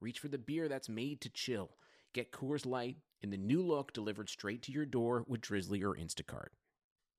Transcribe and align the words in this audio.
reach 0.00 0.18
for 0.18 0.28
the 0.28 0.38
beer 0.38 0.68
that's 0.68 0.88
made 0.88 1.20
to 1.20 1.30
chill. 1.30 1.70
Get 2.12 2.32
Coors 2.32 2.66
Light 2.66 2.96
in 3.22 3.30
the 3.30 3.36
new 3.36 3.62
look 3.62 3.92
delivered 3.92 4.28
straight 4.28 4.62
to 4.62 4.72
your 4.72 4.86
door 4.86 5.24
with 5.28 5.40
Drizly 5.40 5.82
or 5.82 5.94
Instacart. 5.94 6.48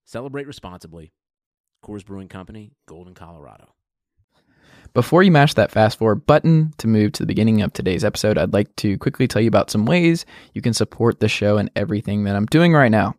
Celebrate 0.05 0.47
responsibly. 0.47 1.13
Coors 1.83 2.05
Brewing 2.05 2.27
Company, 2.27 2.73
Golden, 2.87 3.13
Colorado. 3.13 3.73
Before 4.93 5.23
you 5.23 5.31
mash 5.31 5.53
that 5.53 5.71
fast 5.71 5.97
forward 5.99 6.25
button 6.25 6.73
to 6.77 6.87
move 6.87 7.13
to 7.13 7.23
the 7.23 7.27
beginning 7.27 7.61
of 7.61 7.71
today's 7.71 8.03
episode, 8.03 8.37
I'd 8.37 8.53
like 8.53 8.75
to 8.77 8.97
quickly 8.97 9.27
tell 9.27 9.41
you 9.41 9.47
about 9.47 9.69
some 9.69 9.85
ways 9.85 10.25
you 10.53 10.61
can 10.61 10.73
support 10.73 11.19
the 11.19 11.29
show 11.29 11.57
and 11.57 11.71
everything 11.75 12.25
that 12.25 12.35
I'm 12.35 12.45
doing 12.47 12.73
right 12.73 12.91
now. 12.91 13.15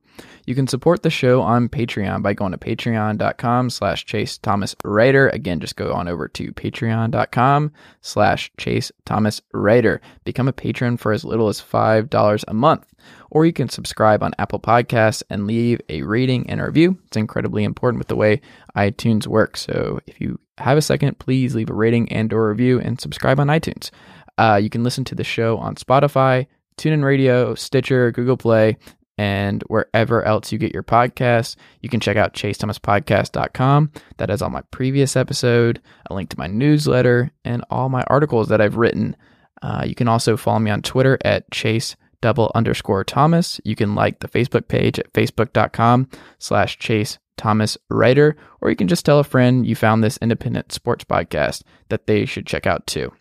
You 0.47 0.55
can 0.55 0.67
support 0.67 1.03
the 1.03 1.11
show 1.11 1.41
on 1.41 1.69
Patreon 1.69 2.23
by 2.23 2.35
going 2.35 2.53
to 2.53 2.59
patreon.com 2.59 3.71
slash 3.71 4.05
Chase 4.05 4.39
Thomas 4.39 4.75
Writer. 4.85 5.29
Again, 5.29 5.61
just 5.61 5.77
go 5.77 5.93
on 5.93 6.09
over 6.09 6.29
to 6.29 6.53
patreon.com 6.53 7.73
slash 8.01 8.51
Chase 8.57 8.91
Thomas 9.05 9.41
Writer. 9.53 10.01
Become 10.25 10.49
a 10.49 10.53
patron 10.53 10.97
for 10.97 11.13
as 11.13 11.25
little 11.25 11.49
as 11.49 11.61
$5 11.61 12.45
a 12.49 12.55
month. 12.55 12.87
Or 13.31 13.47
you 13.47 13.53
can 13.53 13.69
subscribe 13.69 14.23
on 14.23 14.35
Apple 14.39 14.61
Podcasts 14.61 15.23
and 15.31 15.47
leave 15.47 15.81
a 15.89 16.03
rating 16.03 16.49
and 16.51 16.61
a 16.61 16.67
review. 16.67 16.99
It's 17.07 17.17
incredibly 17.17 17.65
important 17.65 17.99
with 17.99 18.09
the 18.09 18.17
way 18.17 18.41
iTunes 18.77 19.27
works. 19.27 19.63
So 19.63 20.01
if 20.07 20.21
you 20.21 20.39
have 20.59 20.79
a 20.79 20.83
second, 20.83 21.19
please 21.19 21.55
leave 21.55 21.71
a 21.71 21.75
rating 21.75 22.11
and 22.13 22.33
or 22.33 22.49
review 22.49 22.81
and 22.81 23.01
subscribe 23.01 23.41
on 23.41 23.49
iTunes. 23.49 23.91
Uh, 24.39 24.59
you 24.63 24.71
can 24.71 24.83
listen 24.85 25.05
to 25.05 25.15
the 25.15 25.25
show 25.25 25.59
on 25.59 25.77
Spotify, 25.77 26.47
TuneIn 26.77 27.05
Radio, 27.05 27.55
Stitcher, 27.55 28.11
Google 28.13 28.37
Play, 28.37 28.77
and 29.23 29.63
wherever 29.69 30.25
else 30.25 30.51
you 30.51 30.59
get 30.59 30.75
your 30.75 30.83
podcasts. 30.83 31.55
You 31.81 31.89
can 31.89 32.01
check 32.01 32.17
out 32.17 32.35
chasethomaspodcast.com. 32.35 33.93
That 34.17 34.31
has 34.31 34.43
all 34.43 34.51
my 34.51 34.63
previous 34.73 35.15
episode, 35.15 35.81
a 36.11 36.15
link 36.15 36.31
to 36.31 36.39
my 36.39 36.49
newsletter, 36.49 37.31
and 37.45 37.65
all 37.71 37.89
my 37.89 38.03
articles 38.09 38.49
that 38.49 38.61
I've 38.61 38.77
written. 38.77 39.15
Uh, 39.63 39.85
you 39.87 39.95
can 39.95 40.09
also 40.09 40.37
follow 40.37 40.59
me 40.59 40.73
on 40.73 40.83
Twitter 40.83 41.19
at 41.25 41.49
chase 41.53 41.95
double 42.21 42.51
underscore 42.57 43.05
Thomas. 43.05 43.61
You 43.65 43.77
can 43.77 43.95
like 43.95 44.19
the 44.19 44.29
Facebook 44.29 44.67
page 44.67 44.99
at 44.99 45.13
facebook.com 45.13 46.09
slash 46.41 46.81
chase 46.81 47.19
Thomas 47.37 47.79
Writer, 47.91 48.37
or 48.61 48.71
you 48.71 48.77
can 48.77 48.89
just 48.89 49.07
tell 49.07 49.21
a 49.21 49.25
friend 49.25 49.65
you 49.65 49.77
found 49.77 50.03
this 50.03 50.19
independent 50.19 50.73
sports 50.73 51.05
podcast 51.05 51.63
that 51.91 52.09
they 52.09 52.25
should 52.25 52.47
check 52.47 52.67
out 52.67 52.89
too. 52.89 53.13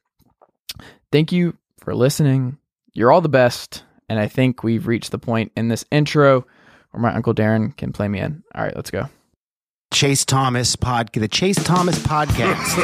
Thank 1.12 1.32
you 1.32 1.58
for 1.78 1.94
listening. 1.94 2.58
You're 2.92 3.12
all 3.12 3.22
the 3.22 3.30
best. 3.30 3.84
And 4.12 4.20
I 4.20 4.28
think 4.28 4.62
we've 4.62 4.88
reached 4.88 5.12
the 5.12 5.18
point 5.18 5.54
in 5.56 5.70
this 5.70 5.86
intro 5.90 6.46
where 6.92 7.02
my 7.02 7.14
uncle 7.14 7.34
Darren 7.34 7.78
can 7.78 7.94
play 7.94 8.10
me 8.10 8.20
in. 8.20 8.44
All 8.54 8.62
right, 8.62 8.76
let's 8.76 8.92
go. 8.92 9.08
Chase 9.94 10.26
Thomas 10.26 10.76
pod, 10.76 11.14
the 11.14 11.30
Chase 11.30 11.64
Thomas 11.64 11.98
podcast. 12.00 12.78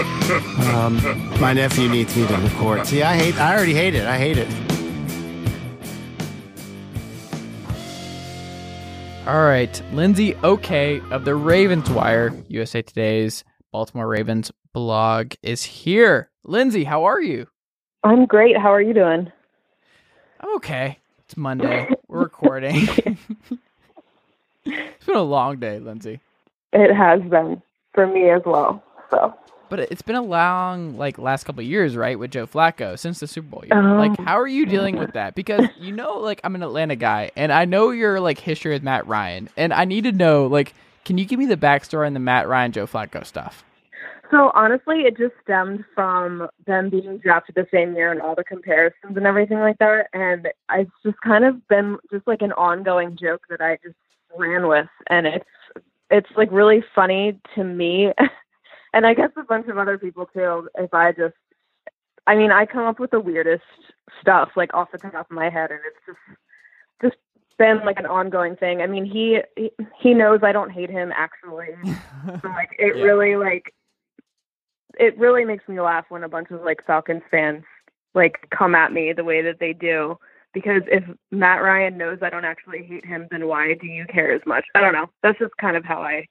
um, 0.74 1.42
my 1.42 1.52
nephew 1.52 1.90
needs 1.90 2.16
me 2.16 2.26
to 2.28 2.38
record. 2.38 2.88
See, 2.88 3.04
I 3.04 3.18
hate. 3.18 3.38
I 3.42 3.54
already 3.54 3.74
hate 3.74 3.94
it. 3.94 4.06
I 4.06 4.18
hate 4.18 4.38
it. 4.38 4.48
All 9.28 9.44
right, 9.44 9.84
Lindsey 9.92 10.34
OK 10.36 11.02
of 11.12 11.26
the 11.26 11.36
Ravens 11.36 11.90
Wire, 11.90 12.34
USA 12.48 12.82
Today's 12.82 13.44
Baltimore 13.74 14.08
Ravens 14.08 14.50
blog 14.72 15.34
is 15.44 15.66
here. 15.66 16.32
Lindsey, 16.46 16.86
how 16.86 17.04
are 17.04 17.20
you? 17.20 17.48
I'm 18.06 18.26
great. 18.28 18.58
How 18.58 18.72
are 18.72 18.82
you 18.82 18.94
doing? 18.94 19.30
I'm 20.40 20.56
okay. 20.56 21.00
It's 21.28 21.36
Monday. 21.36 21.90
We're 22.08 22.20
recording. 22.20 22.88
it's 24.66 25.06
been 25.06 25.16
a 25.18 25.22
long 25.22 25.58
day, 25.60 25.78
Lindsey. 25.78 26.22
It 26.72 26.94
has 26.96 27.22
been 27.24 27.62
for 27.94 28.08
me 28.08 28.30
as 28.30 28.44
well. 28.46 28.82
So, 29.12 29.36
but 29.68 29.80
it's 29.80 30.02
been 30.02 30.16
a 30.16 30.22
long, 30.22 30.96
like 30.98 31.18
last 31.18 31.44
couple 31.44 31.62
years, 31.64 31.98
right, 31.98 32.18
with 32.18 32.32
Joe 32.32 32.48
Flacco 32.48 32.98
since 32.98 33.20
the 33.20 33.28
Super 33.28 33.50
Bowl 33.50 33.66
year. 33.66 33.78
Um, 33.78 33.98
like, 33.98 34.18
how 34.22 34.40
are 34.40 34.48
you 34.48 34.66
dealing 34.66 34.96
with 34.98 35.12
that? 35.16 35.36
Because 35.36 35.68
you 35.78 35.92
know, 35.92 36.18
like 36.20 36.40
I'm 36.46 36.56
an 36.56 36.64
Atlanta 36.64 36.96
guy, 36.96 37.32
and 37.36 37.52
I 37.52 37.66
know 37.66 37.90
your 37.90 38.22
like 38.22 38.40
history 38.40 38.72
with 38.72 38.84
Matt 38.84 39.06
Ryan, 39.06 39.50
and 39.58 39.74
I 39.74 39.84
need 39.84 40.06
to 40.06 40.14
know, 40.14 40.48
like, 40.48 40.76
can 41.04 41.18
you 41.18 41.26
give 41.26 41.40
me 41.40 41.46
the 41.46 41.58
backstory 41.58 42.08
on 42.08 42.14
the 42.14 42.22
Matt 42.22 42.48
Ryan 42.48 42.72
Joe 42.72 42.88
Flacco 42.88 43.26
stuff? 43.26 43.66
So 44.32 44.52
honestly, 44.54 45.02
it 45.02 45.18
just 45.18 45.34
stemmed 45.42 45.86
from 45.96 46.48
them 46.66 46.90
being 46.90 47.18
drafted 47.20 47.56
the 47.56 47.68
same 47.72 47.96
year 47.96 48.12
and 48.12 48.22
all 48.22 48.36
the 48.36 48.44
comparisons 48.44 49.16
and 49.16 49.26
everything 49.26 49.60
like 49.60 49.78
that. 49.80 50.08
And 50.14 50.48
it's 50.72 50.92
just 51.06 51.20
kind 51.22 51.46
of 51.46 51.66
been 51.68 51.98
just 52.12 52.28
like 52.28 52.42
an 52.42 52.52
ongoing 52.54 53.18
joke 53.20 53.44
that 53.50 53.62
I 53.62 53.78
just 53.84 53.96
ran 54.38 54.68
with, 54.68 54.88
and 55.10 55.26
it's 55.28 55.46
it's 56.10 56.30
like 56.36 56.52
really 56.52 56.84
funny 56.96 57.40
to 57.56 57.64
me, 57.64 58.12
and 58.94 59.06
I 59.06 59.14
guess 59.14 59.30
a 59.38 59.44
bunch 59.44 59.68
of 59.68 59.78
other 59.78 59.98
people 59.98 60.26
too. 60.34 60.70
If 60.76 60.94
I 60.94 61.12
just, 61.12 61.36
I 62.28 62.36
mean, 62.36 62.52
I 62.52 62.66
come 62.66 62.86
up 62.86 63.00
with 63.00 63.12
the 63.12 63.20
weirdest 63.20 63.64
stuff 64.22 64.50
like 64.56 64.74
off 64.74 64.92
the 64.92 64.98
top 64.98 65.30
of 65.30 65.36
my 65.36 65.50
head, 65.50 65.72
and 65.72 65.80
it's 65.86 66.06
just 66.06 66.38
just 67.02 67.16
been 67.58 67.80
like 67.86 68.00
an 68.00 68.06
ongoing 68.06 68.56
thing. 68.58 68.82
I 68.82 68.88
mean, 68.88 69.06
he 69.06 69.40
he, 70.02 70.14
knows 70.14 70.40
I 70.44 70.52
don't 70.52 70.72
hate 70.72 70.90
him 70.90 71.12
actually. 71.16 71.70
so, 72.42 72.50
like 72.50 72.76
it 72.78 72.96
Yeah. 72.98 73.04
really 73.04 73.36
like 73.36 73.74
it 75.00 75.18
really 75.18 75.46
makes 75.46 75.68
me 75.68 75.80
laugh 75.80 76.06
when 76.10 76.24
a 76.24 76.30
bunch 76.30 76.52
of 76.52 76.62
like 76.62 76.86
Falcons 76.86 77.24
fans 77.30 77.64
like 78.14 78.48
come 78.58 78.76
at 78.76 78.92
me 78.92 79.14
the 79.14 79.24
way 79.24 79.42
that 79.42 79.60
they 79.60 79.74
do. 79.74 80.18
Because 80.54 80.82
if 80.88 81.04
Matt 81.30 81.62
Ryan 81.62 81.98
knows 81.98 82.20
I 82.22 82.30
don't 82.30 82.46
actually 82.46 82.84
hate 82.84 83.06
him, 83.06 83.28
then 83.30 83.48
why 83.48 83.76
do 83.80 83.86
you 83.86 84.06
care 84.06 84.32
as 84.32 84.42
much? 84.46 84.66
I 84.76 84.82
don't 84.82 84.94
know. 84.94 85.08
That's 85.22 85.38
just 85.38 85.56
kind 85.58 85.78
of 85.78 85.86
how 85.86 86.02
I 86.02 86.26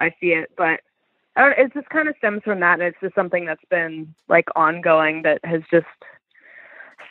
I 0.00 0.10
see 0.20 0.28
it. 0.28 0.50
But 0.56 0.80
I 1.36 1.42
don't, 1.42 1.58
it 1.58 1.74
just 1.74 1.88
kind 1.90 2.08
of 2.08 2.16
stems 2.18 2.42
from 2.44 2.60
that. 2.60 2.80
And 2.80 2.82
it's 2.82 3.00
just 3.00 3.14
something 3.14 3.44
that's 3.44 3.64
been 3.70 4.14
like 4.28 4.46
ongoing 4.56 5.22
that 5.22 5.40
has 5.44 5.62
just 5.70 5.86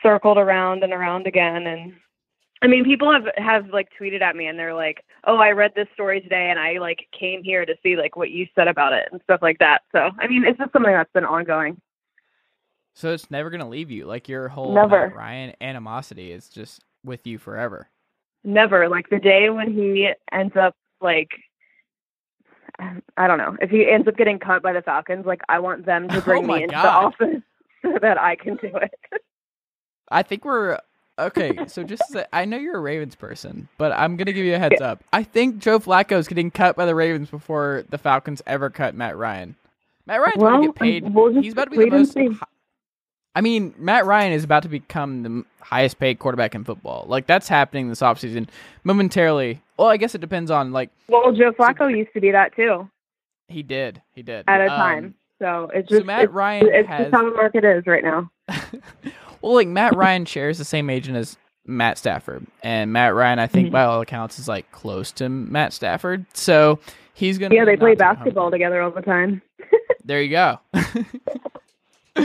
circled 0.03 0.37
around 0.37 0.83
and 0.83 0.91
around 0.91 1.25
again. 1.25 1.67
And 1.67 1.93
I 2.61 2.67
mean, 2.67 2.85
people 2.85 3.11
have 3.11 3.27
have 3.37 3.69
like 3.71 3.89
tweeted 3.99 4.21
at 4.21 4.35
me 4.35 4.47
and 4.47 4.57
they're 4.57 4.73
like, 4.73 5.03
"Oh, 5.25 5.37
I 5.37 5.51
read 5.51 5.73
this 5.75 5.87
story 5.93 6.21
today 6.21 6.49
and 6.49 6.59
I 6.59 6.79
like 6.79 7.07
came 7.17 7.43
here 7.43 7.65
to 7.65 7.75
see 7.83 7.95
like 7.95 8.15
what 8.15 8.31
you 8.31 8.47
said 8.55 8.67
about 8.67 8.93
it 8.93 9.09
and 9.11 9.21
stuff 9.23 9.41
like 9.41 9.59
that." 9.59 9.83
So, 9.91 10.09
I 10.19 10.27
mean, 10.27 10.43
it's 10.45 10.57
just 10.57 10.73
something 10.73 10.91
that's 10.91 11.11
been 11.13 11.25
ongoing. 11.25 11.79
So 12.95 13.13
it's 13.13 13.29
never 13.29 13.49
gonna 13.51 13.69
leave 13.69 13.91
you. 13.91 14.05
Like 14.05 14.27
your 14.27 14.47
whole 14.47 14.73
Never. 14.73 15.13
Ryan 15.15 15.53
animosity 15.61 16.31
is 16.31 16.49
just 16.49 16.83
with 17.03 17.27
you 17.27 17.37
forever. 17.37 17.89
Never 18.43 18.89
like 18.89 19.09
the 19.09 19.19
day 19.19 19.49
when 19.49 19.71
he 19.71 20.11
ends 20.31 20.55
up 20.55 20.75
like 20.99 21.29
I 22.79 23.27
don't 23.27 23.37
know 23.37 23.57
if 23.61 23.69
he 23.69 23.89
ends 23.89 24.07
up 24.07 24.17
getting 24.17 24.39
cut 24.39 24.61
by 24.61 24.73
the 24.73 24.81
Falcons. 24.81 25.25
Like, 25.25 25.41
I 25.49 25.59
want 25.59 25.85
them 25.85 26.07
to 26.09 26.17
Oh 26.17 26.21
bring 26.21 26.45
my 26.45 26.57
me 26.57 26.63
into 26.63 26.75
God. 26.75 26.83
the 26.83 26.89
office 27.27 27.41
so 27.81 27.97
that 28.01 28.19
I 28.19 28.35
can 28.35 28.55
do 28.55 28.71
it. 28.75 29.21
I 30.09 30.23
think 30.23 30.45
we're 30.45 30.79
okay. 31.19 31.57
So 31.67 31.83
just 31.83 32.03
say, 32.09 32.25
I 32.33 32.45
know 32.45 32.57
you're 32.57 32.77
a 32.77 32.81
Ravens 32.81 33.15
person, 33.15 33.67
but 33.77 33.91
I'm 33.91 34.15
gonna 34.17 34.33
give 34.33 34.45
you 34.45 34.55
a 34.55 34.59
heads 34.59 34.81
up. 34.81 35.03
I 35.13 35.23
think 35.23 35.59
Joe 35.59 35.79
Flacco 35.79 36.17
is 36.17 36.27
getting 36.27 36.51
cut 36.51 36.75
by 36.75 36.85
the 36.85 36.95
Ravens 36.95 37.29
before 37.29 37.83
the 37.89 37.97
Falcons 37.97 38.41
ever 38.47 38.69
cut 38.69 38.95
Matt 38.95 39.17
Ryan. 39.17 39.55
Matt 40.05 40.21
Ryan's 40.21 40.37
about 40.37 40.57
to 40.61 40.67
get 40.67 40.75
paid. 40.75 41.13
we'll 41.13 41.41
He's 41.41 41.53
about 41.53 41.71
to 41.71 41.77
be 41.77 41.85
the 41.89 41.97
most. 41.97 42.17
I 43.35 43.41
mean, 43.41 43.75
Matt 43.77 44.05
Ryan 44.05 44.33
is 44.33 44.43
about 44.43 44.63
to 44.63 44.69
become 44.69 45.21
the 45.23 45.45
highest 45.59 45.99
paid 45.99 46.17
quarterback 46.17 46.55
in 46.55 46.63
football. 46.63 47.05
Like 47.07 47.27
that's 47.27 47.47
happening 47.47 47.89
this 47.89 47.99
offseason 48.01 48.47
momentarily. 48.83 49.61
Well, 49.77 49.89
I 49.89 49.97
guess 49.97 50.15
it 50.15 50.21
depends 50.21 50.49
on 50.49 50.71
like 50.71 50.89
Well, 51.07 51.31
Joe 51.33 51.51
Flacco 51.51 51.95
used 51.95 52.13
to 52.13 52.21
be 52.21 52.31
that 52.31 52.55
too 52.55 52.89
he 53.49 53.63
did. 53.63 54.01
He 54.13 54.23
did 54.23 54.43
at 54.47 54.59
a 54.59 54.63
Um, 54.65 54.69
time. 54.79 55.15
So 55.39 55.69
it's 55.73 55.87
so 55.89 55.95
just 55.97 56.05
Matt 56.05 56.25
it's, 56.25 56.33
Ryan 56.33 56.67
it's 56.69 56.87
has- 56.89 57.05
just 57.05 57.15
how 57.15 57.23
the 57.29 57.35
market 57.35 57.63
is 57.63 57.85
right 57.87 58.03
now. 58.03 58.29
well, 59.41 59.53
like 59.55 59.67
Matt 59.67 59.95
Ryan 59.95 60.25
shares 60.25 60.57
the 60.57 60.65
same 60.65 60.89
agent 60.89 61.17
as 61.17 61.37
Matt 61.65 61.97
Stafford, 61.97 62.45
and 62.63 62.93
Matt 62.93 63.13
Ryan, 63.13 63.39
I 63.39 63.47
think 63.47 63.69
Mhm. 63.69 63.71
by 63.71 63.83
all 63.83 64.01
accounts, 64.01 64.39
is 64.39 64.47
like 64.47 64.71
close 64.71 65.11
to 65.13 65.27
Matt 65.29 65.73
Stafford. 65.73 66.25
So 66.33 66.79
he's 67.13 67.37
gonna 67.37 67.53
Yeah, 67.55 67.65
they 67.65 67.75
play 67.75 67.89
home- 67.91 67.97
basketball 67.97 68.51
together 68.51 68.81
all 68.81 68.91
the 68.91 69.01
time. 69.01 69.41
There 70.05 70.21
you 70.21 70.29
go. 70.29 70.59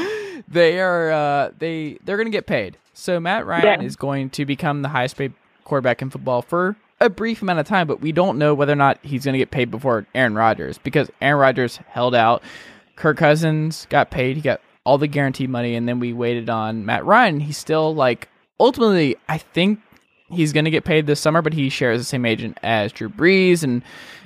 they 0.49 0.81
are 0.81 1.11
uh, 1.11 1.50
they 1.59 1.99
they're 2.05 2.17
gonna 2.17 2.31
get 2.31 2.47
paid. 2.47 2.76
So 2.94 3.19
Matt 3.20 3.47
Ryan 3.47 3.81
Yeah. 3.81 3.87
is 3.87 3.97
going 3.97 4.31
to 4.31 4.44
become 4.44 4.82
the 4.82 4.88
highest 4.88 5.17
paid 5.17 5.32
quarterback 5.64 6.03
in 6.03 6.11
football 6.11 6.43
for 6.43 6.76
a 7.00 7.11
brief 7.11 7.43
amount 7.43 7.59
of 7.59 7.67
time, 7.67 7.87
but 7.88 8.00
we 8.00 8.12
don't 8.12 8.38
know 8.38 8.55
whether 8.55 8.73
or 8.73 8.76
not 8.76 8.99
he's 9.03 9.25
going 9.25 9.32
to 9.32 9.38
get 9.38 9.50
paid 9.50 9.70
before 9.70 10.06
Aaron 10.14 10.35
Rodgers 10.37 10.79
because 10.79 11.11
Aaron 11.20 11.41
Rodgers 11.41 11.79
held 11.88 12.14
out. 12.14 12.43
Kirk 12.94 13.17
Cousins 13.17 13.87
got 13.91 14.11
paid. 14.11 14.37
He 14.37 14.43
got 14.43 14.61
all 14.84 14.99
the 14.99 15.06
guaranteed 15.06 15.50
money, 15.50 15.75
and 15.75 15.88
then 15.88 16.00
we 16.00 16.12
waited 16.12 16.50
on 16.50 16.84
Matt 16.84 17.05
Ryan. 17.05 17.40
He's 17.40 17.58
still 17.58 17.94
like 17.94 18.29
ultimately, 18.58 19.17
I 19.29 19.38
think 19.38 19.81
he's 20.31 20.52
going 20.52 20.64
to 20.64 20.70
get 20.70 20.84
paid 20.84 21.06
this 21.06 21.20
summer, 21.20 21.43
but 21.43 21.52
he 21.52 21.69
shares 21.69 22.00
the 22.00 22.05
same 22.05 22.25
agent 22.25 22.58
as 22.62 22.93
Drew 22.93 23.08
Brees, 23.08 23.62
and 23.62 23.82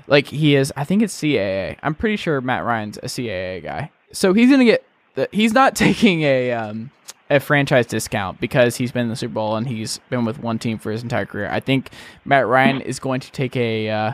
like 0.06 0.26
he 0.28 0.54
is, 0.54 0.72
I 0.76 0.84
think 0.84 1.02
it's 1.02 1.14
CAA. 1.20 1.76
I'm 1.82 1.94
pretty 1.94 2.16
sure 2.16 2.40
Matt 2.40 2.64
Ryan's 2.64 2.98
a 2.98 3.06
CAA 3.06 3.62
guy, 3.62 3.90
so 4.12 4.32
he's 4.32 4.48
going 4.48 4.60
to 4.60 4.66
get. 4.66 4.84
The, 5.14 5.28
he's 5.32 5.52
not 5.52 5.74
taking 5.76 6.22
a 6.22 6.52
um, 6.52 6.90
a 7.30 7.40
franchise 7.40 7.86
discount 7.86 8.40
because 8.40 8.76
he's 8.76 8.92
been 8.92 9.04
in 9.04 9.08
the 9.08 9.16
Super 9.16 9.34
Bowl 9.34 9.56
and 9.56 9.66
he's 9.66 9.98
been 10.10 10.24
with 10.24 10.38
one 10.38 10.58
team 10.58 10.78
for 10.78 10.92
his 10.92 11.02
entire 11.02 11.26
career. 11.26 11.48
I 11.50 11.60
think 11.60 11.90
Matt 12.24 12.46
Ryan 12.46 12.80
is 12.80 13.00
going 13.00 13.20
to 13.20 13.32
take 13.32 13.56
a 13.56 13.90
uh, 13.90 14.12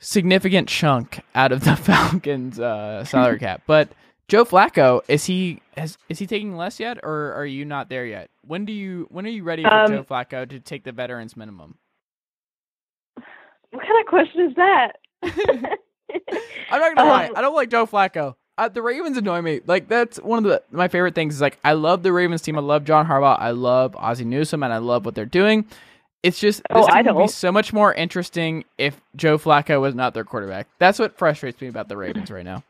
significant 0.00 0.68
chunk 0.68 1.20
out 1.34 1.52
of 1.52 1.62
the 1.62 1.76
Falcons' 1.76 2.58
uh, 2.60 3.04
salary 3.04 3.38
cap, 3.40 3.62
but. 3.66 3.88
Joe 4.28 4.44
Flacco 4.44 5.02
is 5.08 5.24
he 5.26 5.60
has 5.76 5.98
is 6.08 6.18
he 6.18 6.26
taking 6.26 6.56
less 6.56 6.80
yet, 6.80 6.98
or 7.04 7.32
are 7.34 7.46
you 7.46 7.64
not 7.64 7.88
there 7.88 8.04
yet? 8.04 8.28
When 8.42 8.64
do 8.64 8.72
you 8.72 9.06
when 9.10 9.24
are 9.26 9.30
you 9.30 9.44
ready 9.44 9.62
for 9.62 9.68
Um, 9.70 9.88
Joe 9.88 10.02
Flacco 10.04 10.48
to 10.48 10.58
take 10.60 10.82
the 10.84 10.92
veterans 10.92 11.36
minimum? 11.36 11.76
What 13.70 13.82
kind 13.82 14.00
of 14.00 14.06
question 14.06 14.48
is 14.48 14.54
that? 14.56 14.98
I'm 16.70 16.80
not 16.80 16.96
gonna 16.96 17.08
lie, 17.08 17.26
Um, 17.28 17.32
I 17.36 17.40
don't 17.40 17.54
like 17.54 17.70
Joe 17.70 17.86
Flacco. 17.86 18.34
Uh, 18.58 18.68
the 18.68 18.80
Ravens 18.80 19.16
annoy 19.18 19.42
me. 19.42 19.60
Like 19.66 19.86
that's 19.88 20.18
one 20.18 20.38
of 20.38 20.44
the 20.44 20.62
my 20.70 20.88
favorite 20.88 21.14
things. 21.14 21.34
Is 21.34 21.40
like 21.40 21.58
I 21.62 21.74
love 21.74 22.02
the 22.02 22.12
Ravens 22.12 22.42
team. 22.42 22.56
I 22.58 22.62
love 22.62 22.84
John 22.84 23.06
Harbaugh. 23.06 23.38
I 23.38 23.50
love 23.50 23.94
Ozzie 23.96 24.24
Newsome, 24.24 24.62
and 24.62 24.72
I 24.72 24.78
love 24.78 25.04
what 25.04 25.14
they're 25.14 25.24
doing. 25.26 25.66
It's 26.22 26.40
just 26.40 26.62
Oh, 26.70 26.80
this 26.80 26.88
I 26.88 27.02
team 27.02 27.14
would 27.14 27.22
be 27.24 27.28
so 27.28 27.52
much 27.52 27.72
more 27.72 27.92
interesting 27.94 28.64
if 28.78 29.00
Joe 29.14 29.38
Flacco 29.38 29.80
was 29.80 29.94
not 29.94 30.14
their 30.14 30.24
quarterback. 30.24 30.66
That's 30.78 30.98
what 30.98 31.16
frustrates 31.18 31.60
me 31.60 31.68
about 31.68 31.88
the 31.88 31.96
Ravens 31.96 32.30
right 32.30 32.44
now. 32.44 32.64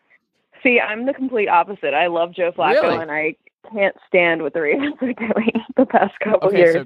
See, 0.63 0.81
I'm 0.81 1.07
the 1.07 1.13
complete 1.15 1.49
opposite. 1.49 1.95
I 1.95 2.07
love 2.07 2.33
Joe 2.35 2.53
Flacco, 2.53 2.83
Really? 2.83 3.03
and 3.03 3.11
I 3.11 3.37
can't 3.73 3.97
stand 4.07 4.43
what 4.43 4.55
the 4.55 4.61
Ravens 4.61 4.95
are 5.01 5.13
doing 5.13 5.53
the 5.77 5.87
past 5.87 6.15
couple 6.23 6.49
Okay, 6.49 6.59
years. 6.59 6.75
so 6.75 6.85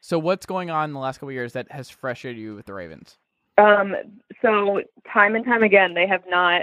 so 0.00 0.18
what's 0.18 0.46
going 0.46 0.70
on 0.70 0.90
in 0.90 0.94
the 0.94 1.00
last 1.00 1.18
couple 1.18 1.28
of 1.30 1.34
years 1.34 1.52
that 1.54 1.70
has 1.72 1.90
frustrated 1.90 2.40
you 2.40 2.54
with 2.54 2.66
the 2.66 2.72
Ravens? 2.72 3.18
Um, 3.58 3.96
so 4.40 4.82
time 5.12 5.34
and 5.34 5.44
time 5.44 5.62
again, 5.64 5.94
they 5.94 6.06
have 6.06 6.22
not. 6.28 6.62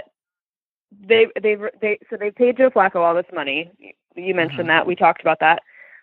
They 1.06 1.26
they've 1.42 1.60
they 1.80 1.98
so 2.08 2.16
they 2.16 2.30
paid 2.30 2.56
Joe 2.56 2.70
Flacco 2.70 2.96
all 2.96 3.14
this 3.14 3.26
money. 3.34 3.70
You 4.14 4.34
mentioned 4.34 4.64
Mhm. 4.64 4.68
that 4.68 4.86
we 4.86 4.96
talked 4.96 5.20
about 5.20 5.40
that. 5.40 5.62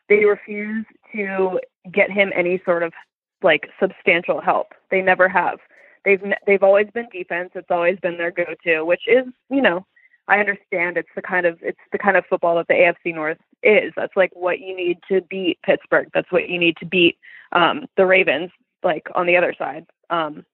They 0.09 0.25
refuse 0.25 0.85
to 1.13 1.59
get 1.91 2.11
him 2.11 2.31
any 2.35 2.61
sort 2.65 2.83
of 2.83 2.93
like 3.41 3.69
substantial 3.79 4.39
help. 4.41 4.73
They 4.91 5.01
never 5.01 5.27
have. 5.27 5.59
They've 6.05 6.21
they've 6.45 6.61
always 6.63 6.87
been 6.93 7.07
defense. 7.11 7.51
It's 7.55 7.71
always 7.71 7.97
been 7.99 8.17
their 8.17 8.29
go-to, 8.31 8.83
which 8.85 9.07
is 9.07 9.25
you 9.49 9.61
know 9.61 9.85
I 10.27 10.39
understand 10.39 10.97
it's 10.97 11.09
the 11.15 11.21
kind 11.21 11.45
of 11.45 11.59
it's 11.61 11.79
the 11.91 11.97
kind 11.97 12.17
of 12.17 12.25
football 12.29 12.55
that 12.55 12.67
the 12.67 12.73
AFC 12.73 13.13
North 13.13 13.37
is. 13.61 13.91
That's 13.95 14.15
like 14.15 14.31
what 14.33 14.59
you 14.59 14.75
need 14.75 14.99
to 15.09 15.21
beat 15.21 15.59
Pittsburgh. 15.63 16.09
That's 16.13 16.31
what 16.31 16.49
you 16.49 16.57
need 16.57 16.77
to 16.77 16.85
beat 16.85 17.17
um, 17.51 17.85
the 17.97 18.05
Ravens. 18.05 18.51
Like 18.83 19.07
on 19.15 19.27
the 19.27 19.37
other 19.37 19.53
side. 19.57 19.85
Um, 20.09 20.45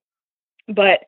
but 0.68 1.00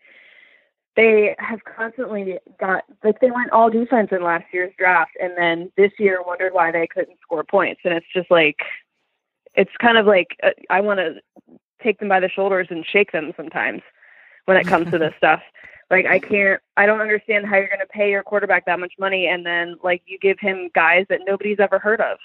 they 0.96 1.36
have 1.40 1.60
constantly 1.64 2.38
got 2.60 2.84
like 3.04 3.20
they 3.20 3.32
went 3.32 3.52
all 3.52 3.70
defense 3.70 4.10
in 4.12 4.24
last 4.24 4.46
year's 4.52 4.74
draft 4.78 5.12
and 5.22 5.34
then 5.38 5.72
this 5.78 5.92
year 6.00 6.22
wondered 6.26 6.54
why 6.54 6.72
they 6.72 6.88
couldn't 6.88 7.18
score 7.22 7.44
points 7.44 7.82
and 7.86 7.94
it's 7.94 8.08
just 8.14 8.30
like 8.30 8.58
it's 9.54 9.72
kind 9.80 9.98
of 9.98 10.06
like 10.06 10.36
uh, 10.44 10.50
I 10.70 10.82
want 10.82 11.00
to 11.00 11.16
take 11.82 12.00
them 12.00 12.10
by 12.10 12.20
the 12.20 12.30
shoulders 12.30 12.68
and 12.70 12.86
shake 12.86 13.12
them 13.12 13.32
sometimes 13.38 13.82
when 14.46 14.58
it 14.58 14.68
comes 14.68 14.92
to 14.92 14.98
this 14.98 15.14
stuff. 15.18 15.42
Like 15.92 16.06
I 16.08 16.18
can't 16.20 16.60
I 16.78 16.86
don't 16.88 17.02
understand 17.02 17.46
how 17.46 17.58
you're 17.58 17.68
going 17.68 17.80
to 17.82 17.86
pay 17.86 18.10
your 18.10 18.24
quarterback 18.24 18.66
that 18.66 18.80
much 18.80 18.94
money 18.98 19.28
and 19.28 19.46
then 19.46 19.76
like 19.84 20.02
you 20.08 20.18
give 20.18 20.40
him 20.40 20.70
guys 20.74 21.06
that 21.10 21.20
nobody's 21.28 21.60
ever 21.60 21.78
heard 21.78 22.00
of 22.02 22.18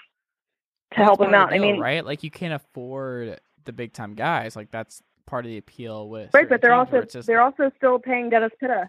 to 0.93 0.97
help 1.03 1.21
him 1.21 1.35
out. 1.35 1.51
the 1.51 1.57
I 1.57 1.59
mean, 1.59 1.79
right? 1.81 2.05
Like 2.07 2.23
you 2.23 2.31
can't 2.31 2.55
afford 2.55 3.41
the 3.65 3.73
big 3.73 3.93
time 3.93 4.15
guys. 4.15 4.55
Like 4.57 4.71
that's 4.71 5.03
part 5.27 5.45
of 5.45 5.51
the 5.51 5.59
appeal 5.59 6.09
with 6.09 6.33
Right, 6.33 6.49
but 6.49 6.63
they're 6.63 6.73
also 6.73 7.03
just- 7.03 7.27
they're 7.27 7.41
also 7.43 7.71
still 7.77 7.99
paying 7.99 8.31
Dennis 8.31 8.53
Pitta, 8.61 8.89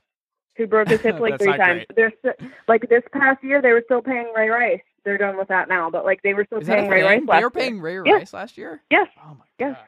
who 0.56 0.68
broke 0.68 0.90
his 0.90 1.02
hip 1.02 1.20
like 1.20 1.40
three 1.40 1.58
times. 1.58 1.84
great. 1.96 2.14
They're 2.24 2.36
like 2.68 2.88
this 2.88 3.04
past 3.12 3.44
year 3.44 3.62
they 3.62 3.72
were 3.74 3.82
still 3.86 4.02
paying 4.04 4.32
Ray 4.36 4.50
Rice. 4.50 4.82
They're 5.04 5.18
done 5.18 5.38
with 5.38 5.48
that 5.48 5.70
now, 5.70 5.90
but 5.90 6.06
like 6.06 6.22
they 6.22 6.36
were 6.36 6.46
still 6.46 6.60
Is 6.60 6.68
paying 6.68 6.88
Ray? 6.90 7.02
Rice 7.02 7.22
They 7.28 7.44
were 7.44 7.50
paying 7.50 7.80
Ray. 7.82 7.98
Rice 7.98 8.32
last 8.34 8.58
year. 8.60 8.82
Yes, 8.92 9.08
Oh 9.26 9.30
my 9.40 9.46
Yes. 9.58 9.76
god. 9.76 9.86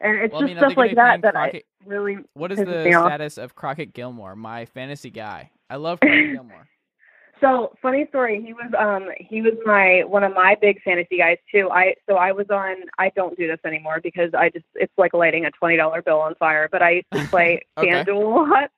and 0.00 0.18
it's 0.18 0.32
Well, 0.32 0.42
I 0.42 0.46
just 0.46 0.54
mean, 0.54 0.58
stuff 0.58 0.76
like 0.76 0.94
that 0.96 1.22
that 1.22 1.32
Crockett- 1.34 1.64
I 1.64 1.71
really 1.86 2.18
What 2.34 2.52
is 2.52 2.58
the 2.58 2.64
me 2.84 2.92
off. 2.94 3.06
status 3.06 3.38
of 3.38 3.54
Crockett 3.54 3.92
Gillmore, 3.94 4.36
my 4.36 4.64
fantasy 4.66 5.10
guy? 5.10 5.50
I 5.70 5.76
love 5.76 6.00
Crockett 6.00 6.32
Gillmore. 6.34 6.68
So 7.40 7.74
funny 7.82 8.06
story. 8.08 8.40
He 8.40 8.52
was 8.52 8.72
um 8.78 9.08
he 9.18 9.42
was 9.42 9.54
my 9.64 10.02
one 10.06 10.22
of 10.22 10.32
my 10.32 10.56
big 10.60 10.80
fantasy 10.82 11.18
guys 11.18 11.38
too. 11.50 11.68
I 11.72 11.94
so 12.08 12.14
I 12.14 12.30
was 12.30 12.46
on. 12.50 12.76
I 12.98 13.10
don't 13.16 13.36
do 13.36 13.48
this 13.48 13.58
anymore 13.64 13.98
because 14.00 14.30
I 14.32 14.48
just 14.50 14.64
it's 14.76 14.92
like 14.96 15.12
lighting 15.12 15.44
a 15.44 15.50
twenty 15.50 15.76
dollar 15.76 16.02
bill 16.02 16.20
on 16.20 16.36
fire. 16.36 16.68
But 16.70 16.82
I 16.82 16.90
used 16.90 17.06
to 17.14 17.26
play 17.28 17.62
Okay. 17.78 17.88
FanDuel 17.90 18.46
a 18.46 18.50
lot, 18.50 18.70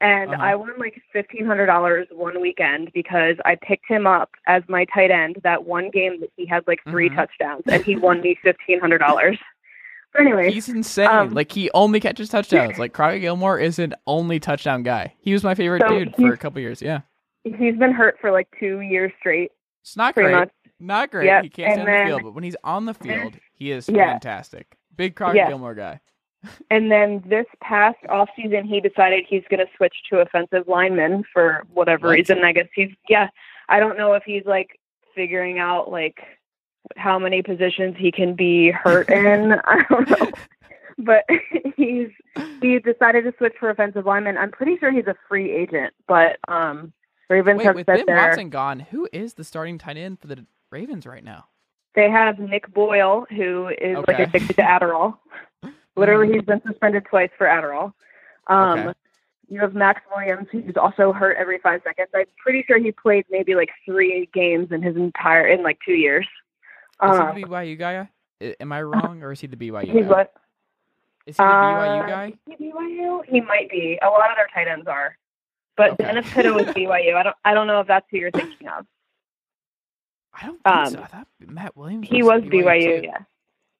and 0.00 0.30
Uh-huh. 0.34 0.40
I 0.40 0.54
won 0.54 0.70
like 0.78 1.02
fifteen 1.12 1.44
hundred 1.46 1.66
dollars 1.66 2.06
one 2.12 2.40
weekend 2.40 2.92
because 2.94 3.34
I 3.44 3.56
picked 3.60 3.88
him 3.88 4.06
up 4.06 4.30
as 4.46 4.62
my 4.68 4.84
tight 4.94 5.10
end 5.10 5.38
that 5.42 5.64
one 5.64 5.90
game 5.90 6.20
that 6.20 6.30
he 6.36 6.46
had 6.46 6.62
like 6.68 6.78
3 6.88 7.10
Mhm. 7.10 7.16
touchdowns 7.16 7.62
and 7.66 7.84
he 7.84 7.96
won 7.96 8.20
me 8.20 8.38
fifteen 8.40 8.78
hundred 8.78 8.98
dollars. 8.98 9.36
But 10.12 10.22
anyway, 10.22 10.50
He's 10.52 10.68
insane. 10.68 11.08
Um, 11.08 11.30
like 11.34 11.52
he 11.52 11.70
only 11.74 12.00
catches 12.00 12.28
touchdowns. 12.28 12.78
Like 12.78 12.92
Crockett 12.92 13.20
Gillmore 13.20 13.58
is 13.58 13.78
an 13.78 13.94
only 14.06 14.40
touchdown 14.40 14.82
guy. 14.82 15.14
He 15.20 15.32
was 15.32 15.44
my 15.44 15.54
favorite 15.54 15.82
So 15.86 15.88
dude 15.98 16.14
for 16.16 16.32
a 16.32 16.38
couple 16.38 16.60
years. 16.60 16.80
Yeah. 16.80 17.00
he's 17.44 17.76
been 17.76 17.92
hurt 17.92 18.16
for 18.20 18.30
like 18.32 18.48
two 18.58 18.80
years 18.80 19.12
straight, 19.18 19.50
It's 19.82 19.96
not 19.96 20.14
great. 20.14 20.32
much. 20.32 20.50
Not 20.80 21.10
great. 21.10 21.26
Yep, 21.26 21.42
He 21.44 21.48
can't 21.50 21.72
stay 21.74 21.80
and 21.80 21.88
on 21.90 21.98
the 22.00 22.06
field, 22.06 22.22
but 22.24 22.34
when 22.34 22.44
he's 22.44 22.56
on 22.64 22.86
the 22.86 22.94
field, 23.02 23.34
he 23.54 23.70
is 23.72 23.88
Yeah. 23.88 24.12
fantastic. 24.12 24.66
Big 24.96 25.14
Crockett 25.16 25.36
Yeah. 25.36 25.48
Gillmore 25.48 25.74
guy. 25.74 26.00
And 26.70 26.90
then 26.92 27.22
this 27.26 27.46
past 27.60 27.96
off 28.08 28.28
season, 28.36 28.64
he 28.64 28.80
decided 28.80 29.24
he's 29.28 29.42
going 29.50 29.58
to 29.58 29.66
switch 29.76 29.94
to 30.10 30.20
offensive 30.20 30.68
lineman 30.68 31.24
for 31.32 31.64
whatever 31.74 32.06
What? 32.08 32.12
reason. 32.18 32.44
I 32.44 32.52
guess 32.52 32.68
he's 32.74 32.90
yeah. 33.08 33.28
I 33.68 33.80
don't 33.80 33.98
know 33.98 34.12
if 34.12 34.22
he's 34.24 34.44
like 34.46 34.78
figuring 35.14 35.58
out 35.58 35.90
like 35.90 36.18
how 36.96 37.18
many 37.18 37.42
positions 37.42 37.96
he 37.98 38.12
can 38.12 38.34
be 38.34 38.70
hurt 38.70 39.10
in. 39.10 39.52
I 39.64 39.84
don't 39.88 40.08
know, 40.10 40.30
but 40.98 41.24
he's 41.76 42.08
he 42.60 42.78
decided 42.78 43.24
to 43.24 43.34
switch 43.38 43.54
for 43.58 43.70
offensive 43.70 44.06
lineman. 44.06 44.38
I'm 44.38 44.50
pretty 44.50 44.78
sure 44.78 44.90
he's 44.92 45.06
a 45.06 45.16
free 45.28 45.50
agent, 45.50 45.94
but 46.06 46.38
um, 46.48 46.92
Ravens 47.28 47.58
Wait, 47.58 47.66
have 47.66 47.74
with 47.74 47.86
said 47.86 47.96
Ben 47.98 48.06
they're 48.06 48.16
Watson 48.16 48.50
gone, 48.50 48.80
who 48.80 49.08
is 49.12 49.34
the 49.34 49.44
starting 49.44 49.78
tight 49.78 49.96
end 49.96 50.20
for 50.20 50.26
the 50.26 50.46
Ravens 50.70 51.06
right 51.06 51.24
now? 51.24 51.46
they 51.96 52.10
have 52.10 52.38
Nick 52.38 52.72
Boyle, 52.72 53.26
who 53.30 53.68
is 53.68 53.96
like 54.06 54.18
addicted 54.20 54.54
to 54.56 54.62
Adderall. 54.62 55.16
Literally, 55.96 56.32
he's 56.34 56.42
been 56.42 56.60
suspended 56.64 57.06
twice 57.06 57.30
for 57.36 57.46
Adderall. 57.46 57.94
Um, 58.46 58.78
Okay. 58.80 58.92
You 59.48 59.60
have 59.60 59.74
Maxx 59.74 60.02
Williams, 60.14 60.48
who's 60.50 60.76
also 60.76 61.12
hurt 61.12 61.36
every 61.36 61.58
five 61.60 61.80
seconds. 61.84 62.08
I'm 62.12 62.24
pretty 62.36 62.64
sure 62.66 62.78
he 62.78 62.90
played 62.90 63.26
maybe 63.30 63.54
like 63.54 63.70
three 63.84 64.28
games 64.34 64.72
in 64.72 64.82
his 64.82 64.96
entire 64.96 65.46
in 65.46 65.62
like 65.62 65.78
two 65.84 65.92
years. 65.92 66.26
Is 67.02 67.10
Um, 67.10 67.36
he 67.36 67.42
the 67.42 67.48
BYU 67.48 67.78
guy? 67.78 68.08
Am 68.60 68.72
I 68.72 68.82
wrong, 68.82 69.22
or 69.22 69.32
is 69.32 69.40
he 69.40 69.46
the 69.46 69.56
BYU 69.56 69.92
he's 69.92 70.04
guy? 70.04 70.10
what? 70.10 70.32
Is 71.26 71.36
he 71.36 71.42
the 71.42 71.48
BYU 71.48 72.04
Uh, 72.04 72.06
guy? 72.06 72.32
he 72.46 72.70
BYU? 72.70 73.24
He 73.26 73.40
might 73.40 73.70
be. 73.70 73.98
A 74.02 74.08
lot 74.08 74.30
of 74.30 74.36
their 74.36 74.48
tight 74.54 74.68
ends 74.68 74.86
are, 74.86 75.16
but 75.76 75.92
Okay. 75.92 76.04
Dennis 76.04 76.26
Pitta 76.32 76.52
was 76.52 76.66
BYU. 76.76 77.14
I 77.16 77.22
don't. 77.22 77.36
I 77.44 77.54
don't 77.54 77.66
know 77.66 77.80
if 77.80 77.86
that's 77.86 78.06
who 78.10 78.18
you're 78.18 78.30
thinking 78.30 78.68
of. 78.68 78.86
I 80.32 80.46
don't 80.46 80.62
think 80.62 80.88
so. 80.88 80.98
um, 80.98 81.04
I 81.04 81.06
thought 81.06 81.26
Matt 81.40 81.76
Williams. 81.76 82.08
He 82.08 82.22
was 82.22 82.42
BYU, 82.42 83.00
too. 83.00 83.06
yeah. 83.06 83.18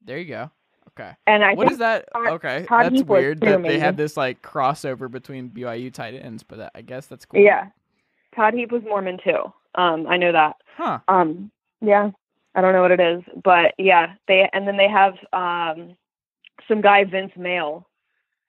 There 0.05 0.19
you 0.19 0.25
go. 0.25 0.51
Okay. 0.99 1.13
And 1.27 1.45
I 1.45 1.53
what 1.53 1.71
is 1.71 1.79
that? 1.79 2.07
Todd- 2.13 2.29
Okay, 2.29 2.65
Todd 2.67 2.93
that's 2.95 3.03
weird 3.03 3.41
that 3.43 3.63
they 3.63 3.79
had 3.79 3.99
this 3.99 4.17
like 4.17 4.41
crossover 4.41 5.11
between 5.11 5.51
BYU 5.51 5.93
tight 5.93 6.15
ends, 6.15 6.43
but 6.43 6.57
that, 6.59 6.73
I 6.75 6.81
guess 6.81 7.07
that's 7.07 7.27
cool. 7.27 7.41
yeah, 7.41 7.67
Todd 8.35 8.55
Heap 8.55 8.73
was 8.73 8.83
Mormon 8.85 9.19
too. 9.23 9.53
Um, 9.75 10.07
I 10.09 10.17
know 10.17 10.33
that. 10.33 10.57
Huh. 10.77 11.01
Um, 11.09 11.51
yeah, 11.83 12.11
I 12.57 12.61
don't 12.63 12.73
know 12.73 12.83
what 12.83 12.91
it 12.91 13.01
is, 13.01 13.23
but 13.45 13.75
yeah, 13.79 14.15
they 14.27 14.49
and 14.53 14.67
then 14.67 14.77
they 14.77 14.89
have 14.89 15.15
um 15.33 15.95
some 16.67 16.81
guy 16.81 17.05
Vince 17.05 17.33
Mayle 17.37 17.87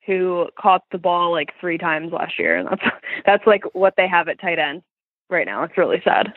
who 0.05 0.47
caught 0.57 0.83
the 0.91 0.97
ball 0.97 1.31
like 1.31 1.49
three 1.59 1.77
times 1.77 2.13
last 2.13 2.39
year, 2.39 2.57
and 2.57 2.67
that's 2.71 2.85
that's 3.25 3.45
like 3.45 3.63
what 3.73 3.93
they 3.97 4.07
have 4.07 4.27
at 4.29 4.39
tight 4.39 4.57
end 4.59 4.81
right 5.29 5.45
now. 5.45 5.63
It's 5.63 5.77
really 5.77 6.01
sad. 6.03 6.33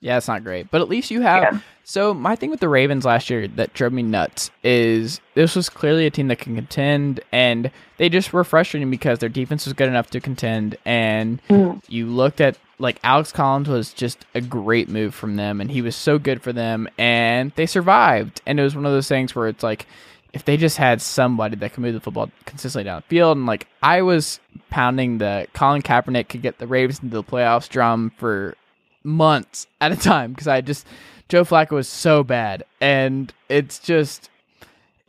Yeah, 0.00 0.18
it's 0.18 0.28
not 0.28 0.44
great, 0.44 0.70
but 0.70 0.80
at 0.82 0.88
least 0.88 1.10
you 1.10 1.22
have. 1.22 1.42
Yeah. 1.42 1.60
So 1.82 2.12
my 2.12 2.36
thing 2.36 2.50
with 2.50 2.60
the 2.60 2.68
Ravens 2.68 3.04
last 3.04 3.30
year 3.30 3.48
that 3.48 3.72
drove 3.72 3.92
me 3.92 4.02
nuts 4.02 4.50
is 4.62 5.20
this 5.34 5.56
was 5.56 5.68
clearly 5.68 6.06
a 6.06 6.10
team 6.10 6.28
that 6.28 6.38
can 6.38 6.54
contend, 6.54 7.20
and 7.32 7.70
they 7.96 8.08
just 8.08 8.32
were 8.32 8.44
frustrating 8.44 8.90
because 8.90 9.18
their 9.18 9.28
defense 9.30 9.64
was 9.64 9.72
good 9.72 9.88
enough 9.88 10.10
to 10.10 10.20
contend, 10.20 10.76
and 10.84 11.40
Mm. 11.48 11.82
you 11.88 12.06
looked 12.06 12.40
at 12.40 12.56
like 12.78 12.98
Alex 13.02 13.32
Collins 13.32 13.68
was 13.68 13.92
just 13.92 14.24
a 14.34 14.40
great 14.40 14.88
move 14.88 15.14
from 15.14 15.36
them, 15.36 15.60
and 15.60 15.70
he 15.70 15.82
was 15.82 15.96
so 15.96 16.18
good 16.18 16.42
for 16.42 16.52
them, 16.52 16.88
and 16.98 17.52
they 17.56 17.66
survived, 17.66 18.42
and 18.46 18.60
it 18.60 18.62
was 18.62 18.76
one 18.76 18.86
of 18.86 18.92
those 18.92 19.08
things 19.08 19.34
where 19.34 19.48
it's 19.48 19.62
like. 19.62 19.86
If 20.32 20.44
they 20.44 20.58
just 20.58 20.76
had 20.76 21.00
somebody 21.00 21.56
that 21.56 21.72
could 21.72 21.80
move 21.80 21.94
the 21.94 22.00
football 22.00 22.30
consistently 22.44 22.84
down 22.84 22.98
the 22.98 23.08
field, 23.08 23.38
and 23.38 23.46
like 23.46 23.66
I 23.82 24.02
was 24.02 24.38
pounding 24.68 25.16
the 25.16 25.46
Colin 25.54 25.80
Kaepernick 25.80 26.28
could 26.28 26.42
get 26.42 26.58
the 26.58 26.66
Ravens 26.66 27.00
into 27.02 27.16
the 27.16 27.24
playoffs 27.24 27.70
drum 27.70 28.12
for 28.18 28.54
months 29.02 29.66
at 29.80 29.92
a 29.92 29.96
time 29.96 30.32
because 30.32 30.46
I 30.46 30.60
just 30.60 30.86
Joe 31.30 31.44
Flacco 31.44 31.70
was 31.70 31.88
so 31.88 32.22
bad, 32.22 32.64
and 32.82 33.32
it's 33.48 33.78
just 33.78 34.28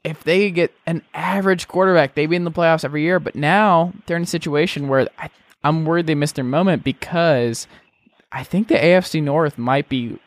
if 0.03 0.23
they 0.23 0.49
get 0.49 0.73
an 0.85 1.01
average 1.13 1.67
quarterback, 1.67 2.15
they'd 2.15 2.27
be 2.27 2.37
in 2.37 2.45
the 2.45 2.51
playoffs 2.51 2.85
every 2.85 3.01
year. 3.01 3.19
But 3.19 3.35
now 3.35 3.91
they're 4.05 4.15
in 4.15 4.23
a 4.23 4.27
situation 4.27 4.87
where 4.87 5.09
I, 5.19 5.29
I'm 5.67 5.85
worried 5.85 6.07
they 6.07 6.15
missed 6.15 6.35
their 6.35 6.43
moment 6.45 6.83
because 6.83 7.67
I 8.31 8.43
think 8.43 8.67
the 8.67 8.75
AFC 8.75 9.21
North 9.21 9.57
might 9.57 9.89
be 9.89 10.19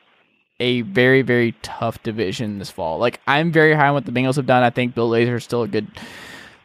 a 0.59 0.83
very 0.83 1.23
very 1.23 1.53
tough 1.63 2.03
division 2.03 2.59
this 2.59 2.71
fall. 2.71 2.99
Like 2.99 3.21
I'm 3.27 3.51
very 3.51 3.75
high 3.75 3.89
on 3.89 3.95
what 3.95 4.05
the 4.05 4.13
Bengals 4.13 4.37
have 4.37 4.47
done. 4.47 4.63
I 4.63 4.71
think 4.71 4.95
Bill 4.95 5.09
Lazor 5.11 5.37
is 5.37 5.45
still 5.45 5.63
a 5.63 5.69
good 5.69 5.87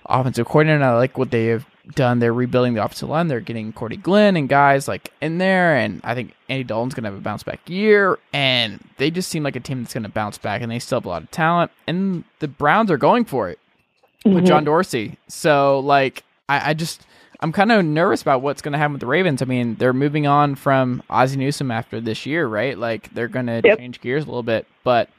offensive 0.05 0.45
coordinator, 0.45 0.75
and 0.75 0.83
I 0.85 0.95
like 0.95 1.17
what 1.17 1.31
they 1.31 1.45
have 1.47 1.65
done. 1.93 2.19
They're 2.19 2.33
rebuilding 2.33 2.73
the 2.73 2.83
offensive 2.83 3.09
line. 3.09 3.27
They're 3.27 3.39
getting 3.39 3.71
Cordy 3.71 3.95
Glenn 3.97 4.35
and 4.35 4.49
guys 4.49 4.87
like 4.87 5.11
in 5.21 5.37
there, 5.37 5.75
and 5.77 6.01
I 6.03 6.13
think 6.15 6.33
Andy 6.49 6.63
Dalton's 6.65 6.93
gonna 6.93 7.07
have 7.09 7.17
a 7.17 7.21
bounce 7.21 7.43
back 7.43 7.61
year. 7.69 8.19
And 8.33 8.83
they 8.97 9.09
just 9.11 9.29
seem 9.29 9.43
like 9.43 9.55
a 9.55 9.59
team 9.61 9.81
that's 9.83 9.93
gonna 9.93 10.09
bounce 10.09 10.37
back, 10.37 10.61
and 10.61 10.69
they 10.71 10.79
still 10.79 10.97
have 10.99 11.05
a 11.05 11.09
lot 11.09 11.23
of 11.23 11.31
talent. 11.31 11.71
And 11.87 12.23
the 12.39 12.47
Browns 12.49 12.91
are 12.91 12.97
going 12.97 13.23
for 13.25 13.49
it 13.49 13.59
with 14.25 14.43
Mhm. 14.43 14.47
John 14.47 14.63
Dorsey. 14.65 15.17
So 15.27 15.79
like, 15.79 16.23
I, 16.49 16.71
I 16.71 16.73
just. 16.73 17.05
I'm 17.39 17.51
kind 17.51 17.71
of 17.71 17.83
nervous 17.85 18.21
about 18.21 18.41
what's 18.41 18.61
going 18.61 18.71
to 18.73 18.77
happen 18.77 18.93
with 18.93 19.01
the 19.01 19.07
Ravens. 19.07 19.41
I 19.41 19.45
mean, 19.45 19.75
they're 19.75 19.93
moving 19.93 20.27
on 20.27 20.55
from 20.55 21.03
Ozzie 21.09 21.37
Newsome 21.37 21.71
after 21.71 21.99
this 22.01 22.25
year, 22.25 22.47
right? 22.47 22.77
Like 22.77 23.13
they're 23.13 23.27
going 23.27 23.47
to 23.47 23.61
Yep. 23.63 23.77
change 23.77 24.01
gears 24.01 24.23
a 24.23 24.27
little 24.27 24.43
bit, 24.43 24.65
but 24.83 25.09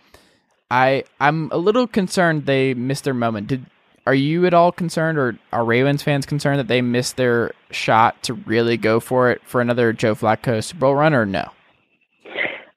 I 0.70 1.04
I'm 1.20 1.50
a 1.52 1.58
little 1.58 1.86
concerned 1.86 2.46
they 2.46 2.74
missed 2.74 3.04
their 3.04 3.14
moment. 3.14 3.46
Did 3.48 3.66
are 4.06 4.14
you 4.14 4.46
at 4.46 4.54
all 4.54 4.70
concerned, 4.70 5.18
or 5.18 5.36
are 5.52 5.64
Ravens 5.64 6.02
fans 6.02 6.26
concerned 6.26 6.60
that 6.60 6.68
they 6.68 6.80
missed 6.80 7.16
their 7.16 7.52
shot 7.72 8.22
to 8.22 8.34
really 8.34 8.76
go 8.76 9.00
for 9.00 9.30
it 9.32 9.42
for 9.44 9.60
another 9.60 9.92
Joe 9.92 10.14
Flacco 10.14 10.62
Super 10.62 10.80
Bowl 10.80 10.94
run, 10.94 11.12
or 11.12 11.26
no? 11.26 11.50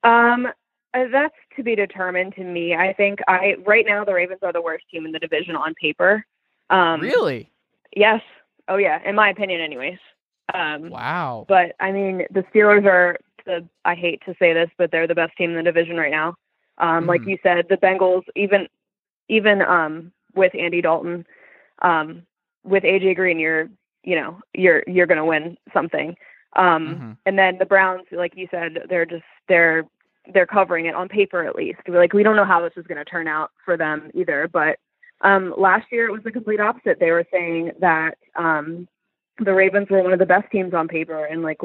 Um, 0.02 0.46
uh, 0.94 1.04
that's 1.12 1.34
to 1.56 1.62
be 1.62 1.76
determined 1.76 2.34
to 2.34 2.42
me. 2.44 2.74
I 2.74 2.92
think 2.92 3.20
I 3.28 3.54
right 3.66 3.84
now 3.86 4.04
the 4.04 4.12
Ravens 4.14 4.40
are 4.42 4.52
the 4.52 4.62
worst 4.62 4.84
team 4.90 5.06
in 5.06 5.12
the 5.12 5.18
division 5.18 5.54
on 5.56 5.74
paper. 5.74 6.24
Um, 6.68 7.00
really? 7.00 7.48
Yes. 7.94 8.22
Oh 8.68 8.76
yeah, 8.76 9.00
in 9.04 9.14
my 9.14 9.30
opinion, 9.30 9.60
anyways. 9.60 9.98
Um, 10.54 10.90
Wow. 10.90 11.44
but 11.48 11.74
I 11.80 11.92
mean, 11.92 12.26
the 12.30 12.42
Steelers 12.54 12.84
are 12.86 13.16
the. 13.46 13.66
I 13.84 13.94
hate 13.94 14.22
to 14.26 14.34
say 14.38 14.52
this, 14.52 14.70
but 14.78 14.90
they're 14.90 15.06
the 15.06 15.14
best 15.14 15.36
team 15.36 15.50
in 15.50 15.56
the 15.56 15.62
division 15.62 15.96
right 15.96 16.10
now. 16.10 16.34
Um, 16.78 17.06
like 17.06 17.22
Mhm. 17.22 17.30
you 17.30 17.38
said, 17.42 17.66
the 17.68 17.76
Bengals, 17.76 18.22
even 18.36 18.68
even 19.28 19.62
um, 19.62 20.12
with 20.34 20.54
Andy 20.54 20.80
Dalton, 20.80 21.26
um, 21.82 22.22
with 22.64 22.82
AJ 22.84 23.14
Green, 23.14 23.38
you're 23.38 23.68
you 24.04 24.16
know 24.16 24.40
you're 24.54 24.82
you're 24.86 25.06
gonna 25.06 25.24
win 25.26 25.56
something. 25.72 26.16
Um, 26.56 26.86
Mhm. 26.96 27.16
And 27.26 27.38
then 27.38 27.58
the 27.58 27.66
Browns, 27.66 28.06
like 28.10 28.36
you 28.36 28.48
said, 28.50 28.86
they're 28.88 29.06
just 29.06 29.24
they're 29.48 29.84
they're 30.32 30.46
covering 30.46 30.86
it 30.86 30.94
on 30.94 31.08
paper 31.08 31.44
at 31.44 31.54
least. 31.54 31.80
Like 31.88 32.12
we 32.12 32.22
don't 32.22 32.36
know 32.36 32.44
how 32.44 32.60
this 32.60 32.72
is 32.76 32.86
going 32.86 32.98
to 32.98 33.04
turn 33.04 33.26
out 33.28 33.52
for 33.64 33.76
them 33.76 34.10
either. 34.14 34.48
But 34.48 34.78
um, 35.22 35.54
last 35.56 35.86
year 35.92 36.06
it 36.06 36.12
was 36.12 36.22
the 36.24 36.32
complete 36.32 36.60
opposite. 36.60 36.98
They 36.98 37.10
were 37.10 37.26
saying 37.32 37.72
that 37.80 38.18
um, 38.36 38.88
the 39.38 39.52
Ravens 39.52 39.88
were 39.90 40.02
one 40.02 40.12
of 40.12 40.18
the 40.18 40.26
best 40.26 40.50
teams 40.50 40.74
on 40.74 40.88
paper, 40.88 41.24
and 41.24 41.42
like 41.42 41.58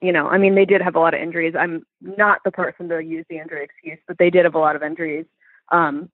you 0.00 0.12
know, 0.12 0.26
I 0.28 0.38
mean, 0.38 0.54
they 0.54 0.64
did 0.64 0.80
have 0.80 0.96
a 0.96 1.00
lot 1.00 1.14
of 1.14 1.20
injuries. 1.20 1.54
I'm 1.58 1.84
not 2.00 2.40
the 2.44 2.50
person 2.50 2.88
to 2.88 3.00
use 3.00 3.26
the 3.28 3.38
injury 3.38 3.64
excuse, 3.64 3.98
but 4.06 4.18
they 4.18 4.30
did 4.30 4.44
have 4.44 4.54
a 4.54 4.58
lot 4.58 4.76
of 4.76 4.82
injuries. 4.82 5.26
Um, 5.70 6.10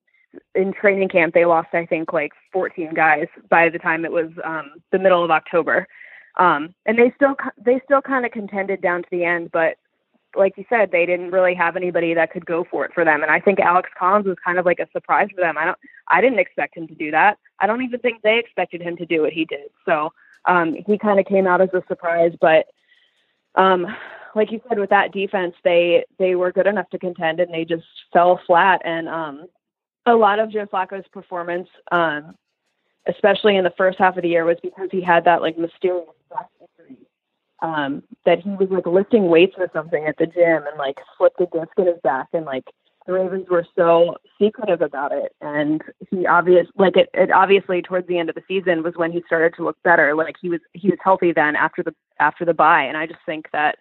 in 0.54 0.72
training 0.72 1.10
camp, 1.10 1.34
they 1.34 1.44
lost, 1.44 1.68
I 1.72 1.86
think, 1.86 2.12
like 2.12 2.32
14 2.52 2.94
guys 2.94 3.26
by 3.50 3.68
the 3.68 3.78
time 3.78 4.04
it 4.04 4.12
was 4.12 4.30
um, 4.44 4.72
the 4.90 4.98
middle 4.98 5.22
of 5.22 5.30
October. 5.30 5.86
Um, 6.38 6.74
and 6.86 6.98
they 6.98 7.12
still 7.14 7.36
they 7.62 7.80
still 7.84 8.00
kind 8.00 8.24
of 8.24 8.32
contended 8.32 8.80
down 8.80 9.02
to 9.02 9.08
the 9.10 9.24
end, 9.24 9.50
but 9.52 9.76
like 10.34 10.56
you 10.56 10.64
said, 10.68 10.90
they 10.90 11.06
didn't 11.06 11.30
really 11.30 11.54
have 11.54 11.76
anybody 11.76 12.14
that 12.14 12.30
could 12.30 12.46
go 12.46 12.64
for 12.70 12.84
it 12.84 12.92
for 12.94 13.04
them. 13.04 13.22
And 13.22 13.30
I 13.30 13.40
think 13.40 13.60
Alex 13.60 13.90
Collins 13.98 14.26
was 14.26 14.36
kind 14.44 14.58
of 14.58 14.66
like 14.66 14.78
a 14.78 14.88
surprise 14.92 15.28
for 15.34 15.40
them. 15.40 15.58
I 15.58 15.64
don't 15.64 15.78
I 16.08 16.20
didn't 16.20 16.38
expect 16.38 16.76
him 16.76 16.86
to 16.88 16.94
do 16.94 17.10
that. 17.10 17.38
I 17.58 17.66
don't 17.66 17.82
even 17.82 18.00
think 18.00 18.22
they 18.22 18.38
expected 18.38 18.82
him 18.82 18.96
to 18.96 19.06
do 19.06 19.22
what 19.22 19.32
he 19.32 19.44
did. 19.44 19.70
So 19.84 20.12
um, 20.46 20.76
he 20.86 20.98
kind 20.98 21.20
of 21.20 21.26
came 21.26 21.46
out 21.46 21.60
as 21.60 21.70
a 21.72 21.82
surprise, 21.88 22.32
but 22.40 22.66
um, 23.54 23.86
like 24.34 24.50
you 24.50 24.60
said, 24.68 24.78
with 24.78 24.90
that 24.90 25.12
defense, 25.12 25.54
they 25.64 26.04
they 26.18 26.34
were 26.34 26.52
good 26.52 26.66
enough 26.66 26.88
to 26.90 26.98
contend, 26.98 27.40
and 27.40 27.52
they 27.52 27.64
just 27.64 27.84
fell 28.12 28.40
flat. 28.46 28.80
And 28.84 29.08
um, 29.08 29.46
a 30.06 30.14
lot 30.14 30.38
of 30.38 30.50
Joe 30.50 30.66
Flacco's 30.66 31.06
performance, 31.12 31.68
um, 31.90 32.34
especially 33.06 33.56
in 33.56 33.64
the 33.64 33.74
first 33.76 33.98
half 33.98 34.16
of 34.16 34.22
the 34.22 34.30
year, 34.30 34.44
was 34.44 34.58
because 34.62 34.88
he 34.90 35.02
had 35.02 35.24
that 35.24 35.42
like 35.42 35.58
mysterious. 35.58 36.08
Um, 37.62 38.02
that 38.26 38.40
he 38.40 38.50
was 38.50 38.68
like 38.70 38.86
lifting 38.86 39.28
weights 39.28 39.54
or 39.56 39.70
something 39.72 40.04
at 40.04 40.16
the 40.18 40.26
gym 40.26 40.66
and 40.66 40.76
like 40.78 40.98
slipped 41.16 41.40
a 41.40 41.46
disc 41.46 41.70
in 41.78 41.86
his 41.86 42.00
back, 42.02 42.26
and 42.32 42.44
like 42.44 42.64
the 43.06 43.12
Ravens 43.12 43.46
were 43.48 43.66
so 43.76 44.16
secretive 44.40 44.82
about 44.82 45.12
it. 45.12 45.34
And 45.40 45.82
he 46.10 46.26
obvious 46.26 46.66
like 46.76 46.96
it, 46.96 47.08
it 47.14 47.30
obviously 47.30 47.82
towards 47.82 48.06
the 48.08 48.18
end 48.18 48.28
of 48.28 48.34
the 48.34 48.42
season 48.46 48.82
was 48.82 48.94
when 48.96 49.12
he 49.12 49.22
started 49.26 49.54
to 49.56 49.64
look 49.64 49.76
better. 49.82 50.14
Like 50.14 50.36
he 50.40 50.48
was 50.48 50.60
he 50.72 50.88
was 50.88 50.98
healthy 51.02 51.32
then 51.32 51.56
after 51.56 51.82
the 51.82 51.94
after 52.20 52.44
the 52.44 52.54
bye, 52.54 52.82
and 52.82 52.96
I 52.96 53.06
just 53.06 53.20
think 53.26 53.46
that 53.52 53.78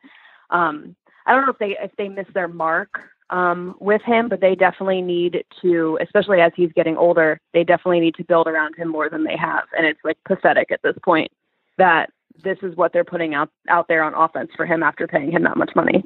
um, 0.49 0.95
I 1.25 1.33
don't 1.33 1.45
know 1.45 1.51
if 1.51 1.59
they 1.59 1.77
if 1.81 1.91
they 1.97 2.09
missed 2.09 2.33
their 2.33 2.47
mark 2.47 2.99
um, 3.29 3.75
with 3.79 4.01
him, 4.01 4.29
but 4.29 4.41
they 4.41 4.55
definitely 4.55 5.01
need 5.01 5.43
to, 5.61 5.97
especially 6.01 6.41
as 6.41 6.51
he's 6.55 6.71
getting 6.73 6.97
older, 6.97 7.39
they 7.53 7.63
definitely 7.63 8.01
need 8.01 8.15
to 8.15 8.23
build 8.23 8.47
around 8.47 8.75
him 8.75 8.89
more 8.89 9.09
than 9.09 9.23
they 9.23 9.37
have, 9.37 9.63
and 9.77 9.85
it's 9.85 10.01
like 10.03 10.17
pathetic 10.25 10.71
at 10.71 10.81
this 10.83 10.97
point 11.03 11.31
that 11.77 12.09
this 12.43 12.57
is 12.61 12.75
what 12.75 12.93
they're 12.93 13.03
putting 13.03 13.33
out 13.33 13.49
out 13.69 13.87
there 13.87 14.03
on 14.03 14.13
offense 14.13 14.51
for 14.55 14.65
him 14.65 14.83
after 14.83 15.07
paying 15.07 15.31
him 15.31 15.43
that 15.43 15.57
much 15.57 15.71
money. 15.75 16.03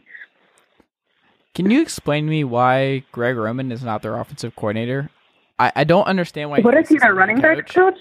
Can 1.54 1.70
you 1.72 1.82
explain 1.82 2.26
to 2.26 2.30
me 2.30 2.44
why 2.44 3.04
Greg 3.12 3.38
Roman 3.38 3.72
is 3.72 3.84
not 3.84 4.02
their 4.02 4.16
offensive 4.20 4.56
coordinator? 4.56 5.10
I, 5.58 5.72
I 5.76 5.84
don't 5.86 6.06
understand 6.06 6.50
why. 6.50 6.62
What 6.62 6.78
is 6.78 6.90
he, 6.90 6.98
their 6.98 7.14
running 7.14 7.40
back 7.40 7.68
coach? 7.70 7.98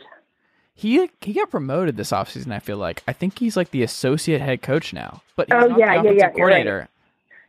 He 0.74 1.08
he 1.20 1.32
got 1.34 1.50
promoted 1.50 1.96
this 1.96 2.10
offseason, 2.10 2.52
I 2.52 2.58
feel 2.58 2.78
like. 2.78 3.04
I 3.06 3.12
think 3.12 3.38
he's 3.38 3.56
like 3.56 3.70
the 3.70 3.84
associate 3.84 4.40
head 4.40 4.60
coach 4.60 4.92
now. 4.92 5.22
But 5.36 5.52
he's 5.52 5.54
Oh, 5.62 5.68
not 5.68 5.78
yeah, 5.78 5.86
the 5.86 5.92
yeah, 5.94 6.00
offensive 6.00 6.16
yeah, 6.18 6.32
you're 6.36 6.46
right. 6.48 6.88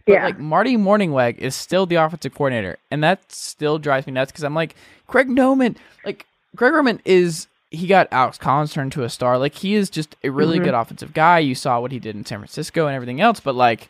But 0.06 0.14
Yeah. 0.14 0.24
like 0.26 0.38
Marty 0.40 0.78
Mornhinweg 0.78 1.40
is 1.40 1.56
still 1.56 1.88
the 1.88 1.96
offensive 1.96 2.36
coordinator, 2.36 2.78
and 2.92 3.04
that 3.04 3.32
still 3.32 3.80
drives 3.80 4.06
me 4.06 4.14
nuts 4.14 4.32
because 4.32 4.44
I'm 4.44 4.54
like, 4.54 4.76
Greg 5.08 5.28
Noman, 5.28 5.76
like 6.06 6.28
Greg 6.56 6.74
Roman 6.74 7.02
is 7.04 7.48
he 7.76 7.88
got 7.88 8.08
Alex 8.12 8.38
Collins 8.38 8.74
turned 8.74 8.92
to 8.94 9.04
a 9.04 9.10
star. 9.10 9.38
Like 9.38 9.56
he 9.56 9.76
is 9.76 9.90
just 9.90 10.16
a 10.24 10.30
really 10.30 10.60
Mhm. 10.60 10.64
good 10.66 10.74
offensive 10.74 11.14
guy. 11.14 11.40
You 11.40 11.56
saw 11.56 11.80
what 11.80 11.92
he 11.92 12.00
did 12.00 12.16
in 12.16 12.26
San 12.26 12.40
Francisco 12.40 12.88
and 12.88 12.96
everything 12.96 13.22
else, 13.22 13.40
but 13.40 13.56
like 13.56 13.90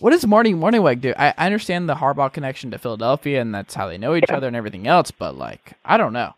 what 0.00 0.10
does 0.10 0.26
Marty 0.26 0.52
Mornhinweg 0.52 1.00
do? 1.00 1.14
I, 1.16 1.28
I 1.38 1.46
understand 1.46 1.88
the 1.88 1.94
Harbaugh 1.94 2.32
connection 2.32 2.70
to 2.72 2.78
Philadelphia 2.78 3.40
and 3.40 3.54
that's 3.54 3.74
how 3.74 3.86
they 3.86 3.96
know 3.96 4.14
each 4.16 4.24
Yeah. 4.28 4.36
other 4.36 4.48
and 4.48 4.56
everything 4.56 4.86
else, 4.86 5.10
but 5.10 5.36
like 5.36 5.74
I 5.84 5.96
don't 5.96 6.12
know. 6.12 6.34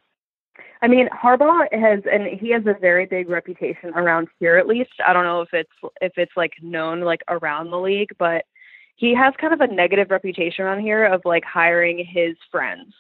I 0.83 0.89
mean, 0.89 1.09
Harbaugh 1.09 1.67
has, 1.73 2.01
and 2.11 2.27
he 2.39 2.51
has 2.51 2.63
a 2.67 2.75
very 2.79 3.07
big 3.07 3.31
reputation 3.31 3.95
around 3.95 4.29
here. 4.39 4.59
At 4.59 4.67
least, 4.69 4.91
I 5.05 5.15
don't 5.15 5.25
know 5.25 5.41
if 5.41 5.49
it's 5.55 5.73
if 6.03 6.13
it's 6.19 6.37
like 6.37 6.53
known 6.63 7.01
like 7.01 7.23
around 7.29 7.71
the 7.71 7.79
league, 7.81 8.11
but 8.19 8.45
he 8.97 9.15
has 9.15 9.33
kind 9.41 9.53
of 9.55 9.61
a 9.63 9.67
negative 9.67 10.11
reputation 10.11 10.65
around 10.67 10.81
here 10.81 11.05
of 11.07 11.23
like 11.25 11.45
hiring 11.45 12.05
his 12.05 12.37
friends. 12.51 12.95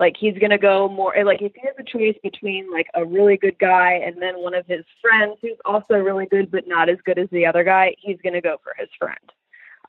Like 0.00 0.16
he's 0.18 0.38
gonna 0.38 0.58
go 0.58 0.88
more 0.88 1.12
like 1.24 1.42
if 1.42 1.52
he 1.54 1.62
has 1.66 1.74
a 1.78 1.82
choice 1.82 2.16
between 2.22 2.70
like 2.72 2.86
a 2.94 3.04
really 3.04 3.36
good 3.36 3.58
guy 3.58 3.94
and 3.94 4.20
then 4.22 4.34
one 4.40 4.54
of 4.54 4.64
his 4.66 4.84
friends 5.02 5.36
who's 5.42 5.56
also 5.64 5.94
really 5.94 6.26
good 6.26 6.50
but 6.50 6.68
not 6.68 6.88
as 6.88 6.98
good 7.04 7.18
as 7.18 7.28
the 7.32 7.44
other 7.46 7.64
guy, 7.64 7.94
he's 7.98 8.18
gonna 8.22 8.40
go 8.40 8.58
for 8.62 8.74
his 8.78 8.88
friend. 8.98 9.18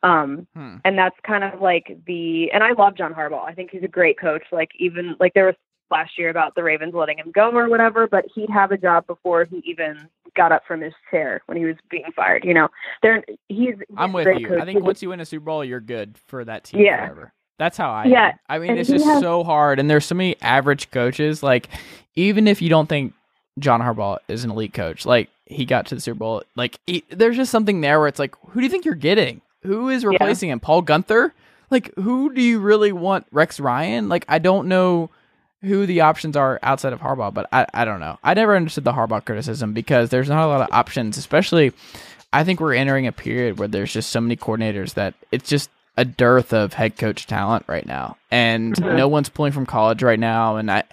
Um, 0.02 0.48
Hmm. 0.56 0.78
and 0.86 0.98
that's 0.98 1.16
kind 1.24 1.44
of 1.44 1.62
like 1.62 1.98
the 2.08 2.52
and 2.54 2.64
I 2.64 2.72
love 2.72 2.96
John 2.98 3.14
Harbaugh. 3.14 3.46
I 3.46 3.54
think 3.54 3.70
he's 3.72 3.84
a 3.84 3.88
great 3.88 4.18
coach. 4.20 4.44
Like 4.52 4.72
even 4.80 5.16
like 5.20 5.34
there 5.34 5.46
was 5.46 5.56
last 5.92 6.18
year 6.18 6.30
about 6.30 6.56
the 6.56 6.64
Ravens 6.64 6.94
letting 6.94 7.18
him 7.18 7.32
go 7.34 7.52
or 7.52 7.68
whatever, 7.70 8.08
but 8.08 8.24
he'd 8.34 8.50
have 8.50 8.72
a 8.72 8.78
job 8.78 9.06
before 9.08 9.46
he 9.46 9.62
even 9.66 10.08
got 10.36 10.52
up 10.52 10.64
from 10.68 10.82
his 10.82 10.94
chair 11.12 11.42
when 11.48 11.58
he 11.58 11.66
was 11.66 11.76
being 11.90 12.06
fired. 12.16 12.46
You 12.46 12.54
know, 12.54 12.68
there 13.02 13.24
he's, 13.48 13.76
he's 13.76 13.98
I'm 13.98 14.14
with 14.14 14.40
you. 14.40 14.48
coach. 14.48 14.62
I 14.62 14.66
think 14.66 14.84
once 14.84 15.02
you 15.04 15.10
win 15.10 15.20
a 15.20 15.26
Super 15.26 15.46
Bowl, 15.46 15.66
you're 15.66 15.80
good 15.82 16.18
for 16.28 16.46
that 16.46 16.64
team 16.64 16.82
Yeah. 16.82 17.06
forever. 17.08 17.34
That's 17.60 17.78
how 17.78 17.92
I. 17.92 18.06
Yeah, 18.06 18.28
am. 18.30 18.34
I 18.48 18.58
mean, 18.58 18.72
and 18.72 18.80
it's 18.80 18.90
just 18.90 19.06
has- 19.06 19.20
so 19.22 19.44
hard, 19.44 19.80
and 19.80 19.90
there's 19.90 20.06
so 20.06 20.16
many 20.16 20.36
average 20.42 20.90
coaches. 20.90 21.44
Like, 21.44 21.70
even 22.16 22.48
if 22.48 22.62
you 22.62 22.70
don't 22.70 22.88
think 22.88 23.14
John 23.60 23.82
Harbaugh 23.82 24.18
is 24.28 24.44
an 24.46 24.50
elite 24.50 24.74
coach, 24.74 25.06
like 25.06 25.30
he 25.46 25.66
got 25.66 25.86
to 25.88 25.96
the 25.96 26.02
Super 26.02 26.18
Bowl, 26.18 26.44
like 26.56 26.80
he, 26.88 27.04
there's 27.10 27.36
just 27.36 27.52
something 27.52 27.82
there 27.82 28.00
where 28.00 28.08
it's 28.08 28.18
like, 28.18 28.34
who 28.48 28.62
do 28.62 28.64
you 28.66 28.70
think 28.70 28.86
you're 28.86 28.96
getting? 28.96 29.42
Who 29.64 29.90
is 29.90 30.06
replacing 30.06 30.50
him? 30.50 30.60
Paul 30.62 30.82
Guenther? 30.84 31.34
Like, 31.70 31.94
who 31.96 32.34
do 32.34 32.42
you 32.42 32.60
really 32.60 32.94
want? 32.94 33.28
Rex 33.32 33.60
Ryan? 33.60 34.10
Like, 34.10 34.26
I 34.30 34.40
don't 34.40 34.70
know 34.70 35.10
who 35.62 35.86
the 35.86 36.02
options 36.02 36.38
are 36.38 36.60
outside 36.64 36.94
of 36.94 37.02
Harbaugh, 37.02 37.34
but 37.34 37.48
I, 37.52 37.68
I 37.74 37.84
don't 37.84 38.00
know. 38.00 38.18
I 38.24 38.34
never 38.34 38.56
understood 38.56 38.86
the 38.86 38.94
Harbaugh 38.94 39.24
criticism 39.26 39.74
because 39.74 40.10
there's 40.10 40.30
not 40.30 40.46
a 40.46 40.48
lot 40.48 40.62
of 40.62 40.70
options, 40.72 41.18
especially 41.18 41.74
I 42.32 42.46
think 42.46 42.62
we're 42.62 42.74
entering 42.74 43.06
a 43.06 43.12
period 43.12 43.60
where 43.60 43.68
there's 43.68 43.92
just 43.92 44.12
so 44.12 44.22
many 44.22 44.38
coordinators 44.38 44.94
that 44.94 45.14
it's 45.32 45.50
just 45.50 45.70
a 46.00 46.06
dearth 46.06 46.54
of 46.54 46.74
head 46.74 46.98
coach 46.98 47.28
talent 47.28 47.66
right 47.68 47.86
now. 47.86 48.18
And 48.32 48.80
Mhm. 48.80 48.96
no 48.98 49.08
one's 49.10 49.30
pulling 49.30 49.52
from 49.52 49.66
college 49.66 50.02
right 50.04 50.20
now. 50.20 50.56
And 50.58 50.72
I 50.72 50.84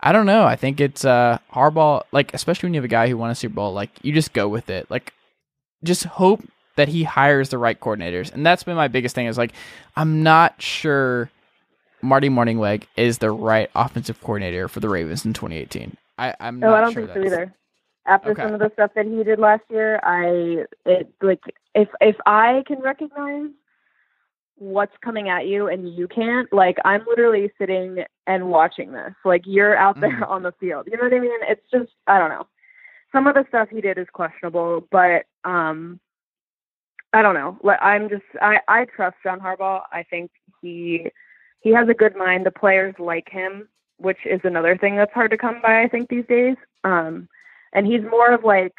I 0.00 0.12
don't 0.12 0.26
know. 0.26 0.44
I 0.44 0.56
think 0.56 0.80
it's 0.80 1.04
uh 1.04 1.38
Harbaugh 1.52 2.02
like 2.12 2.34
especially 2.34 2.68
when 2.68 2.74
you 2.74 2.78
have 2.78 2.84
a 2.84 2.88
guy 2.88 3.08
who 3.08 3.16
won 3.16 3.30
a 3.30 3.36
Super 3.36 3.54
Bowl, 3.54 3.72
like 3.72 3.90
you 4.02 4.12
just 4.12 4.32
go 4.32 4.48
with 4.48 4.70
it. 4.70 4.90
Like 4.90 5.14
just 5.84 6.04
hope 6.04 6.42
that 6.76 6.88
he 6.88 7.04
hires 7.04 7.50
the 7.50 7.58
right 7.58 7.78
coordinators, 7.80 8.32
and 8.32 8.44
that's 8.46 8.64
been 8.64 8.76
my 8.76 8.88
biggest 8.88 9.14
thing. 9.14 9.26
Is 9.26 9.38
like 9.38 9.52
I'm 9.96 10.22
not 10.24 10.60
sure 10.60 11.30
Marty 12.02 12.28
Mornhinweg 12.28 12.84
is 12.96 13.18
the 13.18 13.30
right 13.30 13.70
offensive 13.76 14.20
coordinator 14.20 14.68
for 14.68 14.80
the 14.80 14.88
Ravens 14.88 15.24
in 15.24 15.32
2018. 15.34 15.96
I, 16.18 16.34
I'm 16.40 16.60
No, 16.60 16.68
not 16.68 16.78
I 16.78 16.80
don't 16.80 16.94
sure 16.94 17.02
think 17.06 17.12
so 17.22 17.26
either. 17.26 17.54
After 18.06 18.30
Okay. 18.30 18.42
some 18.42 18.54
of 18.54 18.60
the 18.60 18.70
stuff 18.74 18.92
that 18.94 19.06
he 19.06 19.22
did 19.24 19.38
last 19.38 19.62
year, 19.70 20.00
I 20.02 20.64
it 20.86 21.12
like 21.22 21.40
if 21.74 21.88
if 22.00 22.16
I 22.26 22.62
can 22.66 22.80
recognize 22.80 23.50
what's 24.58 24.96
coming 25.04 25.28
at 25.28 25.46
you 25.46 25.68
and 25.68 25.94
you 25.94 26.08
can't, 26.08 26.52
like 26.52 26.76
I'm 26.84 27.04
literally 27.06 27.50
sitting 27.58 28.04
and 28.26 28.48
watching 28.50 28.92
this. 28.92 29.12
Like 29.24 29.42
you're 29.46 29.76
out 29.76 30.00
there 30.00 30.20
Mhm. 30.20 30.28
on 30.28 30.42
the 30.42 30.52
field. 30.52 30.88
You 30.90 30.96
know 30.96 31.04
what 31.04 31.14
I 31.14 31.20
mean? 31.20 31.40
It's 31.42 31.68
just 31.70 31.92
I 32.06 32.18
don't 32.18 32.30
know. 32.30 32.46
Some 33.12 33.26
of 33.26 33.34
the 33.34 33.44
stuff 33.48 33.68
he 33.70 33.80
did 33.80 33.98
is 33.98 34.06
questionable, 34.12 34.86
but 34.90 35.24
um 35.44 36.00
I 37.14 37.22
don't 37.22 37.34
know. 37.34 37.56
Like, 37.62 37.78
I'm 37.80 38.08
just 38.08 38.24
I 38.42 38.58
I 38.68 38.84
trust 38.84 39.16
John 39.22 39.40
Harbaugh. 39.40 39.82
I 39.92 40.02
think 40.02 40.30
he 40.60 41.06
he 41.60 41.72
has 41.72 41.88
a 41.88 41.94
good 41.94 42.16
mind. 42.16 42.44
The 42.44 42.50
players 42.50 42.94
like 42.98 43.28
him, 43.30 43.68
which 43.98 44.18
is 44.26 44.40
another 44.44 44.76
thing 44.76 44.96
that's 44.96 45.12
hard 45.12 45.30
to 45.30 45.38
come 45.38 45.60
by. 45.62 45.82
I 45.82 45.88
think 45.88 46.08
these 46.08 46.26
days. 46.28 46.56
Um, 46.84 47.28
and 47.72 47.86
he's 47.86 48.02
more 48.02 48.32
of 48.32 48.44
like 48.44 48.74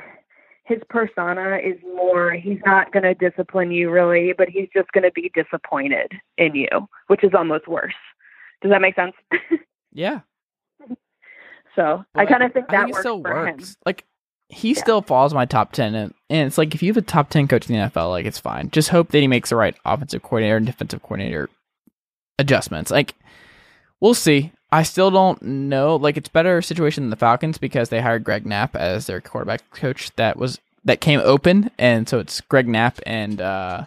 his 0.69 0.79
persona 0.89 1.57
is 1.57 1.75
more. 1.95 2.31
He's 2.31 2.59
not 2.65 2.93
going 2.93 3.03
to 3.03 3.13
discipline 3.15 3.71
you 3.71 3.89
really, 3.91 4.33
but 4.37 4.47
he's 4.47 4.69
just 4.73 4.89
going 4.93 5.03
to 5.03 5.11
be 5.11 5.29
disappointed 5.35 6.11
in 6.37 6.55
you, 6.55 6.69
which 7.07 7.23
is 7.25 7.31
almost 7.33 7.67
worse. 7.67 7.93
Does 8.61 8.71
that 8.71 8.81
make 8.81 8.95
sense? 8.95 9.13
Yeah, 9.91 10.19
so 11.75 12.03
I 12.13 12.25
kind 12.27 12.43
of 12.43 12.53
think 12.53 12.67
that 12.69 12.83
think 12.83 12.93
works 12.93 12.99
still 12.99 13.23
works. 13.23 13.69
him. 13.69 13.75
Like 13.85 14.05
he 14.49 14.73
Yeah. 14.73 14.79
still 14.79 15.01
falls 15.01 15.33
my 15.33 15.45
top 15.45 15.71
ten, 15.71 15.95
and, 15.95 16.13
and 16.29 16.47
it's 16.47 16.57
like 16.59 16.75
if 16.75 16.83
you 16.83 16.89
have 16.89 16.97
a 16.97 17.01
top 17.01 17.29
ten 17.29 17.47
coach 17.47 17.67
in 17.69 17.75
the 17.75 17.81
NFL, 17.89 18.09
like 18.11 18.25
it's 18.27 18.37
fine. 18.39 18.69
Just 18.69 18.89
hope 18.89 19.09
that 19.09 19.19
he 19.19 19.27
makes 19.27 19.49
the 19.49 19.55
right 19.55 19.75
offensive 19.85 20.21
coordinator 20.21 20.57
and 20.57 20.65
defensive 20.67 21.01
coordinator 21.01 21.49
adjustments. 22.37 22.91
Like 22.91 23.15
we'll 23.99 24.13
see. 24.13 24.51
I 24.71 24.83
still 24.83 25.09
don't 25.11 25.41
know. 25.41 25.95
Like 25.95 26.17
it's 26.17 26.29
better 26.29 26.61
situation 26.61 27.03
than 27.03 27.09
the 27.09 27.15
Falcons 27.15 27.57
because 27.57 27.89
they 27.89 28.01
hired 28.01 28.23
Greg 28.23 28.45
Knapp 28.45 28.75
as 28.75 29.07
their 29.07 29.21
quarterback 29.21 29.69
coach. 29.71 30.15
That 30.15 30.37
was 30.37 30.59
that 30.85 31.01
came 31.01 31.19
open, 31.23 31.71
and 31.77 32.07
so 32.07 32.19
it's 32.19 32.41
Greg 32.41 32.67
Knapp 32.67 32.99
and 33.05 33.41
uh, 33.41 33.85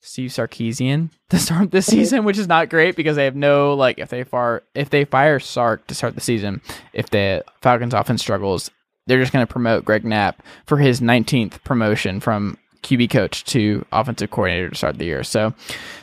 Steve 0.00 0.30
Sarkisian 0.30 1.10
to 1.30 1.38
start 1.38 1.70
this 1.70 1.86
season, 1.86 2.24
which 2.24 2.38
is 2.38 2.48
not 2.48 2.70
great 2.70 2.96
because 2.96 3.16
they 3.16 3.24
have 3.24 3.36
no 3.36 3.74
like 3.74 3.98
if 3.98 4.08
they 4.08 4.24
far 4.24 4.62
if 4.74 4.90
they 4.90 5.04
fire 5.04 5.40
Sark 5.40 5.86
to 5.88 5.94
start 5.94 6.14
the 6.14 6.20
season, 6.20 6.60
if 6.92 7.10
the 7.10 7.44
Falcons 7.60 7.94
offense 7.94 8.22
struggles, 8.22 8.70
they're 9.06 9.20
just 9.20 9.32
going 9.32 9.46
to 9.46 9.52
promote 9.52 9.84
Greg 9.84 10.04
Knapp 10.04 10.42
for 10.64 10.78
his 10.78 11.00
19th 11.00 11.62
promotion 11.64 12.20
from 12.20 12.56
QB 12.82 13.10
coach 13.10 13.44
to 13.44 13.84
offensive 13.92 14.30
coordinator 14.30 14.70
to 14.70 14.76
start 14.76 14.98
the 14.98 15.04
year. 15.04 15.24
So, 15.24 15.54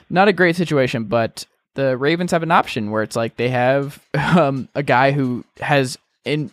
not 0.10 0.27
a 0.27 0.34
great 0.34 0.55
situation, 0.55 1.05
but 1.05 1.46
the 1.77 1.96
Ravens 1.96 2.31
have 2.31 2.41
an 2.41 2.51
option 2.51 2.89
where 2.89 3.03
it's 3.03 3.15
like 3.15 3.38
they 3.38 3.50
have 3.50 4.00
um, 4.15 4.67
a 4.74 4.81
guy 4.81 5.12
who 5.12 5.46
has 5.62 5.98
in 6.25 6.51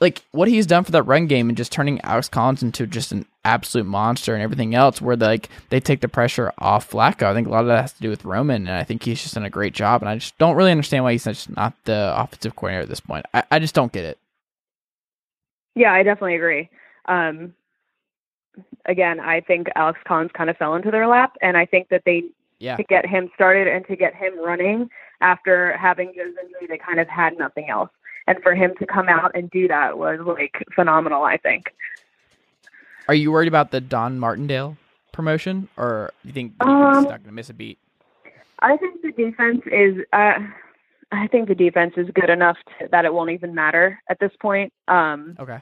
like 0.00 0.22
what 0.32 0.48
he's 0.48 0.66
done 0.66 0.82
for 0.82 0.90
that 0.90 1.04
run 1.04 1.26
game 1.26 1.48
and 1.48 1.56
just 1.56 1.70
turning 1.70 2.00
Alex 2.02 2.28
Collins 2.28 2.64
into 2.64 2.84
just 2.84 3.12
an 3.12 3.24
absolute 3.44 3.86
monster 3.86 4.34
and 4.34 4.42
everything 4.42 4.74
else 4.74 5.00
where 5.00 5.16
like 5.16 5.48
they 5.70 5.78
take 5.78 6.00
the 6.00 6.08
pressure 6.08 6.52
off 6.58 6.90
Flacco. 6.90 7.22
I 7.22 7.32
think 7.32 7.46
a 7.46 7.50
lot 7.50 7.60
of 7.60 7.68
that 7.68 7.80
has 7.80 7.92
to 7.92 8.02
do 8.02 8.10
with 8.10 8.24
Roman 8.24 8.66
and 8.66 8.76
I 8.76 8.82
think 8.82 9.04
he's 9.04 9.22
just 9.22 9.34
done 9.34 9.44
a 9.44 9.50
great 9.50 9.72
job 9.72 10.02
and 10.02 10.08
I 10.08 10.16
just 10.16 10.36
don't 10.36 10.56
really 10.56 10.72
understand 10.72 11.04
why 11.04 11.12
he's 11.12 11.24
just 11.24 11.54
not 11.56 11.72
the 11.84 12.12
offensive 12.16 12.56
coordinator 12.56 12.82
at 12.82 12.88
this 12.88 13.00
point. 13.00 13.24
I, 13.32 13.44
I 13.52 13.58
just 13.60 13.74
don't 13.74 13.92
get 13.92 14.04
it. 14.04 14.18
Yeah, 15.76 15.92
I 15.92 16.02
definitely 16.02 16.34
agree. 16.34 16.68
Um, 17.06 17.54
again, 18.84 19.20
I 19.20 19.42
think 19.42 19.68
Alex 19.76 20.00
Collins 20.06 20.32
kind 20.36 20.50
of 20.50 20.56
fell 20.56 20.74
into 20.74 20.90
their 20.90 21.06
lap, 21.06 21.36
and 21.40 21.56
I 21.56 21.66
think 21.66 21.90
that 21.90 22.02
they 22.04 22.24
Yeah. 22.58 22.76
to 22.76 22.84
get 22.84 23.04
him 23.06 23.28
started 23.34 23.68
and 23.68 23.86
to 23.86 23.96
get 23.96 24.14
him 24.14 24.38
running 24.42 24.88
after 25.20 25.76
having 25.76 26.12
Joe's 26.16 26.34
injury, 26.42 26.66
they 26.68 26.78
kind 26.78 27.00
of 27.00 27.08
had 27.08 27.36
nothing 27.38 27.68
else. 27.68 27.90
And 28.26 28.38
for 28.42 28.54
him 28.54 28.72
to 28.78 28.86
come 28.86 29.08
out 29.08 29.30
and 29.34 29.50
do 29.50 29.68
that 29.68 29.98
was 29.98 30.18
like 30.26 30.64
phenomenal. 30.74 31.22
I 31.22 31.36
think. 31.36 31.66
Are 33.08 33.14
you 33.14 33.30
worried 33.30 33.48
about 33.48 33.70
the 33.70 33.80
Don 33.80 34.18
Martindale 34.18 34.76
promotion 35.12 35.68
or 35.76 36.12
you 36.24 36.32
think 36.32 36.58
the 36.58 36.64
defense 36.64 36.90
is 36.92 36.96
Um, 36.98 37.04
not 37.04 37.10
going 37.22 37.24
to 37.24 37.32
miss 37.32 37.50
a 37.50 37.54
beat? 37.54 37.78
I 38.60 38.76
think 38.78 39.00
the 39.02 39.12
defense 39.12 39.60
is. 39.70 40.04
Uh, 40.12 40.34
I 41.12 41.28
think 41.28 41.46
the 41.48 41.54
defense 41.54 41.94
is 41.96 42.08
good 42.14 42.30
enough 42.30 42.56
to, 42.80 42.88
that 42.90 43.04
it 43.04 43.14
won't 43.14 43.30
even 43.30 43.54
matter 43.54 44.00
at 44.10 44.18
this 44.18 44.32
point. 44.42 44.72
Um, 44.88 45.36
Okay. 45.38 45.58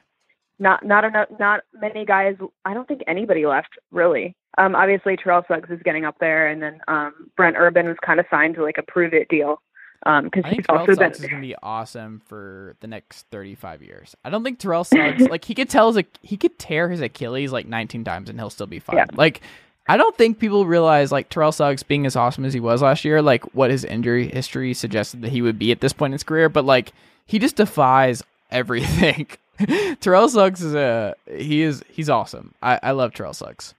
Not 0.59 0.85
not 0.85 1.05
enough 1.05 1.29
not 1.39 1.61
many 1.81 2.05
guys 2.05 2.37
i 2.65 2.75
don't 2.75 2.87
think 2.87 3.03
anybody 3.07 3.47
left 3.47 3.71
really 3.91 4.35
um 4.59 4.75
obviously 4.75 5.17
terrell 5.17 5.43
suggs 5.49 5.71
is 5.71 5.81
getting 5.85 6.05
up 6.05 6.17
there 6.21 6.49
and 6.49 6.63
then 6.63 6.79
um 6.89 7.13
brent 7.37 7.57
urban 7.59 7.87
was 7.87 7.97
kind 8.05 8.21
of 8.21 8.27
signed 8.31 8.55
to 8.55 8.63
like 8.63 8.79
a 8.79 8.83
prove 8.83 9.13
it 9.13 9.29
deal 9.29 9.61
um 10.07 10.25
because 10.25 10.45
he's 10.51 10.67
Terrell 10.67 10.81
also 10.81 10.97
been 10.97 11.13
Suggs 11.13 11.21
is 11.21 11.27
going 11.27 11.43
to 11.43 11.47
be 11.49 11.57
awesome 11.63 12.21
for 12.27 12.77
the 12.81 12.87
next 12.87 13.27
35 13.31 13.83
years. 13.83 14.15
I 14.23 14.29
don't 14.29 14.45
think 14.45 14.59
Terrell 14.59 14.85
Suggs, 14.85 15.23
like, 15.31 15.47
he 15.47 15.55
could 15.55 15.71
tell 15.71 15.91
his, 15.91 16.05
he 16.21 16.37
could 16.37 16.59
tear 16.59 16.91
his 16.91 17.01
Achilles 17.01 17.53
like 17.53 17.67
19 17.67 18.05
times 18.05 18.29
and 18.29 18.39
he'll 18.39 18.51
still 18.51 18.67
be 18.67 18.81
fine. 18.81 18.97
Yeah. 18.97 19.07
Like, 19.15 19.41
I 19.87 19.97
don't 19.97 20.17
think 20.17 20.39
people 20.39 20.67
realize, 20.67 21.13
like, 21.13 21.29
Terrell 21.29 21.53
Suggs 21.53 21.83
being 21.83 22.07
as 22.07 22.17
awesome 22.17 22.45
as 22.45 22.55
he 22.55 22.61
was 22.61 22.81
last 22.81 23.05
year, 23.05 23.21
like, 23.21 23.45
what 23.55 23.71
his 23.71 23.85
injury 23.85 24.29
history 24.29 24.73
suggested 24.73 25.23
that 25.23 25.31
he 25.31 25.43
would 25.43 25.59
be 25.59 25.73
at 25.73 25.81
this 25.81 25.93
point 25.93 26.11
in 26.11 26.15
his 26.15 26.23
career. 26.23 26.49
But, 26.49 26.65
like, 26.65 26.93
he 27.27 27.39
just 27.39 27.57
defies 27.57 28.23
everything. 28.51 29.27
Terrell 30.01 30.29
Suggs 30.29 30.63
is 30.63 30.75
a, 30.75 31.15
he 31.31 31.63
is, 31.63 31.83
he's 31.89 32.11
awesome. 32.11 32.55
I, 32.63 32.79
I 32.83 32.91
love 32.93 33.13
Terrell 33.15 33.35
Suggs. 33.35 33.75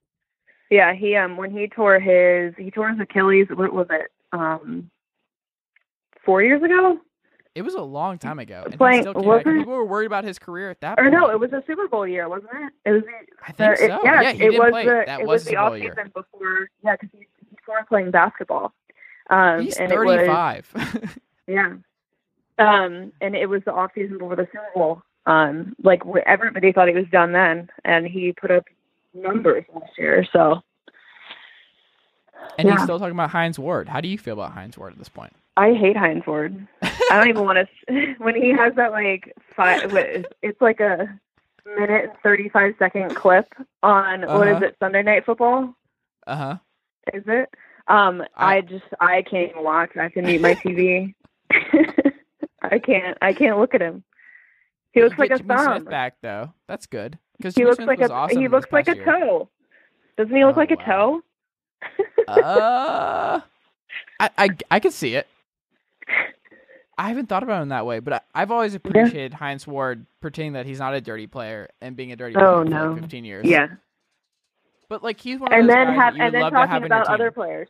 yeah 0.71 0.93
he 0.93 1.15
um 1.15 1.37
when 1.37 1.51
he 1.51 1.67
tore 1.67 1.99
his 1.99 2.53
he 2.57 2.71
tore 2.71 2.89
his 2.89 2.99
achilles 2.99 3.47
what 3.53 3.71
was 3.73 3.87
it 3.91 4.11
um 4.33 4.89
four 6.25 6.41
years 6.41 6.61
ago 6.63 6.97
It 7.53 7.61
was 7.61 7.75
a 7.75 7.81
long 7.81 8.17
time 8.17 8.39
ago. 8.39 8.65
Playing- 8.77 9.03
still 9.03 9.13
came 9.13 9.23
was 9.25 9.43
back. 9.43 9.53
People 9.53 9.73
were 9.73 9.85
worried 9.85 10.07
about 10.07 10.23
his 10.23 10.39
career 10.39 10.69
at 10.71 10.81
that 10.81 10.97
or 10.99 11.03
point. 11.03 11.13
no 11.13 11.29
it 11.29 11.39
was 11.39 11.51
a 11.53 11.63
super 11.67 11.87
bowl 11.87 12.07
year 12.07 12.27
wasn't 12.27 12.49
it 12.53 12.89
it 12.89 12.91
was 12.93 13.03
the, 13.03 13.43
I 13.43 13.51
think 13.51 13.77
the- 13.77 13.87
so. 13.87 13.95
it, 13.95 14.01
yeah, 14.03 14.21
yeah, 14.21 14.29
it 14.31 14.59
was 14.59 14.71
play. 14.71 14.85
the 14.85 15.03
that 15.05 15.19
it 15.21 15.27
was 15.27 15.41
was 15.41 15.45
the 15.45 15.55
off 15.57 15.73
season 15.75 16.11
before 16.13 16.67
yeah 16.83 16.95
because 16.99 17.09
he, 17.13 17.19
he 17.49 17.57
playing 17.87 18.11
basketball 18.11 18.73
um 19.29 19.61
He's 19.61 19.77
and 19.77 19.91
it 19.91 19.99
was 19.99 20.17
35. 20.17 21.19
Yeah. 21.47 21.73
Um, 22.57 23.11
and 23.21 23.35
it 23.35 23.47
was 23.47 23.61
the 23.65 23.71
off 23.73 23.91
season 23.93 24.17
before 24.17 24.35
the 24.35 24.47
Super 24.51 24.63
Bowl. 24.73 25.03
Um, 25.25 25.75
like 25.83 26.01
everybody 26.25 26.71
thought 26.71 26.87
he 26.87 26.93
was 26.93 27.07
done 27.11 27.31
then, 27.31 27.69
and 27.83 28.05
he 28.05 28.31
put 28.33 28.51
up 28.51 28.65
numbers 29.13 29.65
last 29.73 29.97
year. 29.97 30.25
So 30.31 30.61
and 32.57 32.69
he's 32.69 32.81
still 32.83 32.99
talking 32.99 33.13
about 33.15 33.31
Hines 33.31 33.57
Ward. 33.57 33.87
How 33.89 34.01
do 34.01 34.07
you 34.07 34.17
feel 34.17 34.33
about 34.33 34.51
Hines 34.51 34.77
Ward 34.77 34.93
at 34.93 34.99
this 34.99 35.09
point? 35.09 35.33
I 35.57 35.73
hate 35.73 35.97
Hines 35.97 36.23
Ward. 36.27 36.67
I 36.83 36.91
don't 37.17 37.29
even 37.29 37.43
want 37.43 37.57
to. 37.87 38.15
When 38.17 38.35
he 38.35 38.49
has 38.51 38.73
that 38.75 38.91
like 38.91 39.33
five, 39.55 39.91
it's 40.41 40.59
like 40.61 40.79
a 40.79 41.19
minute 41.65 42.03
and 42.05 42.13
thirty 42.23 42.49
five 42.49 42.75
second 42.77 43.15
clip 43.15 43.47
on 43.83 44.21
what 44.21 44.47
is 44.47 44.55
Uh-huh. 44.57 44.65
it 44.65 44.75
Sunday 44.79 45.01
Night 45.03 45.25
Football? 45.25 45.73
Uh 46.27 46.35
huh. 46.35 46.57
Is 47.13 47.23
it? 47.27 47.49
Um, 47.87 48.23
I- 48.35 48.57
I, 48.57 48.61
just 48.61 48.85
I 48.99 49.21
can't 49.21 49.51
even 49.51 49.63
watch. 49.63 49.91
I 49.97 50.03
have 50.03 50.13
to 50.13 50.21
mute 50.21 50.41
my 50.41 50.55
TV. 50.55 51.13
I 52.61 52.79
can't. 52.79 53.17
I 53.21 53.33
can't 53.33 53.59
look 53.59 53.73
at 53.75 53.81
him. 53.81 54.03
He 54.95 55.03
looks 55.03 55.19
like 55.19 55.31
a 55.31 55.37
Jimmy 55.37 55.49
thumb. 55.49 55.81
Smith 55.81 55.89
back 55.89 56.15
though. 56.21 56.53
That's 56.67 56.87
good 56.87 57.19
because 57.37 57.55
he 57.55 57.65
looks 57.65 57.85
like 57.85 58.01
a 58.01 58.27
he 58.29 58.47
looks 58.47 58.71
like 58.71 58.87
a 58.87 58.95
toe. 58.95 59.49
Doesn't 60.17 60.35
he 60.35 60.45
look 60.45 60.57
Oh, 60.57 60.59
like 60.61 60.71
a 60.71 60.77
wow. 60.77 60.85
toe? 60.85 61.21
uh, 62.27 63.41
I 64.19 64.29
I 64.37 64.49
I 64.71 64.79
can 64.79 64.91
see 64.91 65.15
it. 65.15 65.27
I 66.97 67.09
haven't 67.09 67.27
thought 67.27 67.43
about 67.43 67.61
him 67.61 67.69
that 67.69 67.85
way, 67.85 67.99
but 67.99 68.13
I, 68.13 68.21
I've 68.33 68.51
always 68.51 68.73
appreciated 68.73 69.33
Hines 69.33 69.67
Ward 69.67 70.05
pretending 70.21 70.53
that 70.53 70.65
he's 70.65 70.79
not 70.79 70.93
a 70.93 71.01
dirty 71.01 71.27
player 71.27 71.69
and 71.81 71.95
being 71.97 72.13
a 72.13 72.15
dirty 72.15 72.37
player 72.39 72.47
Oh, 72.47 72.63
for 72.63 72.69
no. 72.69 72.91
like 72.93 73.01
15 73.01 73.25
years. 73.25 73.45
yeah, 73.45 73.67
but 74.89 75.03
like 75.03 75.19
he's 75.19 75.39
one 75.39 75.53
of 75.53 75.59
and 75.59 75.67
those 75.67 75.73
then 75.75 75.87
guys 75.87 75.95
have 75.95 76.13
that 76.13 76.15
you 76.15 76.23
would 76.23 76.35
and 76.35 76.35
then 76.35 76.41
love 76.41 76.53
to 76.53 76.65
have 76.67 76.69
talking 76.69 76.85
about 76.85 77.07
other 77.07 77.31
players. 77.31 77.67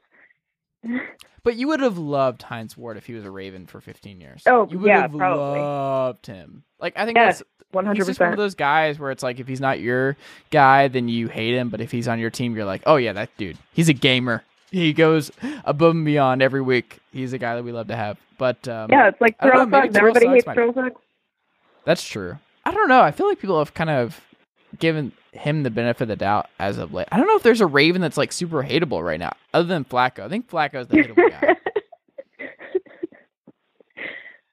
But 1.44 1.56
you 1.58 1.68
would 1.68 1.80
have 1.82 1.98
loved 2.00 2.42
Hines 2.42 2.76
Ward 2.76 2.98
if 2.98 3.06
he 3.06 3.14
was 3.14 3.24
a 3.24 3.30
Raven 3.30 3.68
for 3.68 3.80
15 3.80 4.20
years. 4.20 4.42
Oh, 4.48 4.68
you 4.70 4.80
would 4.80 4.88
yeah, 4.88 5.02
have 5.02 5.12
probably. 5.16 5.60
loved 5.60 6.26
him. 6.26 6.64
Like 6.80 6.94
I 6.98 7.06
think 7.06 7.16
that's 7.16 7.44
One 7.72 7.86
hundred 7.86 7.98
he's 8.00 8.08
just 8.08 8.20
one 8.20 8.32
of 8.32 8.38
those 8.38 8.56
guys 8.56 8.98
where 8.98 9.12
it's 9.12 9.22
like 9.22 9.40
if 9.40 9.48
he's 9.48 9.62
not 9.62 9.80
your 9.80 10.18
guy, 10.50 10.88
then 10.88 11.08
you 11.08 11.28
hate 11.28 11.54
him. 11.56 11.70
But 11.70 11.82
if 11.82 11.92
he's 11.92 12.08
on 12.08 12.20
your 12.20 12.30
team, 12.32 12.56
you're 12.56 12.66
like, 12.66 12.82
oh 12.86 12.96
yeah, 12.96 13.14
that 13.14 13.30
dude. 13.38 13.58
He's 13.74 13.90
a 13.90 13.94
gamer. 13.94 14.44
He 14.72 14.92
goes 14.92 15.32
above 15.64 15.92
and 15.96 16.04
beyond 16.06 16.42
every 16.42 16.62
week. 16.62 16.98
He's 17.14 17.32
a 17.34 17.38
guy 17.38 17.56
that 17.56 17.64
we 17.64 17.72
love 17.72 17.88
to 17.88 17.96
have. 17.96 18.18
But 18.38 18.68
um, 18.68 18.90
Yeah, 18.90 19.08
it's 19.10 19.22
like 19.22 19.38
Terrell 19.40 19.60
know, 19.60 19.66
maybe 19.68 19.88
Suggs. 19.88 19.98
Everybody 19.98 20.28
hates 20.28 20.46
Terrell 20.46 20.74
Suggs. 20.74 21.00
that's 21.86 22.04
true. 22.04 22.38
I 22.66 22.72
don't 22.72 22.90
know. 22.90 23.02
I 23.02 23.12
feel 23.12 23.28
like 23.28 23.40
people 23.40 23.60
have 23.60 23.74
kind 23.74 23.90
of 23.92 24.20
given 24.80 25.12
him 25.36 25.64
the 25.64 25.70
benefit 25.70 26.04
of 26.04 26.08
the 26.10 26.16
doubt 26.16 26.50
as 26.60 26.78
of 26.78 26.94
late. 26.94 27.08
I 27.12 27.18
don't 27.18 27.28
know 27.28 27.36
if 27.36 27.44
there's 27.44 27.62
a 27.62 27.68
Raven 27.68 28.02
that's 28.02 28.18
like 28.18 28.32
super 28.32 28.64
hateable 28.64 29.04
right 29.04 29.20
now, 29.20 29.34
other 29.54 29.68
than 29.68 29.86
Flacco. 29.86 30.22
I 30.22 30.30
think 30.30 30.50
Flacco's 30.50 30.88
the 30.88 30.98
hateable 30.98 31.30
guy. 31.30 31.56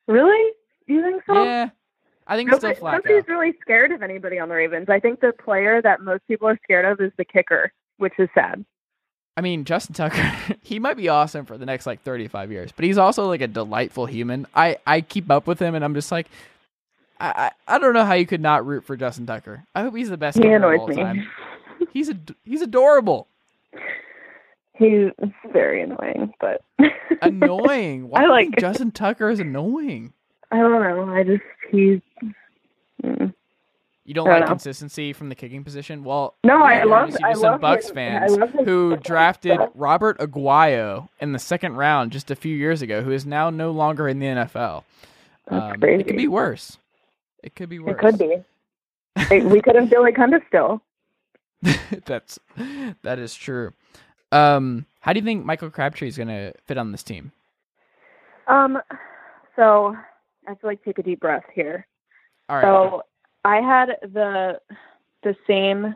really? 0.06 0.52
You 0.86 1.02
think 1.02 1.22
so? 1.26 1.42
yeah, 1.42 1.70
I 2.26 2.36
think 2.36 2.50
it's 2.50 2.58
still 2.58 2.74
Flacco. 2.74 3.04
nobody's 3.04 3.28
really 3.28 3.54
scared 3.60 3.92
of 3.92 4.02
anybody 4.02 4.38
on 4.38 4.48
the 4.48 4.54
Ravens. 4.54 4.88
I 4.88 5.00
think 5.00 5.20
the 5.20 5.32
player 5.32 5.80
that 5.82 6.00
most 6.00 6.26
people 6.28 6.48
are 6.48 6.58
scared 6.64 6.84
of 6.84 7.00
is 7.00 7.12
the 7.16 7.24
kicker, 7.24 7.72
which 7.98 8.14
is 8.18 8.28
sad. 8.34 8.64
I 9.36 9.40
mean, 9.40 9.64
Justin 9.64 9.94
Tucker, 9.94 10.30
he 10.62 10.78
might 10.78 10.96
be 10.96 11.08
awesome 11.08 11.46
for 11.46 11.56
the 11.56 11.64
next 11.66 11.86
like 11.86 12.02
35 12.02 12.52
years, 12.52 12.72
but 12.72 12.84
he's 12.84 12.98
also 12.98 13.26
like 13.26 13.40
a 13.40 13.46
delightful 13.46 14.06
human. 14.06 14.46
I, 14.54 14.76
I 14.86 15.00
keep 15.00 15.30
up 15.30 15.46
with 15.46 15.58
him 15.58 15.74
and 15.74 15.84
I'm 15.84 15.94
just 15.94 16.12
like, 16.12 16.28
I, 17.20 17.50
I, 17.68 17.74
I 17.76 17.78
don't 17.78 17.94
know 17.94 18.04
how 18.04 18.14
you 18.14 18.26
could 18.26 18.40
not 18.40 18.66
root 18.66 18.84
for 18.84 18.96
Justin 18.96 19.26
Tucker. 19.26 19.64
I 19.74 19.82
hope 19.82 19.94
he's 19.96 20.08
the 20.10 20.16
best 20.16 20.38
He 20.38 20.46
annoys 20.48 20.86
me. 20.88 20.96
time. 20.96 21.26
He's 21.92 22.08
a, 22.08 22.16
he's 22.44 22.62
adorable. 22.62 23.26
He's 24.74 25.10
very 25.52 25.82
annoying, 25.82 26.32
but 26.40 26.62
Annoying. 27.22 28.08
Why 28.08 28.18
I 28.20 28.22
do 28.22 28.26
you 28.26 28.32
like- 28.32 28.56
Justin 28.58 28.90
Tucker 28.92 29.28
is 29.28 29.40
annoying? 29.40 30.12
I 30.50 30.58
don't 30.58 30.72
know. 30.82 31.12
I 31.12 31.22
just 31.22 31.42
he's. 31.70 32.00
Mm. 33.02 33.34
You 34.04 34.14
don't 34.14 34.24
don't 34.26 34.34
like 34.34 34.40
know. 34.42 34.46
consistency 34.48 35.12
from 35.12 35.28
the 35.28 35.34
kicking 35.34 35.64
position? 35.64 36.02
Well, 36.04 36.34
No, 36.44 36.62
I 36.62 36.82
love- 36.84 37.14
I 37.22 37.34
some 37.34 37.42
love 37.42 37.60
Bucks 37.60 37.90
fans 37.90 38.36
who 38.64 38.96
drafted 38.96 39.54
stuff. 39.54 39.70
Roberto 39.74 40.26
Aguayo 40.26 41.08
in 41.20 41.32
the 41.32 41.38
second 41.38 41.76
round 41.76 42.10
just 42.12 42.30
a 42.30 42.36
few 42.36 42.56
years 42.56 42.80
ago, 42.82 43.02
who 43.02 43.10
is 43.12 43.26
now 43.26 43.50
no 43.50 43.70
longer 43.70 44.08
in 44.08 44.18
the 44.18 44.26
NFL. 44.26 44.84
Um, 45.48 45.82
It 45.82 46.06
could 46.06 46.16
be 46.16 46.28
worse. 46.28 46.78
It 47.42 47.54
could 47.54 47.68
be 47.68 47.78
worse. 47.78 47.92
It 47.92 47.98
could 47.98 48.18
be. 48.18 48.36
It- 49.34 49.44
we 49.44 49.60
could 49.60 49.74
have 49.76 49.90
Billy 49.90 50.12
Cundiff 50.12 50.46
still. 50.48 50.82
That's 52.06 52.38
that 53.02 53.18
is 53.18 53.34
true. 53.34 53.72
Um, 54.32 54.86
how 55.00 55.12
do 55.12 55.20
you 55.20 55.24
think 55.24 55.44
Michael 55.44 55.70
Crabtree 55.70 56.08
is 56.08 56.16
going 56.16 56.28
to 56.28 56.52
fit 56.66 56.78
on 56.78 56.90
this 56.90 57.02
team? 57.02 57.30
Um, 58.48 58.78
so 59.54 59.96
I 60.48 60.54
feel 60.54 60.70
like 60.70 60.82
take 60.84 60.98
a 60.98 61.02
deep 61.02 61.20
breath 61.20 61.44
here. 61.54 61.86
All 62.48 62.56
right. 62.56 62.64
So 62.64 63.02
I 63.44 63.56
had 63.56 63.90
the 64.12 64.60
the 65.22 65.36
same 65.46 65.94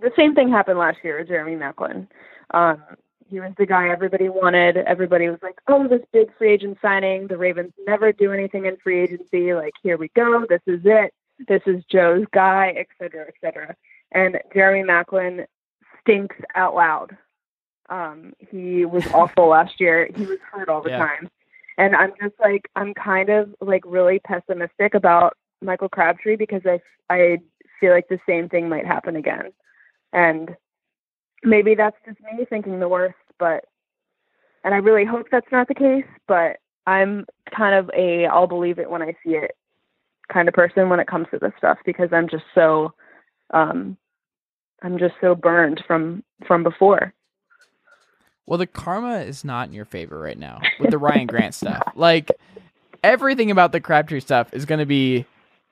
the 0.00 0.10
same 0.16 0.34
thing 0.34 0.48
happened 0.50 0.78
last 0.78 0.98
year 1.04 1.18
with 1.18 1.28
Jeremy 1.28 1.56
Maclin. 1.56 2.06
Um, 2.52 2.82
he 3.30 3.40
was 3.40 3.52
the 3.56 3.66
guy 3.66 3.88
everybody 3.88 4.28
wanted. 4.28 4.76
Everybody 4.76 5.28
was 5.28 5.38
like, 5.42 5.58
"Oh, 5.68 5.86
this 5.88 6.02
big 6.12 6.28
free 6.36 6.52
agent 6.52 6.78
signing. 6.82 7.26
The 7.28 7.36
Ravens 7.38 7.72
never 7.86 8.12
do 8.12 8.32
anything 8.32 8.66
in 8.66 8.76
free 8.78 9.00
agency. 9.00 9.54
Like, 9.54 9.74
here 9.82 9.96
we 9.96 10.08
go. 10.16 10.44
This 10.48 10.62
is 10.66 10.80
it. 10.84 11.12
This 11.48 11.62
is 11.66 11.82
Joe's 11.90 12.26
guy, 12.32 12.74
et 12.76 12.86
cetera, 12.98 13.26
et 13.28 13.34
cetera." 13.40 13.74
And 14.12 14.38
Jeremy 14.52 14.86
Maclin 14.86 15.46
stinks 16.00 16.36
out 16.54 16.74
loud. 16.74 17.16
Um, 17.88 18.32
he 18.38 18.84
was 18.84 19.06
awful 19.14 19.48
last 19.48 19.80
year. 19.80 20.08
He 20.14 20.24
was 20.26 20.38
hurt 20.52 20.68
all 20.68 20.82
the 20.82 20.90
Yeah. 20.90 20.98
time. 20.98 21.30
And 21.78 21.96
I'm 21.96 22.12
just 22.20 22.34
like, 22.40 22.68
I'm 22.76 22.92
kind 22.94 23.30
of 23.30 23.54
like 23.60 23.82
really 23.86 24.18
pessimistic 24.20 24.94
about 24.94 25.34
Michael 25.62 25.88
Crabtree 25.88 26.36
because 26.36 26.62
I, 26.66 26.80
I 27.08 27.38
feel 27.80 27.92
like 27.92 28.08
the 28.08 28.20
same 28.28 28.48
thing 28.48 28.68
might 28.68 28.86
happen 28.86 29.16
again. 29.16 29.52
And 30.12 30.56
maybe 31.42 31.74
that's 31.74 31.96
just 32.06 32.18
me 32.20 32.44
thinking 32.44 32.80
the 32.80 32.88
worst, 32.88 33.14
but, 33.38 33.64
and 34.64 34.74
I 34.74 34.78
really 34.78 35.04
hope 35.04 35.26
that's 35.30 35.50
not 35.50 35.68
the 35.68 35.74
case, 35.74 36.04
but 36.28 36.58
I'm 36.86 37.26
kind 37.54 37.74
of 37.74 37.90
a 37.96 38.26
I'll 38.26 38.46
believe 38.46 38.78
it 38.78 38.90
when 38.90 39.02
I 39.02 39.12
see 39.24 39.34
it 39.34 39.52
kind 40.32 40.48
of 40.48 40.54
person 40.54 40.88
when 40.88 41.00
it 41.00 41.06
comes 41.06 41.26
to 41.30 41.38
this 41.38 41.52
stuff 41.58 41.78
because 41.84 42.08
I'm 42.12 42.28
just 42.28 42.44
so, 42.54 42.92
um, 43.52 43.96
I'm 44.82 44.98
just 44.98 45.14
so 45.20 45.34
burned 45.34 45.82
from 45.86 46.24
from 46.46 46.62
before. 46.62 47.12
Well, 48.46 48.58
the 48.58 48.66
karma 48.66 49.18
is 49.18 49.44
not 49.44 49.68
in 49.68 49.74
your 49.74 49.84
favor 49.84 50.18
right 50.18 50.38
now 50.38 50.60
with 50.80 50.90
the 50.90 50.98
Ryan 50.98 51.26
Grant 51.26 51.54
stuff. 51.54 51.82
Like 51.94 52.30
everything 53.04 53.50
about 53.50 53.72
the 53.72 53.80
Crabtree 53.80 54.20
stuff 54.20 54.52
is 54.52 54.64
going 54.64 54.80
to 54.80 54.86
be 54.86 55.26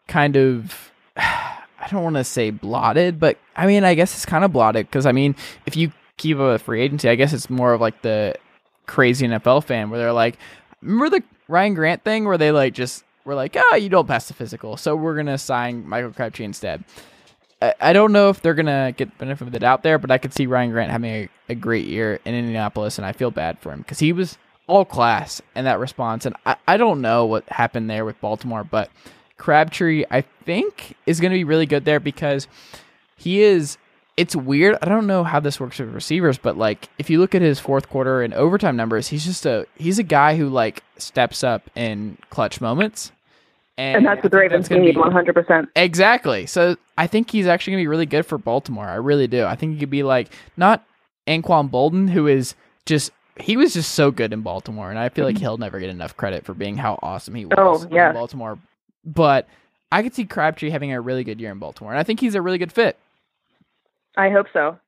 kind 0.07 0.37
of 0.37 0.93
I 1.81 1.89
don't 1.89 2.03
want 2.03 2.17
to 2.17 2.25
say 2.25 2.51
blotted, 2.51 3.21
but 3.21 3.39
I 3.57 3.67
mean, 3.67 3.85
I 3.85 3.95
guess 3.95 4.15
it's 4.15 4.27
kind 4.27 4.45
of 4.45 4.53
blotted 4.53 4.87
because 4.87 5.07
I 5.07 5.13
mean, 5.13 5.37
if 5.67 5.77
you 5.77 5.93
keep 6.17 6.39
a 6.39 6.59
free 6.59 6.83
agency, 6.83 7.09
I 7.09 7.15
guess 7.15 7.33
it's 7.33 7.49
more 7.49 7.73
of 7.73 7.81
like 7.81 8.03
the 8.03 8.35
crazy 8.87 9.27
NFL 9.27 9.65
fan 9.65 9.91
where 9.91 9.99
they're 9.99 10.13
like, 10.13 10.39
remember 10.83 11.19
the 11.19 11.25
Ryan 11.47 11.75
Grant 11.75 12.05
thing 12.05 12.25
where 12.25 12.39
they 12.39 12.51
like 12.51 12.75
just 12.75 13.05
were 13.25 13.35
like, 13.35 13.57
ah, 13.57 13.77
you 13.77 13.89
don't 13.89 14.09
pass 14.09 14.29
the 14.29 14.35
physical, 14.35 14.77
so 14.77 14.97
we're 14.97 15.17
gonna 15.17 15.39
sign 15.39 15.89
Michael 15.89 16.13
Crabtree 16.13 16.45
instead. 16.45 16.85
I, 17.61 17.93
don't 17.93 18.13
know 18.13 18.29
if 18.29 18.41
they're 18.41 18.55
gonna 18.55 18.95
get 18.97 19.19
benefit 19.19 19.47
of 19.47 19.53
the 19.53 19.59
doubt 19.59 19.83
there, 19.83 19.99
but 19.99 20.13
I 20.13 20.19
could 20.19 20.33
see 20.33 20.47
Ryan 20.47 20.71
Grant 20.71 20.93
having 20.93 21.11
a, 21.11 21.29
a 21.49 21.55
great 21.57 21.87
year 21.87 22.21
in 22.25 22.35
Indianapolis, 22.35 22.99
and 22.99 23.07
I 23.07 23.13
feel 23.13 23.33
bad 23.33 23.59
for 23.59 23.73
him 23.73 23.81
because 23.81 23.99
he 23.99 24.13
was 24.13 24.39
all 24.69 24.85
class 24.85 25.43
in 25.57 25.65
that 25.65 25.81
response. 25.81 26.25
And 26.25 26.37
I, 26.47 26.57
I 26.69 26.77
don't 26.77 27.01
know 27.01 27.25
what 27.25 27.49
happened 27.49 27.91
there 27.91 28.05
with 28.05 28.21
Baltimore, 28.21 28.63
but 28.63 28.91
Crabtree, 29.39 30.05
I 30.11 30.21
think, 30.21 30.97
is 31.07 31.21
going 31.21 31.31
to 31.33 31.39
be 31.39 31.45
really 31.45 31.67
good 31.67 31.85
there 31.85 32.01
because 32.01 32.47
he 33.17 33.41
is. 33.41 33.79
It's 34.17 34.35
weird. 34.35 34.77
I 34.83 34.87
don't 34.89 35.07
know 35.07 35.23
how 35.23 35.39
this 35.39 35.61
works 35.61 35.79
with 35.79 35.95
receivers, 35.95 36.39
but 36.39 36.59
like 36.59 36.89
if 36.99 37.09
you 37.09 37.21
look 37.21 37.37
at 37.37 37.43
his 37.43 37.61
fourth 37.61 37.89
quarter 37.89 38.21
and 38.21 38.35
overtime 38.35 38.77
numbers, 38.77 39.09
he's 39.09 39.25
just 39.25 39.47
a 39.47 39.65
he's 39.77 40.01
a 40.01 40.03
guy 40.03 40.37
who 40.37 40.49
like 40.49 40.83
steps 40.97 41.45
up 41.45 41.71
in 41.77 42.19
clutch 42.29 42.61
moments. 42.61 43.13
And 43.77 44.05
that's 44.05 44.21
what 44.25 44.33
the 44.33 44.39
Ravens 44.39 44.69
need 44.71 44.97
100%. 44.97 45.69
Exactly. 45.77 46.47
So 46.47 46.77
I 46.97 47.07
think 47.07 47.31
he's 47.31 47.47
actually 47.47 47.75
going 47.75 47.83
to 47.83 47.85
be 47.85 47.89
really 47.89 48.07
good 48.07 48.27
for 48.27 48.37
Baltimore. 48.37 48.89
I 48.89 48.97
really 48.97 49.29
do. 49.29 49.45
I 49.45 49.55
think 49.55 49.75
he 49.75 49.79
could 49.79 49.89
be 49.89 50.03
like 50.03 50.33
not 50.57 50.85
Anquan 51.29 51.71
Boldin, 51.71 52.11
who 52.11 52.27
is 52.27 52.57
just 52.87 53.13
he 53.41 53.57
was 53.57 53.75
just 53.75 53.93
so 53.93 54.11
good 54.11 54.33
in 54.33 54.41
Baltimore, 54.41 54.91
and 54.91 54.99
I 54.99 55.11
feel 55.11 55.25
like 55.25 55.37
mm-hmm. 55.37 55.43
he'll 55.43 55.59
never 55.59 55.79
get 55.79 55.91
enough 55.91 56.17
credit 56.17 56.45
for 56.45 56.55
being 56.55 56.77
how 56.77 56.99
awesome 57.03 57.37
he 57.37 57.45
was 57.45 57.55
Oh, 57.57 57.87
yeah. 57.91 58.09
in 58.09 58.15
Baltimore. 58.15 58.59
But 59.15 59.49
I 59.91 60.03
could 60.03 60.15
see 60.15 60.25
Crabtree 60.25 60.71
having 60.71 60.93
a 60.93 61.01
really 61.01 61.25
good 61.25 61.41
year 61.41 61.51
in 61.51 61.59
Baltimore, 61.59 61.93
and 61.93 61.99
I 61.99 62.03
think 62.03 62.21
he's 62.21 62.35
a 62.35 62.43
really 62.43 62.59
good 62.59 62.73
fit. 62.73 62.99
I 64.17 64.31
hope 64.31 64.47
so. 64.53 64.79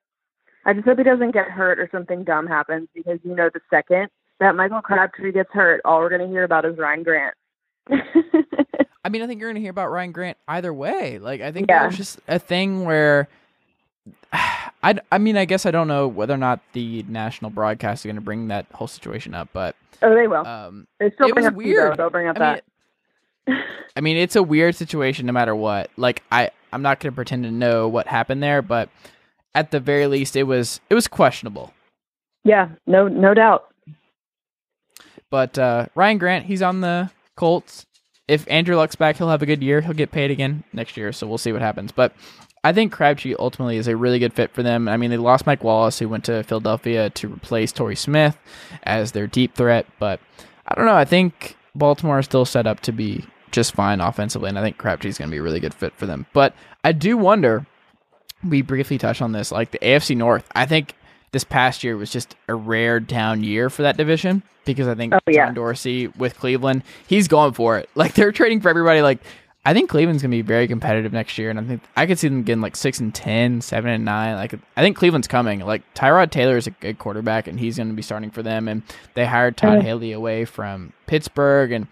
I 0.67 0.75
just 0.75 0.85
hope 0.87 0.99
he 0.99 1.05
doesn't 1.05 1.31
get 1.31 1.47
hurt 1.51 1.79
or 1.79 1.89
something 1.91 2.23
dumb 2.25 2.47
happens 2.47 2.89
because 2.95 3.19
you 3.25 3.35
know 3.35 3.49
the 3.53 3.61
second 3.71 4.09
that 4.41 4.55
Michael 4.57 4.83
Crabtree 4.83 5.33
gets 5.33 5.51
hurt, 5.53 5.81
all 5.85 6.01
we're 6.01 6.11
going 6.11 6.21
to 6.21 6.29
hear 6.29 6.45
about 6.45 6.65
is 6.65 6.77
Ryan 6.77 7.03
Grant. 7.03 7.35
I 9.03 9.09
mean, 9.09 9.23
I 9.23 9.27
think 9.27 9.41
you're 9.41 9.49
going 9.49 9.55
to 9.55 9.61
hear 9.61 9.71
about 9.71 9.91
Ryan 9.91 10.13
Grant 10.13 10.37
either 10.49 10.73
way. 10.75 11.19
Like, 11.19 11.41
I 11.41 11.51
think 11.53 11.69
Yeah. 11.71 11.83
there's 11.85 11.97
just 11.97 12.21
a 12.29 12.39
thing 12.39 12.85
where. 12.85 13.29
I, 14.83 14.99
I 15.13 15.19
mean, 15.19 15.37
I 15.37 15.45
guess 15.45 15.67
I 15.67 15.71
don't 15.71 15.89
know 15.89 16.09
whether 16.09 16.33
or 16.33 16.39
not 16.39 16.61
the 16.73 17.05
national 17.09 17.51
broadcast 17.51 18.03
is 18.03 18.09
going 18.09 18.17
to 18.17 18.23
bring 18.23 18.49
that 18.49 18.65
whole 18.73 18.87
situation 18.87 19.35
up, 19.35 19.51
but 19.53 19.77
oh, 20.03 20.15
they 20.15 20.27
will. 20.27 20.47
um, 20.47 20.87
they 20.99 21.11
still 21.11 21.29
it 21.29 21.35
bring 21.35 21.45
was 21.45 21.53
up 21.53 21.55
weird. 21.55 21.99
They'll 21.99 22.09
bring 22.09 22.27
up 22.29 22.37
I 22.37 22.41
mean, 22.41 22.55
that. 22.55 22.65
I 23.97 24.01
mean, 24.01 24.17
it's 24.17 24.37
a 24.37 24.43
weird 24.43 24.75
situation 24.77 25.27
no 25.27 25.33
matter 25.33 25.55
what. 25.55 25.91
Like, 25.97 26.23
I, 26.31 26.51
I'm 26.73 26.83
not 26.83 27.01
going 27.01 27.13
to 27.13 27.15
pretend 27.15 27.45
to 27.45 27.51
know 27.51 27.89
what 27.89 28.07
happened 28.07 28.43
there, 28.43 28.63
but 28.63 28.89
at 29.55 29.71
the 29.71 29.81
very 29.81 30.07
least, 30.07 30.37
it 30.37 30.45
was 30.45 30.81
it 30.89 30.95
was 30.95 31.09
questionable. 31.09 31.73
yeah, 32.45 32.69
no, 32.87 33.09
no 33.09 33.35
doubt. 33.35 33.67
But 35.31 35.59
uh, 35.59 35.87
Ryan 35.95 36.19
Grant, 36.19 36.47
he's 36.47 36.63
on 36.63 36.81
the 36.81 37.11
Colts. 37.37 37.87
If 38.29 38.47
Andrew 38.49 38.77
Luck's 38.77 38.97
back, 38.97 39.17
he'll 39.17 39.29
have 39.29 39.43
a 39.43 39.47
good 39.47 39.63
year. 39.63 39.81
He'll 39.81 39.93
get 39.93 40.13
paid 40.13 40.31
again 40.31 40.63
next 40.73 40.97
year, 40.97 41.13
so 41.13 41.27
we'll 41.27 41.39
see 41.39 41.53
what 41.53 41.63
happens. 41.63 41.91
But 41.93 42.13
I 42.63 42.73
think 42.73 42.93
Crabtree 42.93 43.35
ultimately 43.39 43.77
is 43.77 43.89
a 43.89 43.97
really 43.97 44.19
good 44.19 44.33
fit 44.35 44.53
for 44.53 44.63
them. 44.63 44.89
I 44.89 44.97
mean, 44.97 45.11
they 45.11 45.17
lost 45.17 45.47
Mike 45.47 45.65
Wallace, 45.65 45.99
who 45.99 46.09
went 46.09 46.25
to 46.25 46.43
Philadelphia 46.45 47.11
to 47.11 47.29
replace 47.29 47.73
Torrey 47.73 47.97
Smith 47.97 48.37
as 48.83 49.13
their 49.13 49.27
deep 49.27 49.55
threat. 49.55 49.87
But 49.99 50.21
I 50.67 50.75
don't 50.75 50.87
know. 50.87 50.97
I 50.97 51.05
think 51.05 51.57
Baltimore 51.75 52.19
is 52.19 52.25
still 52.27 52.45
set 52.45 52.67
up 52.67 52.81
to 52.81 52.93
be 52.93 53.25
just 53.53 53.73
fine 53.75 54.01
offensively, 54.01 54.49
and 54.49 54.59
I 54.59 54.63
think 54.63 54.79
Crabtree's 54.79 55.19
going 55.19 55.29
to 55.31 55.35
be 55.35 55.39
a 55.39 55.43
really 55.43 55.61
good 55.61 55.75
fit 55.75 55.95
for 55.95 56.07
them. 56.07 56.27
But 56.33 56.55
I 56.85 56.93
do 56.93 57.17
wonder. 57.17 57.67
We 58.43 58.63
briefly 58.63 58.97
touched 58.97 59.21
on 59.21 59.33
this, 59.33 59.53
like 59.53 59.71
the 59.71 59.79
AFC 59.81 60.17
North. 60.17 60.49
I 60.55 60.65
think 60.65 60.95
this 61.33 61.45
past 61.45 61.85
year 61.85 61.97
was 61.97 62.11
just 62.11 62.37
a 62.49 62.55
rare 62.55 62.99
down 62.99 63.45
year 63.45 63.69
for 63.69 63.83
that 63.83 63.97
division 63.99 64.43
because 64.65 64.89
I 64.89 64.95
think 64.95 65.13
Oh, 65.15 65.19
yeah. 65.29 65.47
John 65.47 65.55
Dorsey 65.55 66.07
with 66.09 66.39
Cleveland, 66.39 66.83
he's 67.07 67.29
going 67.29 67.53
for 67.53 67.77
it. 67.79 67.91
Like 67.95 68.15
they're 68.15 68.33
trading 68.33 68.61
for 68.61 68.71
everybody. 68.71 69.03
Like 69.03 69.21
I 69.65 69.75
think 69.75 69.91
Cleveland's 69.91 70.23
gonna 70.23 70.31
be 70.31 70.43
very 70.43 70.67
competitive 70.67 71.13
next 71.13 71.37
year, 71.37 71.51
and 71.51 71.59
I 71.59 71.65
think 71.65 71.83
I 71.97 72.07
could 72.07 72.19
see 72.19 72.29
them 72.29 72.43
getting 72.43 72.63
like 72.63 72.77
six 72.77 72.99
and 72.99 73.15
10, 73.15 73.61
7 73.61 73.91
and 73.91 74.05
nine. 74.05 74.37
Like 74.37 74.55
I 74.77 74.81
think 74.81 74.97
Cleveland's 74.97 75.29
coming. 75.29 75.61
Like 75.61 75.83
Tyrod 75.95 76.31
Taylor 76.31 76.57
is 76.57 76.67
a 76.67 76.71
good 76.71 76.99
quarterback, 76.99 77.47
and 77.47 77.61
he's 77.61 77.77
gonna 77.77 77.93
be 77.93 78.03
starting 78.03 78.31
for 78.31 78.43
them. 78.43 78.69
And 78.69 78.83
they 79.15 79.27
hired 79.27 79.57
Todd 79.57 79.79
Yeah. 79.79 79.83
Haley 79.83 80.13
away 80.13 80.45
from 80.47 80.93
Pittsburgh, 81.07 81.73
and 81.73 81.87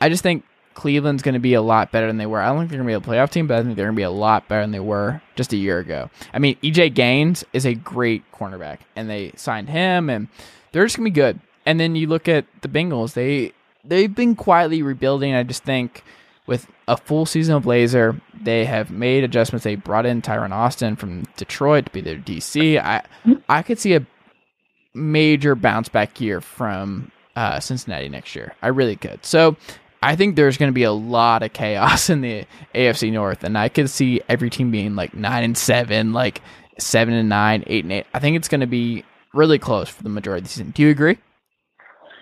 I 0.00 0.08
just 0.08 0.22
think 0.22 0.44
Cleveland's 0.74 1.22
going 1.22 1.34
to 1.34 1.38
be 1.38 1.52
a 1.52 1.60
lot 1.60 1.92
better 1.92 2.06
than 2.06 2.16
they 2.16 2.24
were. 2.24 2.40
I 2.40 2.46
don't 2.46 2.60
think 2.60 2.70
they're 2.70 2.82
going 2.82 2.88
to 2.94 2.98
be 2.98 3.12
a 3.12 3.14
playoff 3.14 3.30
team, 3.30 3.46
but 3.46 3.58
I 3.58 3.62
think 3.62 3.76
they're 3.76 3.84
going 3.84 3.94
to 3.94 4.00
be 4.00 4.04
a 4.04 4.10
lot 4.10 4.48
better 4.48 4.62
than 4.62 4.70
they 4.70 4.80
were 4.80 5.20
just 5.36 5.52
a 5.52 5.56
year 5.56 5.78
ago. 5.78 6.08
I 6.32 6.38
mean, 6.38 6.56
EJ 6.62 6.94
Gaines 6.94 7.44
is 7.52 7.66
a 7.66 7.74
great 7.74 8.22
cornerback, 8.32 8.78
and 8.96 9.08
they 9.10 9.32
signed 9.36 9.68
him, 9.68 10.08
and 10.08 10.28
they're 10.72 10.84
just 10.86 10.96
going 10.96 11.04
to 11.04 11.10
be 11.10 11.14
good. 11.14 11.40
And 11.66 11.78
then 11.78 11.94
you 11.94 12.06
look 12.06 12.26
at 12.26 12.46
the 12.62 12.68
Bengals; 12.68 13.12
they 13.12 13.52
they've 13.84 14.12
been 14.12 14.34
quietly 14.34 14.82
rebuilding. 14.82 15.34
I 15.34 15.42
just 15.42 15.62
think 15.62 16.02
with 16.46 16.66
a 16.88 16.96
full 16.96 17.26
season 17.26 17.54
of 17.54 17.64
Lazor, 17.64 18.20
they 18.40 18.64
have 18.64 18.90
made 18.90 19.24
adjustments. 19.24 19.64
They 19.64 19.76
brought 19.76 20.06
in 20.06 20.22
Teryl 20.22 20.50
Austin 20.50 20.96
from 20.96 21.24
Detroit 21.36 21.86
to 21.86 21.92
be 21.92 22.00
their 22.00 22.16
DC. 22.16 22.78
I 22.78 23.02
I 23.48 23.62
could 23.62 23.78
see 23.78 23.94
a 23.94 24.06
major 24.94 25.54
bounce 25.54 25.88
back 25.88 26.20
year 26.20 26.40
from 26.40 27.10
uh, 27.36 27.60
Cincinnati 27.60 28.08
next 28.08 28.34
year. 28.34 28.54
I 28.62 28.68
really 28.68 28.96
could. 28.96 29.24
So 29.24 29.56
I 30.02 30.16
think 30.16 30.36
there's 30.36 30.58
going 30.58 30.70
to 30.70 30.74
be 30.74 30.82
a 30.82 30.92
lot 30.92 31.42
of 31.42 31.52
chaos 31.52 32.10
in 32.10 32.20
the 32.20 32.44
AFC 32.74 33.12
North, 33.12 33.44
and 33.44 33.56
I 33.56 33.68
could 33.68 33.88
see 33.88 34.20
every 34.28 34.50
team 34.50 34.70
being 34.70 34.96
like 34.96 35.14
nine 35.14 35.44
and 35.44 35.56
seven, 35.56 36.12
like 36.12 36.42
seven 36.78 37.14
and 37.14 37.28
nine, 37.28 37.64
eight 37.66 37.84
and 37.84 37.92
eight. 37.92 38.06
I 38.12 38.18
think 38.18 38.36
it's 38.36 38.48
going 38.48 38.60
to 38.62 38.66
be 38.66 39.04
really 39.32 39.58
close 39.58 39.88
for 39.88 40.02
the 40.02 40.08
majority 40.08 40.40
of 40.40 40.44
the 40.44 40.50
season. 40.50 40.70
Do 40.70 40.82
you 40.82 40.90
agree? 40.90 41.18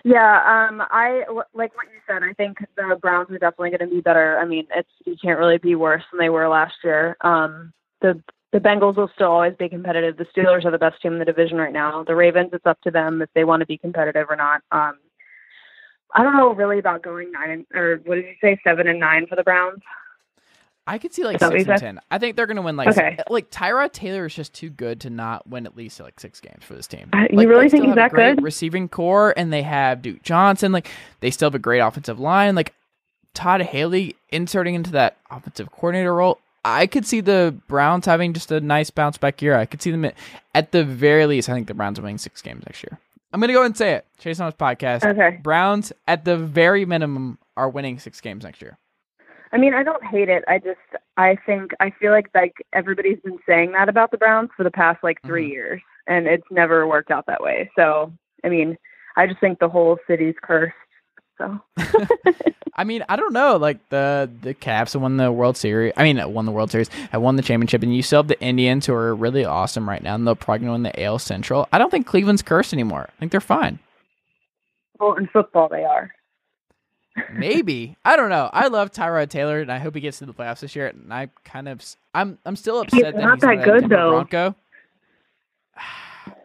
Yeah, 0.04 0.68
um, 0.70 0.82
I 0.90 1.24
like 1.52 1.76
what 1.76 1.86
you 1.92 2.00
said. 2.06 2.22
I 2.22 2.32
think 2.32 2.58
the 2.76 2.96
Browns 3.00 3.30
are 3.30 3.38
definitely 3.38 3.70
going 3.70 3.90
to 3.90 3.94
be 3.94 4.00
better. 4.00 4.38
I 4.38 4.46
mean, 4.46 4.66
it's 4.74 4.88
you 5.04 5.16
can't 5.22 5.38
really 5.38 5.58
be 5.58 5.74
worse 5.74 6.02
than 6.10 6.18
they 6.18 6.30
were 6.30 6.48
last 6.48 6.74
year. 6.82 7.16
Um, 7.20 7.72
the 8.00 8.22
the 8.52 8.58
Bengals 8.58 8.96
will 8.96 9.10
still 9.14 9.30
always 9.30 9.54
be 9.58 9.68
competitive. 9.68 10.16
The 10.16 10.26
Steelers 10.36 10.64
are 10.64 10.70
the 10.70 10.78
best 10.78 11.00
team 11.00 11.12
in 11.12 11.18
the 11.18 11.24
division 11.24 11.58
right 11.58 11.72
now. 11.72 12.02
The 12.02 12.16
Ravens, 12.16 12.50
it's 12.52 12.66
up 12.66 12.80
to 12.82 12.90
them 12.90 13.22
if 13.22 13.28
they 13.34 13.44
want 13.44 13.60
to 13.60 13.66
be 13.66 13.78
competitive 13.78 14.26
or 14.28 14.36
not. 14.36 14.62
Um, 14.72 14.98
I 16.14 16.24
don't 16.24 16.36
know 16.36 16.52
really 16.52 16.78
about 16.78 17.02
going 17.02 17.30
nine 17.30 17.66
or 17.74 18.00
what 18.04 18.16
did 18.16 18.24
you 18.24 18.34
say, 18.40 18.58
seven 18.64 18.88
and 18.88 18.98
nine 18.98 19.26
for 19.26 19.36
the 19.36 19.44
Browns? 19.44 19.80
I 20.90 20.98
could 20.98 21.14
see 21.14 21.22
like 21.24 21.36
Is 21.36 21.40
that 21.40 21.52
what 21.52 21.58
six 21.60 21.66
you 21.66 21.72
and 21.72 21.80
said? 21.80 21.86
ten. 21.86 22.00
I 22.10 22.18
think 22.18 22.34
they're 22.36 22.46
gonna 22.46 22.62
win 22.62 22.76
like 22.76 22.88
Okay. 22.88 23.16
like 23.28 23.50
Tyrod 23.50 23.92
Taylor 23.92 24.26
is 24.26 24.34
just 24.34 24.52
too 24.52 24.70
good 24.70 25.00
to 25.02 25.10
not 25.10 25.46
win 25.46 25.64
at 25.66 25.76
least 25.76 26.00
like 26.00 26.18
six 26.18 26.40
games 26.40 26.64
for 26.64 26.74
this 26.74 26.86
team. 26.88 27.08
Uh, 27.12 27.26
you 27.30 27.36
Like, 27.36 27.48
really 27.48 27.66
they 27.66 27.70
think 27.70 27.82
still 27.82 27.82
he's 27.82 27.88
have 27.90 27.96
a 27.98 28.00
that 28.00 28.10
great 28.10 28.34
good? 28.36 28.44
Receiving 28.44 28.88
corps, 28.88 29.32
and 29.36 29.52
they 29.52 29.62
have 29.62 30.02
Duke 30.02 30.22
Johnson. 30.22 30.72
Like 30.72 30.90
they 31.20 31.30
still 31.30 31.46
have 31.46 31.54
a 31.54 31.60
great 31.60 31.78
offensive 31.80 32.18
line. 32.18 32.54
Like 32.56 32.74
Todd 33.34 33.62
Haley 33.62 34.16
inserting 34.30 34.74
into 34.74 34.90
that 34.92 35.16
offensive 35.30 35.70
coordinator 35.70 36.12
role. 36.14 36.40
I 36.64 36.86
could 36.88 37.06
see 37.06 37.20
the 37.20 37.54
Browns 37.68 38.04
having 38.04 38.32
just 38.32 38.50
a 38.50 38.60
nice 38.60 38.90
bounce 38.90 39.16
back 39.16 39.40
year. 39.40 39.56
I 39.56 39.64
could 39.66 39.80
see 39.80 39.90
them 39.92 40.04
at, 40.04 40.14
at 40.54 40.72
the 40.72 40.84
very 40.84 41.24
least. 41.26 41.48
I 41.48 41.54
think 41.54 41.68
the 41.68 41.74
Browns 41.74 41.98
are 41.98 42.02
winning 42.02 42.18
six 42.18 42.42
games 42.42 42.64
next 42.66 42.82
year. 42.82 42.98
I'm 43.32 43.40
gonna 43.40 43.52
go 43.52 43.62
and 43.62 43.76
say 43.76 43.92
it. 43.92 44.04
Chase 44.18 44.38
Thomas 44.38 44.54
podcast. 44.54 45.04
Okay. 45.04 45.38
Browns 45.40 45.92
at 46.08 46.24
the 46.24 46.36
very 46.36 46.84
minimum 46.84 47.38
are 47.56 47.70
winning 47.70 47.98
six 48.00 48.20
games 48.20 48.42
next 48.44 48.60
year. 48.60 48.76
I 49.52 49.58
mean, 49.58 49.74
I 49.74 49.82
don't 49.82 50.04
hate 50.04 50.28
it. 50.28 50.44
I 50.48 50.58
just 50.58 50.78
I 51.16 51.36
think 51.46 51.72
I 51.80 51.90
feel 51.90 52.12
like 52.12 52.28
like 52.34 52.54
everybody's 52.72 53.20
been 53.20 53.38
saying 53.46 53.72
that 53.72 53.88
about 53.88 54.10
the 54.10 54.18
Browns 54.18 54.50
for 54.56 54.62
the 54.64 54.70
past 54.70 55.02
like 55.02 55.18
3 55.26 55.46
Mhm. 55.48 55.50
years, 55.52 55.82
and 56.06 56.26
it's 56.26 56.46
never 56.50 56.86
worked 56.86 57.10
out 57.10 57.26
that 57.26 57.42
way. 57.42 57.70
So 57.76 58.12
I 58.44 58.48
mean, 58.48 58.76
I 59.16 59.26
just 59.26 59.40
think 59.40 59.58
the 59.58 59.68
whole 59.68 59.98
city's 60.06 60.36
cursed. 60.42 60.74
So 61.38 61.58
I 62.76 62.84
mean, 62.84 63.04
I 63.08 63.16
don't 63.16 63.32
know. 63.32 63.56
Like 63.56 63.78
the 63.88 64.30
the 64.42 64.54
Cavs 64.54 64.92
have 64.92 65.02
won 65.02 65.16
the 65.16 65.32
World 65.32 65.56
Series. 65.56 65.92
I 65.96 66.04
mean, 66.04 66.32
won 66.32 66.44
the 66.46 66.52
World 66.52 66.70
Series. 66.70 66.88
Have 67.10 67.20
won 67.20 67.34
the 67.36 67.42
championship, 67.42 67.82
and 67.82 67.94
you 67.94 68.02
still 68.02 68.20
have 68.20 68.28
the 68.28 68.40
Indians 68.40 68.86
who 68.86 68.94
are 68.94 69.14
really 69.14 69.44
awesome 69.44 69.88
right 69.88 70.02
now, 70.02 70.14
and 70.14 70.26
they're 70.26 70.34
probably 70.36 70.66
going 70.66 70.68
to 70.68 70.72
win 70.74 70.82
the 70.84 71.02
AL 71.02 71.18
Central. 71.18 71.68
I 71.72 71.78
don't 71.78 71.90
think 71.90 72.06
Cleveland's 72.06 72.42
cursed 72.42 72.72
anymore. 72.72 73.08
I 73.10 73.18
think 73.18 73.32
they're 73.32 73.40
fine. 73.40 73.80
well, 75.00 75.14
in 75.14 75.26
football 75.26 75.68
they 75.68 75.84
are. 75.84 76.12
Maybe 77.32 77.96
I 78.04 78.16
don't 78.16 78.30
know. 78.30 78.48
I 78.52 78.68
love 78.68 78.92
Tyrod 78.92 79.28
Taylor, 79.30 79.60
and 79.60 79.70
I 79.70 79.78
hope 79.78 79.94
he 79.94 80.00
gets 80.00 80.18
to 80.20 80.26
the 80.26 80.32
playoffs 80.34 80.60
this 80.60 80.74
year. 80.76 80.86
And 80.88 81.12
I 81.12 81.28
kind 81.44 81.68
of, 81.68 81.84
I'm 82.14 82.38
I'm 82.46 82.56
still 82.56 82.82
He's 82.84 83.02
upset 83.02 83.14
that 83.14 83.20
not 83.22 83.34
he's 83.34 83.42
that 83.42 83.64
good, 83.64 83.88
though. 83.88 84.10
Bronco. 84.10 84.54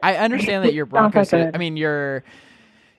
I 0.04 0.15
understand 0.17 0.65
that 0.65 0.73
your 0.73 0.86
He's 0.86 0.91
Broncos. 0.91 1.34
Uh, 1.34 1.51
I 1.54 1.58
mean 1.58 1.78
your 1.78 2.23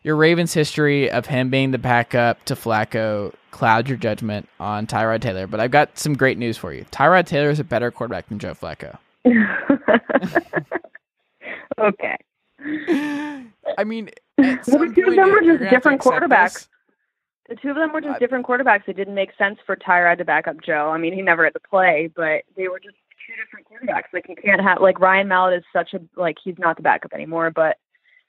your 0.02 0.16
Ravens 0.16 0.54
history 0.54 1.10
of 1.10 1.26
him 1.26 1.50
being 1.50 1.72
the 1.72 1.78
backup 1.78 2.44
to 2.44 2.54
Flacco 2.54 3.32
clouds 3.50 3.88
your 3.88 3.98
judgment 3.98 4.48
on 4.60 4.86
Tyrod 4.86 5.20
Taylor. 5.20 5.46
But 5.46 5.58
I've 5.60 5.70
got 5.72 5.98
some 5.98 6.14
great 6.14 6.38
news 6.38 6.56
for 6.56 6.72
you. 6.72 6.84
Tyrod 6.92 7.26
Taylor 7.26 7.50
is 7.50 7.58
a 7.58 7.64
better 7.64 7.90
quarterback 7.90 8.28
than 8.28 8.38
Joe 8.38 8.54
Flacco. 8.54 8.96
okay. 11.78 12.16
I 13.78 13.84
mean, 13.84 14.10
at 14.38 14.64
some 14.64 14.80
Well, 14.80 14.92
two 14.92 15.02
of 15.02 15.14
point, 15.14 15.16
them 15.16 15.30
were 15.30 15.42
you're 15.42 15.58
just 15.58 15.58
gonna 15.58 15.70
have 15.70 15.82
to 15.86 15.96
different 15.96 16.00
quarterbacks. 16.00 16.52
this. 16.54 16.68
The 17.48 17.54
two 17.56 17.70
of 17.70 17.76
them 17.76 17.92
were 17.92 18.00
just 18.00 18.16
I- 18.16 18.18
different 18.18 18.46
quarterbacks. 18.46 18.88
It 18.88 18.96
didn't 18.96 19.14
make 19.14 19.30
sense 19.38 19.58
for 19.64 19.76
Tyrod 19.76 20.18
to 20.18 20.24
back 20.24 20.48
up 20.48 20.56
Joe. 20.64 20.90
I 20.92 20.98
mean, 20.98 21.12
he 21.12 21.22
never 21.22 21.44
had 21.44 21.54
to 21.54 21.60
play, 21.60 22.10
but 22.14 22.42
they 22.56 22.68
were 22.68 22.80
just 22.80 22.96
two 23.26 23.34
different 23.42 23.66
quarterbacks. 23.68 24.12
Like 24.12 24.28
you 24.28 24.36
can't 24.36 24.60
have 24.60 24.80
like 24.80 24.98
Ryan 25.00 25.28
Mallett 25.28 25.58
is 25.58 25.64
such 25.72 25.94
a 25.94 26.00
like 26.20 26.36
he's 26.42 26.58
not 26.58 26.76
the 26.76 26.82
backup 26.82 27.12
anymore, 27.12 27.50
but 27.50 27.76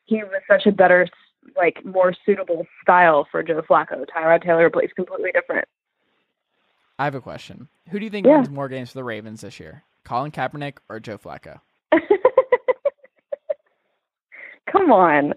he 0.06 0.18
was 0.24 0.42
such 0.50 0.66
a 0.68 0.72
better 0.72 1.08
like 1.56 1.84
more 1.86 2.14
suitable 2.26 2.66
style 2.82 3.26
for 3.32 3.42
Joe 3.42 3.62
Flacco. 3.62 4.06
Tyrod 4.16 4.44
Taylor 4.44 4.70
plays 4.70 4.90
completely 4.96 5.32
different. 5.34 5.68
I 7.00 7.06
have 7.06 7.16
a 7.16 7.22
question. 7.22 7.68
Who 7.90 8.00
do 8.00 8.06
you 8.06 8.12
think 8.12 8.26
Yeah. 8.26 8.38
wins 8.38 8.50
more 8.50 8.68
games 8.68 8.92
for 8.92 8.98
the 9.00 9.04
Ravens 9.04 9.42
this 9.42 9.60
year? 9.60 9.84
Colin 10.04 10.32
Kaepernick 10.32 10.78
or 10.90 11.00
Joe 11.00 11.18
Flacco? 11.18 11.60
Come 14.72 14.92
on. 14.92 15.34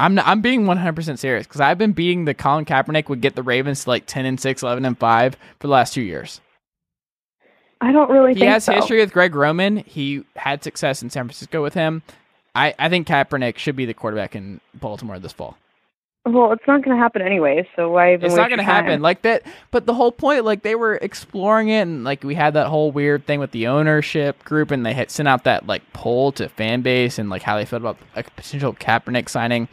I'm 0.00 0.14
not, 0.14 0.26
I'm 0.26 0.40
being 0.40 0.64
100% 0.64 1.18
serious 1.18 1.46
because 1.46 1.60
I've 1.60 1.78
been 1.78 1.92
beating 1.92 2.24
the 2.24 2.34
Colin 2.34 2.64
Kaepernick 2.64 3.08
would 3.08 3.20
get 3.20 3.34
the 3.36 3.42
Ravens 3.42 3.84
to 3.84 3.90
like 3.90 4.06
10 4.06 4.24
and 4.26 4.40
6, 4.40 4.62
11 4.62 4.84
and 4.84 4.98
5 4.98 5.34
for 5.34 5.66
the 5.66 5.72
last 5.72 5.94
two 5.94 6.02
years. 6.02 6.40
I 7.80 7.92
don't 7.92 8.10
really 8.10 8.34
He 8.34 8.40
think 8.40 8.50
has 8.52 8.64
so. 8.64 8.72
history 8.72 8.98
with 9.00 9.12
Greg 9.12 9.34
Roman. 9.34 9.78
He 9.78 10.24
had 10.36 10.62
success 10.62 11.02
in 11.02 11.10
San 11.10 11.24
Francisco 11.24 11.62
with 11.62 11.74
him. 11.74 12.02
I, 12.54 12.74
I 12.78 12.88
think 12.88 13.06
Kaepernick 13.06 13.58
should 13.58 13.76
be 13.76 13.86
the 13.86 13.94
quarterback 13.94 14.34
in 14.34 14.60
Baltimore 14.74 15.18
this 15.18 15.32
fall. 15.32 15.56
Well, 16.26 16.52
it's 16.52 16.62
not 16.66 16.84
going 16.84 16.94
to 16.96 17.02
happen 17.02 17.22
anyway, 17.22 17.66
so 17.74 17.90
why 17.90 18.12
even 18.12 18.26
It's 18.26 18.34
not 18.34 18.50
going 18.50 18.58
to 18.58 18.64
happen 18.64 19.00
like 19.00 19.22
that. 19.22 19.42
But 19.70 19.86
the 19.86 19.94
whole 19.94 20.12
point, 20.12 20.44
like 20.44 20.62
they 20.62 20.74
were 20.74 20.96
exploring 20.96 21.68
it, 21.68 21.80
and 21.80 22.04
like 22.04 22.22
we 22.22 22.34
had 22.34 22.52
that 22.54 22.66
whole 22.66 22.92
weird 22.92 23.26
thing 23.26 23.40
with 23.40 23.52
the 23.52 23.66
ownership 23.68 24.44
group, 24.44 24.70
and 24.70 24.84
they 24.84 24.92
had 24.92 25.10
sent 25.10 25.28
out 25.28 25.44
that 25.44 25.66
like 25.66 25.82
poll 25.94 26.30
to 26.32 26.48
fan 26.50 26.82
base 26.82 27.18
and 27.18 27.30
like 27.30 27.42
how 27.42 27.56
they 27.56 27.64
felt 27.64 27.80
about 27.80 27.96
a 28.16 28.22
potential 28.22 28.74
Kaepernick 28.74 29.30
signing. 29.30 29.66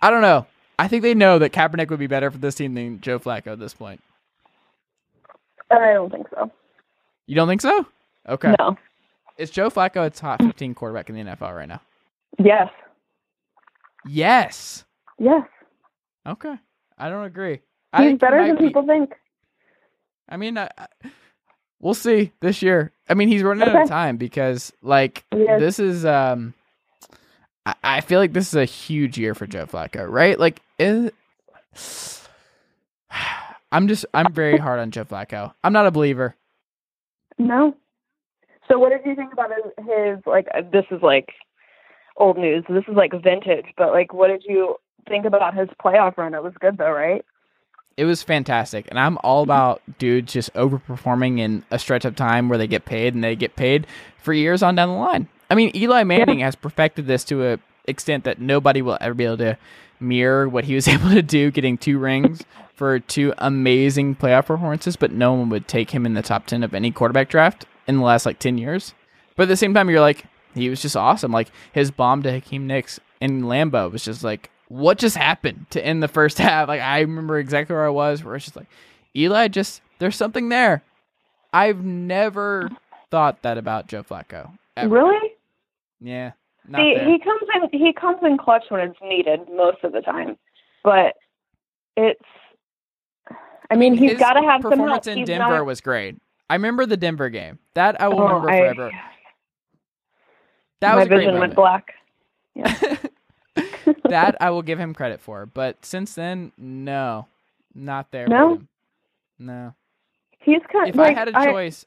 I 0.00 0.10
don't 0.10 0.22
know. 0.22 0.46
I 0.78 0.88
think 0.88 1.02
they 1.02 1.12
know 1.12 1.38
that 1.38 1.52
Kaepernick 1.52 1.90
would 1.90 1.98
be 1.98 2.06
better 2.06 2.30
for 2.30 2.38
this 2.38 2.54
team 2.54 2.72
than 2.72 3.02
Joe 3.02 3.18
Flacco 3.18 3.48
at 3.48 3.58
this 3.58 3.74
point. 3.74 4.00
I 5.70 5.92
don't 5.92 6.10
think 6.10 6.26
so. 6.30 6.50
You 7.26 7.34
don't 7.34 7.46
think 7.46 7.60
so? 7.60 7.86
Okay. 8.26 8.54
No. 8.58 8.76
Is 9.36 9.50
Joe 9.50 9.68
Flacco 9.68 10.06
a 10.06 10.10
top 10.10 10.42
15 10.42 10.74
quarterback 10.74 11.10
in 11.10 11.14
the 11.14 11.22
NFL 11.22 11.54
right 11.54 11.68
now? 11.68 11.82
Yes. 12.38 12.70
Yes. 14.06 14.84
Yes. 15.18 15.42
Okay. 16.26 16.54
I 16.98 17.08
don't 17.08 17.24
agree. 17.24 17.60
I 17.92 18.02
He's 18.02 18.10
think 18.10 18.20
better 18.20 18.46
than 18.46 18.56
be- 18.56 18.66
people 18.68 18.86
think. 18.86 19.14
I 20.28 20.36
mean, 20.36 20.58
I, 20.58 20.68
I- 20.78 20.86
we'll 21.80 21.94
see 21.94 22.32
this 22.40 22.62
year. 22.62 22.92
I 23.08 23.14
mean, 23.14 23.28
he's 23.28 23.42
running 23.42 23.66
out 23.66 23.82
of 23.82 23.88
time 23.88 24.16
because, 24.16 24.72
like, 24.82 25.24
this 25.30 25.78
is. 25.78 26.04
um 26.04 26.54
I, 27.66 27.74
I 27.82 28.00
feel 28.00 28.20
like 28.20 28.32
this 28.32 28.48
is 28.48 28.54
a 28.54 28.64
huge 28.64 29.18
year 29.18 29.34
for 29.34 29.46
Joe 29.46 29.66
Flacco, 29.66 30.06
right? 30.08 30.38
Like, 30.38 30.60
is, 30.78 31.10
I'm 33.72 33.86
just, 33.88 34.06
I'm 34.14 34.32
very 34.32 34.56
hard 34.58 34.80
on 34.80 34.90
Joe 34.90 35.04
Flacco. 35.04 35.52
I'm 35.62 35.72
not 35.72 35.86
a 35.86 35.90
believer. 35.90 36.34
No. 37.38 37.76
So 38.68 38.78
what 38.78 38.90
did 38.90 39.00
you 39.04 39.14
think 39.14 39.32
about 39.32 39.50
his, 39.50 39.86
his 39.86 40.18
like 40.26 40.46
uh, 40.54 40.62
this 40.72 40.84
is 40.90 41.02
like 41.02 41.30
old 42.16 42.36
news. 42.38 42.64
This 42.68 42.84
is 42.88 42.94
like 42.94 43.12
vintage, 43.22 43.66
but 43.76 43.90
like 43.92 44.12
what 44.14 44.28
did 44.28 44.44
you 44.46 44.76
think 45.08 45.24
about 45.24 45.54
his 45.54 45.68
playoff 45.82 46.16
run? 46.16 46.34
It 46.34 46.42
was 46.42 46.54
good 46.60 46.78
though, 46.78 46.92
right? 46.92 47.24
It 47.96 48.04
was 48.04 48.22
fantastic, 48.22 48.86
and 48.88 48.98
I'm 48.98 49.18
all 49.22 49.42
mm-hmm. 49.42 49.50
about 49.50 49.82
dudes 49.98 50.32
just 50.32 50.52
overperforming 50.54 51.38
in 51.38 51.64
a 51.70 51.78
stretch 51.78 52.04
of 52.04 52.16
time 52.16 52.48
where 52.48 52.58
they 52.58 52.66
get 52.66 52.84
paid 52.84 53.14
and 53.14 53.22
they 53.22 53.36
get 53.36 53.56
paid 53.56 53.86
for 54.22 54.32
years 54.32 54.62
on 54.62 54.74
down 54.74 54.88
the 54.88 54.94
line. 54.94 55.28
I 55.50 55.54
mean, 55.54 55.72
Eli 55.74 56.04
Manning 56.04 56.38
has 56.40 56.54
perfected 56.54 57.06
this 57.06 57.24
to 57.24 57.52
a 57.52 57.58
extent 57.86 58.24
that 58.24 58.40
nobody 58.40 58.82
will 58.82 58.98
ever 59.00 59.14
be 59.14 59.24
able 59.24 59.38
to 59.38 59.58
mirror 59.98 60.48
what 60.48 60.64
he 60.64 60.74
was 60.74 60.88
able 60.88 61.10
to 61.10 61.22
do, 61.22 61.50
getting 61.50 61.76
two 61.76 61.98
rings 61.98 62.42
for 62.74 62.98
two 63.00 63.34
amazing 63.38 64.16
playoff 64.16 64.46
performances. 64.46 64.96
But 64.96 65.12
no 65.12 65.34
one 65.34 65.48
would 65.50 65.68
take 65.68 65.90
him 65.90 66.06
in 66.06 66.14
the 66.14 66.22
top 66.22 66.46
ten 66.46 66.62
of 66.62 66.74
any 66.74 66.90
quarterback 66.90 67.28
draft 67.28 67.66
in 67.86 67.98
the 67.98 68.04
last 68.04 68.24
like 68.24 68.38
ten 68.38 68.56
years. 68.56 68.94
But 69.36 69.44
at 69.44 69.48
the 69.48 69.56
same 69.56 69.74
time, 69.74 69.90
you're 69.90 70.00
like, 70.00 70.24
he 70.54 70.68
was 70.68 70.82
just 70.82 70.96
awesome. 70.96 71.32
Like 71.32 71.50
his 71.72 71.90
bomb 71.90 72.22
to 72.22 72.32
Hakeem 72.32 72.66
Nicks 72.66 73.00
in 73.20 73.42
Lambeau 73.42 73.90
was 73.90 74.04
just 74.04 74.24
like, 74.24 74.50
what 74.70 74.98
just 74.98 75.16
happened 75.16 75.66
to 75.70 75.84
end 75.84 76.00
the 76.02 76.08
first 76.08 76.38
half? 76.46 76.68
Like 76.68 76.80
I 76.80 77.00
remember 77.00 77.38
exactly 77.38 77.74
where 77.74 77.84
I 77.84 77.90
was, 77.90 78.22
where 78.24 78.36
it's 78.36 78.44
just 78.44 78.56
like, 78.56 78.68
Eli, 79.16 79.48
just 79.48 79.82
there's 79.98 80.16
something 80.16 80.48
there. 80.48 80.82
I've 81.52 81.84
never 81.84 82.70
thought 83.10 83.42
that 83.42 83.58
about 83.58 83.88
Joe 83.88 84.04
Flacco. 84.04 84.52
ever. 84.76 84.88
Really? 84.94 85.32
Yeah. 86.00 86.32
Not 86.68 86.78
See, 86.80 86.94
there. 86.94 87.08
he 87.10 87.18
comes 87.18 87.40
in 87.72 87.78
he 87.80 87.92
comes 87.92 88.18
in 88.22 88.38
clutch 88.38 88.64
when 88.68 88.80
it's 88.88 88.98
needed 89.02 89.40
most 89.52 89.78
of 89.82 89.90
the 89.92 90.00
time. 90.02 90.36
But 90.84 91.14
it's 91.96 92.20
I 93.70 93.74
mean, 93.76 93.96
he's 93.96 94.18
got 94.18 94.34
to 94.34 94.40
have 94.42 94.60
performance 94.62 95.06
in 95.08 95.18
He's 95.18 95.26
Denver 95.26 95.58
not- 95.58 95.66
was 95.66 95.80
great. 95.80 96.16
I 96.48 96.54
remember 96.54 96.86
the 96.86 96.96
Denver 96.96 97.28
game. 97.28 97.58
That 97.74 98.00
I 98.00 98.08
will 98.08 98.20
Oh, 98.20 98.26
remember 98.26 98.50
I- 98.50 98.58
forever. 98.58 98.90
That 100.80 100.92
my 100.94 101.00
was 101.00 101.08
vision 101.08 101.38
went 101.38 101.54
black. 101.56 101.92
that 104.08 104.36
I 104.40 104.50
will 104.50 104.62
give 104.62 104.78
him 104.78 104.94
credit 104.94 105.20
for. 105.20 105.46
But 105.46 105.84
since 105.84 106.14
then, 106.14 106.52
no, 106.58 107.26
not 107.74 108.10
there. 108.10 108.26
No? 108.28 108.62
no. 109.38 109.74
He's 110.38 110.60
kind 110.72 110.88
If 110.88 110.96
like 110.96 111.16
I 111.16 111.18
had 111.18 111.28
a 111.28 111.32
choice, 111.32 111.84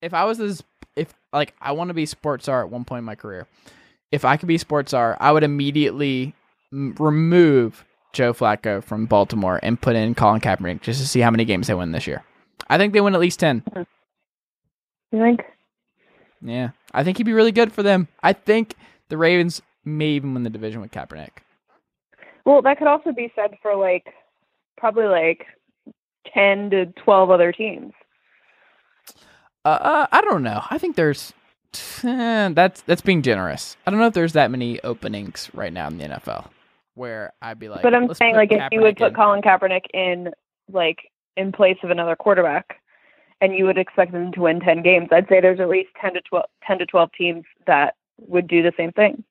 if 0.00 0.14
I 0.14 0.24
was 0.24 0.38
this, 0.38 0.62
if 0.94 1.12
like 1.32 1.54
I 1.60 1.72
want 1.72 1.88
to 1.88 1.94
be 1.94 2.06
sports 2.06 2.44
star 2.44 2.62
at 2.62 2.70
one 2.70 2.84
point 2.84 3.00
in 3.00 3.04
my 3.04 3.16
career, 3.16 3.46
if 4.12 4.24
I 4.24 4.36
could 4.36 4.46
be 4.48 4.58
sports 4.58 4.90
star, 4.90 5.16
I 5.18 5.32
would 5.32 5.42
immediately 5.42 6.34
m- 6.72 6.94
remove 6.98 7.84
Joe 8.12 8.32
Flacco 8.32 8.82
from 8.82 9.06
Baltimore 9.06 9.58
and 9.62 9.80
put 9.80 9.96
in 9.96 10.14
Colin 10.14 10.40
Kaepernick 10.40 10.82
just 10.82 11.00
to 11.00 11.06
see 11.06 11.20
how 11.20 11.30
many 11.30 11.44
games 11.44 11.66
they 11.66 11.74
win 11.74 11.92
this 11.92 12.06
year. 12.06 12.22
I 12.68 12.78
think 12.78 12.92
they 12.92 13.00
win 13.00 13.14
at 13.14 13.20
least 13.20 13.40
ten. 13.40 13.60
Hmm. 13.72 13.82
You 15.12 15.22
think? 15.22 15.40
Yeah, 16.42 16.70
I 16.92 17.02
think 17.02 17.16
he'd 17.16 17.24
be 17.24 17.32
really 17.32 17.52
good 17.52 17.72
for 17.72 17.82
them. 17.82 18.06
I 18.22 18.32
think 18.34 18.74
the 19.08 19.16
Ravens 19.16 19.62
may 19.86 20.08
even 20.08 20.34
win 20.34 20.42
the 20.42 20.50
division 20.50 20.80
with 20.80 20.90
Kaepernick. 20.90 21.38
Well, 22.44 22.62
that 22.62 22.78
could 22.78 22.88
also 22.88 23.12
be 23.12 23.32
said 23.34 23.56
for 23.62 23.74
like 23.74 24.12
probably 24.76 25.06
like 25.06 25.46
ten 26.32 26.70
to 26.70 26.86
twelve 26.86 27.30
other 27.30 27.52
teams. 27.52 27.92
Uh, 29.64 29.68
uh, 29.68 30.06
I 30.12 30.20
don't 30.20 30.42
know. 30.42 30.62
I 30.70 30.78
think 30.78 30.96
there's 30.96 31.32
eh, 32.04 32.50
that's 32.52 32.82
that's 32.82 33.00
being 33.00 33.22
generous. 33.22 33.76
I 33.86 33.90
don't 33.90 34.00
know 34.00 34.06
if 34.06 34.14
there's 34.14 34.34
that 34.34 34.50
many 34.50 34.80
openings 34.82 35.50
right 35.54 35.72
now 35.72 35.88
in 35.88 35.98
the 35.98 36.04
NFL 36.04 36.48
where 36.94 37.32
I'd 37.40 37.58
be 37.58 37.68
like. 37.68 37.82
but 37.82 37.94
I'm 37.94 38.06
let's 38.06 38.18
saying 38.18 38.34
like 38.34 38.50
if 38.50 38.62
you 38.72 38.80
would 38.80 38.96
put 38.96 39.08
in. 39.08 39.14
Colin 39.14 39.42
Kaepernick 39.42 39.86
in 39.94 40.30
like 40.72 41.10
in 41.36 41.52
place 41.52 41.76
of 41.82 41.90
another 41.90 42.16
quarterback 42.16 42.80
and 43.40 43.54
you 43.54 43.66
would 43.66 43.78
expect 43.78 44.12
them 44.12 44.32
to 44.32 44.40
win 44.40 44.60
10 44.60 44.82
games, 44.82 45.08
I'd 45.12 45.28
say 45.28 45.40
there's 45.40 45.60
at 45.60 45.68
least 45.68 45.90
10 46.00 46.14
to 46.14 46.20
12 46.22 46.44
10 46.66 46.78
to 46.78 46.86
12 46.86 47.10
teams 47.16 47.44
that 47.66 47.94
would 48.18 48.48
do 48.48 48.62
the 48.62 48.72
same 48.76 48.92
thing. 48.92 49.22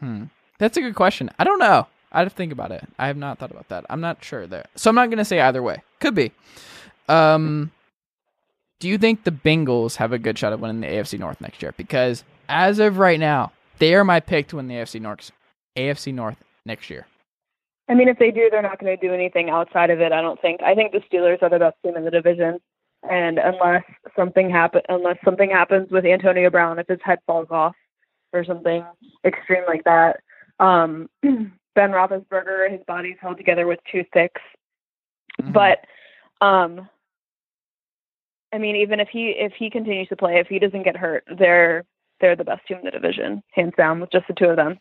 Hmm. 0.00 0.24
That's 0.58 0.76
a 0.76 0.80
good 0.80 0.94
question. 0.94 1.30
I 1.38 1.44
don't 1.44 1.58
know. 1.58 1.86
I 2.10 2.20
have 2.20 2.28
to 2.28 2.34
think 2.34 2.52
about 2.52 2.72
it. 2.72 2.84
I 2.98 3.06
have 3.06 3.16
not 3.16 3.38
thought 3.38 3.50
about 3.50 3.68
that. 3.68 3.84
I'm 3.90 4.00
not 4.00 4.24
sure 4.24 4.46
there. 4.46 4.66
So 4.76 4.88
I'm 4.90 4.94
not 4.96 5.06
going 5.06 5.18
to 5.18 5.24
say 5.24 5.40
either 5.40 5.62
way. 5.62 5.82
Could 6.00 6.14
be. 6.14 6.32
Um, 7.08 7.70
do 8.80 8.88
you 8.88 8.98
think 8.98 9.24
the 9.24 9.30
Bengals 9.30 9.96
have 9.96 10.12
a 10.12 10.18
good 10.18 10.38
shot 10.38 10.52
at 10.52 10.60
winning 10.60 10.80
the 10.80 10.86
AFC 10.86 11.18
North 11.18 11.40
next 11.40 11.62
year? 11.62 11.74
Because 11.76 12.24
as 12.48 12.78
of 12.78 12.98
right 12.98 13.20
now, 13.20 13.52
they 13.78 13.94
are 13.94 14.04
my 14.04 14.20
pick 14.20 14.48
to 14.48 14.56
win 14.56 14.68
the 14.68 14.74
AFC 14.74 15.00
North. 15.00 15.30
AFC 15.76 16.14
North 16.14 16.36
next 16.64 16.90
year. 16.90 17.06
I 17.88 17.94
mean, 17.94 18.08
if 18.08 18.18
they 18.18 18.30
do, 18.30 18.48
they're 18.50 18.62
not 18.62 18.78
going 18.78 18.96
to 18.96 19.06
do 19.06 19.14
anything 19.14 19.48
outside 19.50 19.90
of 19.90 20.00
it. 20.00 20.12
I 20.12 20.20
don't 20.20 20.40
think. 20.40 20.62
I 20.62 20.74
think 20.74 20.92
the 20.92 21.00
Steelers 21.10 21.42
are 21.42 21.48
the 21.48 21.58
best 21.58 21.76
team 21.82 21.96
in 21.96 22.04
the 22.04 22.10
division, 22.10 22.58
and 23.08 23.38
unless 23.38 23.82
something 24.14 24.50
happen, 24.50 24.82
unless 24.88 25.16
something 25.24 25.50
happens 25.50 25.90
with 25.90 26.04
Antonio 26.04 26.50
Brown, 26.50 26.78
if 26.78 26.86
his 26.86 26.98
head 27.02 27.18
falls 27.26 27.48
off 27.50 27.74
or 28.32 28.44
something 28.44 28.84
extreme 29.24 29.62
like 29.66 29.84
that, 29.84 30.20
um, 30.60 31.08
Ben 31.22 31.52
Roethlisberger, 31.92 32.70
his 32.70 32.80
body's 32.86 33.16
held 33.20 33.36
together 33.36 33.66
with 33.66 33.78
toothpicks. 33.90 34.40
Mhm. 35.40 35.52
But, 35.52 35.84
um, 36.44 36.88
I 38.52 38.58
mean, 38.58 38.76
even 38.76 38.98
if 39.00 39.08
he 39.08 39.28
if 39.30 39.52
he 39.52 39.70
continues 39.70 40.08
to 40.08 40.16
play, 40.16 40.38
if 40.38 40.46
he 40.48 40.58
doesn't 40.58 40.82
get 40.82 40.96
hurt, 40.96 41.24
they're 41.38 41.84
they're 42.20 42.34
the 42.36 42.44
best 42.44 42.66
team 42.66 42.78
in 42.78 42.84
the 42.84 42.90
division, 42.90 43.42
hands 43.52 43.74
down, 43.76 44.00
with 44.00 44.10
just 44.10 44.26
the 44.26 44.34
two 44.34 44.46
of 44.46 44.56
them. 44.56 44.78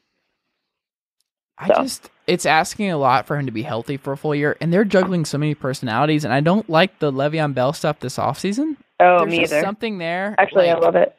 I 1.60 1.67
So. 1.67 1.73
just 1.83 2.10
it's 2.27 2.45
asking 2.45 2.91
a 2.91 2.97
lot 2.97 3.25
for 3.27 3.38
him 3.38 3.45
to 3.45 3.51
be 3.51 3.63
healthy 3.63 3.97
for 3.97 4.13
a 4.13 4.17
full 4.17 4.33
year, 4.36 4.57
and 4.62 4.71
they're 4.73 4.86
juggling 4.86 5.25
so 5.25 5.38
many 5.38 5.53
personalities, 5.53 6.23
and 6.23 6.33
I 6.33 6.39
don't 6.39 6.69
like 6.69 6.99
the 6.99 7.12
Le'Veon 7.12 7.53
Bell 7.53 7.73
stuff 7.73 7.99
this 7.99 8.17
offseason. 8.17 8.77
Oh, 8.99 9.19
There's 9.19 9.31
me 9.31 9.43
either. 9.43 9.62
something 9.62 9.97
there. 9.97 10.33
Actually, 10.38 10.67
like, 10.67 10.77
I 10.77 10.79
love 10.79 10.95
it. 10.95 11.15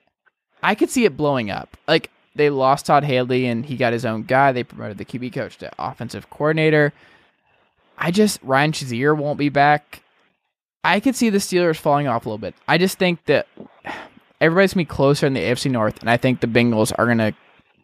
I 0.62 0.74
could 0.74 0.90
see 0.90 1.04
it 1.04 1.16
blowing 1.16 1.50
up. 1.50 1.76
Like 1.86 2.10
they 2.38 2.50
lost 2.50 2.86
Todd 2.86 3.04
Haley 3.04 3.46
and 3.46 3.66
he 3.66 3.76
got 3.76 3.92
his 3.92 4.06
own 4.06 4.22
guy. 4.22 4.52
They 4.52 4.64
promoted 4.64 4.96
the 4.96 5.04
QB 5.04 5.34
coach 5.34 5.58
to 5.58 5.70
offensive 5.78 6.30
coordinator. 6.30 6.92
I 7.98 8.10
just 8.10 8.40
Ryan 8.42 8.72
Shazier 8.72 9.16
won't 9.16 9.38
be 9.38 9.48
back. 9.48 10.02
I 10.84 11.00
could 11.00 11.16
see 11.16 11.28
the 11.28 11.38
Steelers 11.38 11.76
falling 11.76 12.06
off 12.06 12.24
a 12.24 12.28
little 12.28 12.38
bit. 12.38 12.54
I 12.66 12.78
just 12.78 12.98
think 12.98 13.24
that 13.26 13.48
everybody's 14.40 14.72
gonna 14.72 14.82
be 14.82 14.86
closer 14.86 15.26
in 15.26 15.34
the 15.34 15.40
AFC 15.40 15.70
North, 15.70 16.00
and 16.00 16.08
I 16.08 16.16
think 16.16 16.40
the 16.40 16.46
Bengals 16.46 16.92
are 16.96 17.06
gonna 17.06 17.34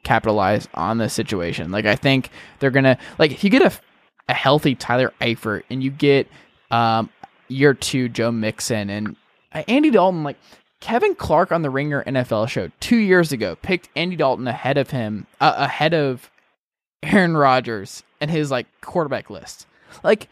capitalize 0.05 0.69
on 0.75 0.99
the 0.99 1.09
situation. 1.09 1.73
Like 1.73 1.85
I 1.85 1.97
think 1.97 2.31
they're 2.61 2.71
gonna 2.71 2.97
like 3.19 3.33
if 3.33 3.43
you 3.43 3.51
get 3.51 3.63
a 3.63 3.73
a 4.29 4.35
healthy 4.35 4.75
Tyler 4.75 5.13
Eifert 5.21 5.65
and 5.69 5.83
you 5.83 5.91
get 5.91 6.29
um 6.71 7.11
year 7.49 7.75
two 7.75 8.09
Joe 8.09 8.31
Mixon 8.31 8.89
and 8.89 9.17
uh, 9.53 9.65
Andy 9.69 9.91
Dalton, 9.91 10.23
like 10.23 10.39
Kevin 10.85 11.15
Clark 11.15 11.51
on 11.51 11.63
the 11.63 11.71
Ringer 11.71 12.05
NFL 12.05 12.47
show 12.51 12.71
two 12.79 12.99
years 12.99 13.33
ago 13.33 13.57
picked 13.57 13.89
Andy 13.97 14.17
Dalton 14.17 14.47
ahead 14.47 14.77
of 14.77 14.91
him, 14.91 15.27
uh, 15.41 15.55
ahead 15.57 15.95
of 15.95 16.31
Aaron 17.03 17.35
Rodgers 17.39 18.03
and 18.21 18.31
his 18.31 18.51
like 18.51 18.67
quarterback 18.83 19.31
list. 19.31 19.67
Like 20.03 20.29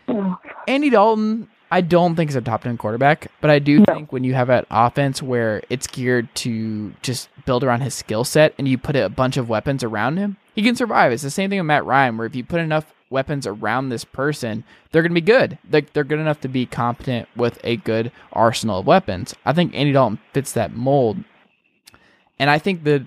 Andy 0.69 0.91
Dalton, 0.91 1.49
I 1.71 1.81
don't 1.81 2.17
think 2.17 2.29
is 2.29 2.37
a 2.37 2.43
top 2.43 2.65
ten 2.65 2.77
quarterback, 2.77 3.29
but 3.41 3.49
I 3.49 3.61
do 3.61 3.79
No. 3.79 3.85
think 3.95 4.13
when 4.13 4.25
you 4.25 4.35
have 4.35 4.51
an 4.51 4.67
offense 4.71 5.23
where 5.23 5.63
it's 5.71 5.87
geared 5.87 6.29
to 6.37 6.93
just 7.01 7.31
build 7.47 7.65
around 7.65 7.81
his 7.81 7.95
skill 7.95 8.23
set 8.25 8.53
and 8.59 8.69
you 8.69 8.77
put 8.77 8.95
a 8.95 9.09
bunch 9.09 9.39
of 9.39 9.49
weapons 9.49 9.83
around 9.83 10.19
him, 10.19 10.37
he 10.55 10.63
can 10.63 10.77
survive. 10.77 11.13
It's 11.13 11.23
the 11.23 11.31
same 11.31 11.49
thing 11.49 11.61
with 11.61 11.67
Matt 11.67 11.87
Ryan, 11.87 12.19
where 12.19 12.27
if 12.27 12.37
you 12.37 12.45
put 12.45 12.61
enough 12.61 12.93
weapons 13.13 13.47
around 13.47 13.89
this 13.89 14.05
person, 14.05 14.65
they're 14.91 15.03
going 15.03 15.11
to 15.11 15.15
be 15.15 15.21
good. 15.21 15.59
They're, 15.63 15.83
they're 15.93 16.05
good 16.05 16.19
enough 16.19 16.41
to 16.41 16.49
be 16.49 16.67
competent 16.67 17.29
with 17.37 17.61
a 17.63 17.77
good 17.77 18.11
arsenal 18.33 18.81
of 18.81 18.87
weapons. 18.87 19.35
I 19.45 19.53
think 19.53 19.75
Andy 19.75 19.93
Dalton 19.93 20.19
fits 20.33 20.53
that 20.53 20.75
mold. 20.75 21.19
And 22.39 22.51
I 22.51 22.59
think 22.59 22.83
the 22.83 23.07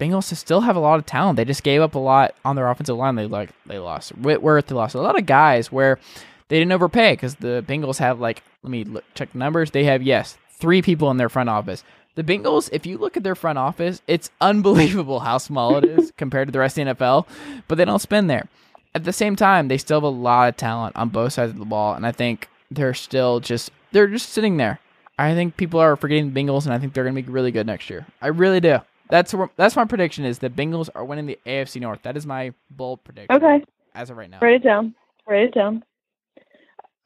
Bengals 0.00 0.34
still 0.36 0.62
have 0.62 0.74
a 0.74 0.80
lot 0.80 0.98
of 0.98 1.06
talent. 1.06 1.36
They 1.36 1.44
just 1.44 1.62
gave 1.62 1.80
up 1.80 1.94
a 1.94 1.98
lot 2.00 2.34
on 2.44 2.56
their 2.56 2.68
offensive 2.68 2.96
line. 2.96 3.14
They 3.14 3.26
like 3.26 3.50
they 3.66 3.78
lost 3.78 4.10
Whitworth, 4.16 4.66
they 4.66 4.74
lost 4.74 4.96
a 4.96 5.00
lot 5.00 5.16
of 5.16 5.26
guys 5.26 5.70
where 5.70 6.00
they 6.48 6.58
didn't 6.58 6.72
overpay 6.72 7.12
because 7.12 7.36
the 7.36 7.64
Bengals 7.68 7.98
have 7.98 8.18
like 8.18 8.42
let 8.64 8.70
me 8.70 8.82
look, 8.82 9.04
check 9.14 9.30
the 9.30 9.38
numbers. 9.38 9.70
They 9.70 9.84
have 9.84 10.02
yes 10.02 10.36
three 10.50 10.82
people 10.82 11.10
in 11.12 11.18
their 11.18 11.28
front 11.28 11.48
office. 11.48 11.84
The 12.14 12.24
Bengals, 12.24 12.68
if 12.72 12.84
you 12.84 12.98
look 12.98 13.16
at 13.16 13.22
their 13.22 13.34
front 13.34 13.58
office, 13.58 14.02
it's 14.06 14.30
unbelievable 14.40 15.20
how 15.20 15.38
small 15.38 15.76
it 15.76 15.84
is 15.84 16.12
compared 16.16 16.48
to 16.48 16.52
the 16.52 16.58
rest 16.58 16.78
of 16.78 16.86
the 16.86 16.94
NFL. 16.94 17.26
But 17.68 17.76
they 17.76 17.84
don't 17.84 18.00
spend 18.00 18.28
there. 18.28 18.48
At 18.94 19.04
the 19.04 19.12
same 19.12 19.36
time, 19.36 19.68
they 19.68 19.78
still 19.78 19.96
have 19.98 20.04
a 20.04 20.08
lot 20.08 20.48
of 20.50 20.56
talent 20.56 20.96
on 20.96 21.08
both 21.08 21.32
sides 21.32 21.52
of 21.52 21.58
the 21.58 21.64
ball, 21.64 21.94
and 21.94 22.06
I 22.06 22.12
think 22.12 22.48
they're 22.70 22.94
still 22.94 23.40
just 23.40 23.70
they're 23.92 24.06
just 24.08 24.30
sitting 24.30 24.56
there. 24.58 24.80
I 25.18 25.34
think 25.34 25.56
people 25.56 25.80
are 25.80 25.96
forgetting 25.96 26.32
the 26.32 26.40
Bengals, 26.42 26.64
and 26.64 26.74
I 26.74 26.78
think 26.78 26.92
they're 26.94 27.04
going 27.04 27.14
to 27.16 27.22
be 27.22 27.30
really 27.30 27.52
good 27.52 27.66
next 27.66 27.88
year. 27.90 28.06
I 28.20 28.28
really 28.28 28.60
do. 28.60 28.78
That's 29.10 29.34
where, 29.34 29.50
that's 29.56 29.76
my 29.76 29.84
prediction 29.84 30.24
is 30.24 30.38
the 30.38 30.48
Bengals 30.50 30.88
are 30.94 31.04
winning 31.04 31.26
the 31.26 31.38
AFC 31.46 31.80
North. 31.80 32.00
That 32.02 32.16
is 32.16 32.26
my 32.26 32.52
bold 32.70 33.04
prediction. 33.04 33.36
Okay, 33.36 33.62
As 33.94 34.08
of 34.08 34.16
right 34.16 34.30
now. 34.30 34.38
write 34.40 34.54
it 34.54 34.64
down. 34.64 34.94
Write 35.26 35.44
it 35.44 35.54
down. 35.54 35.84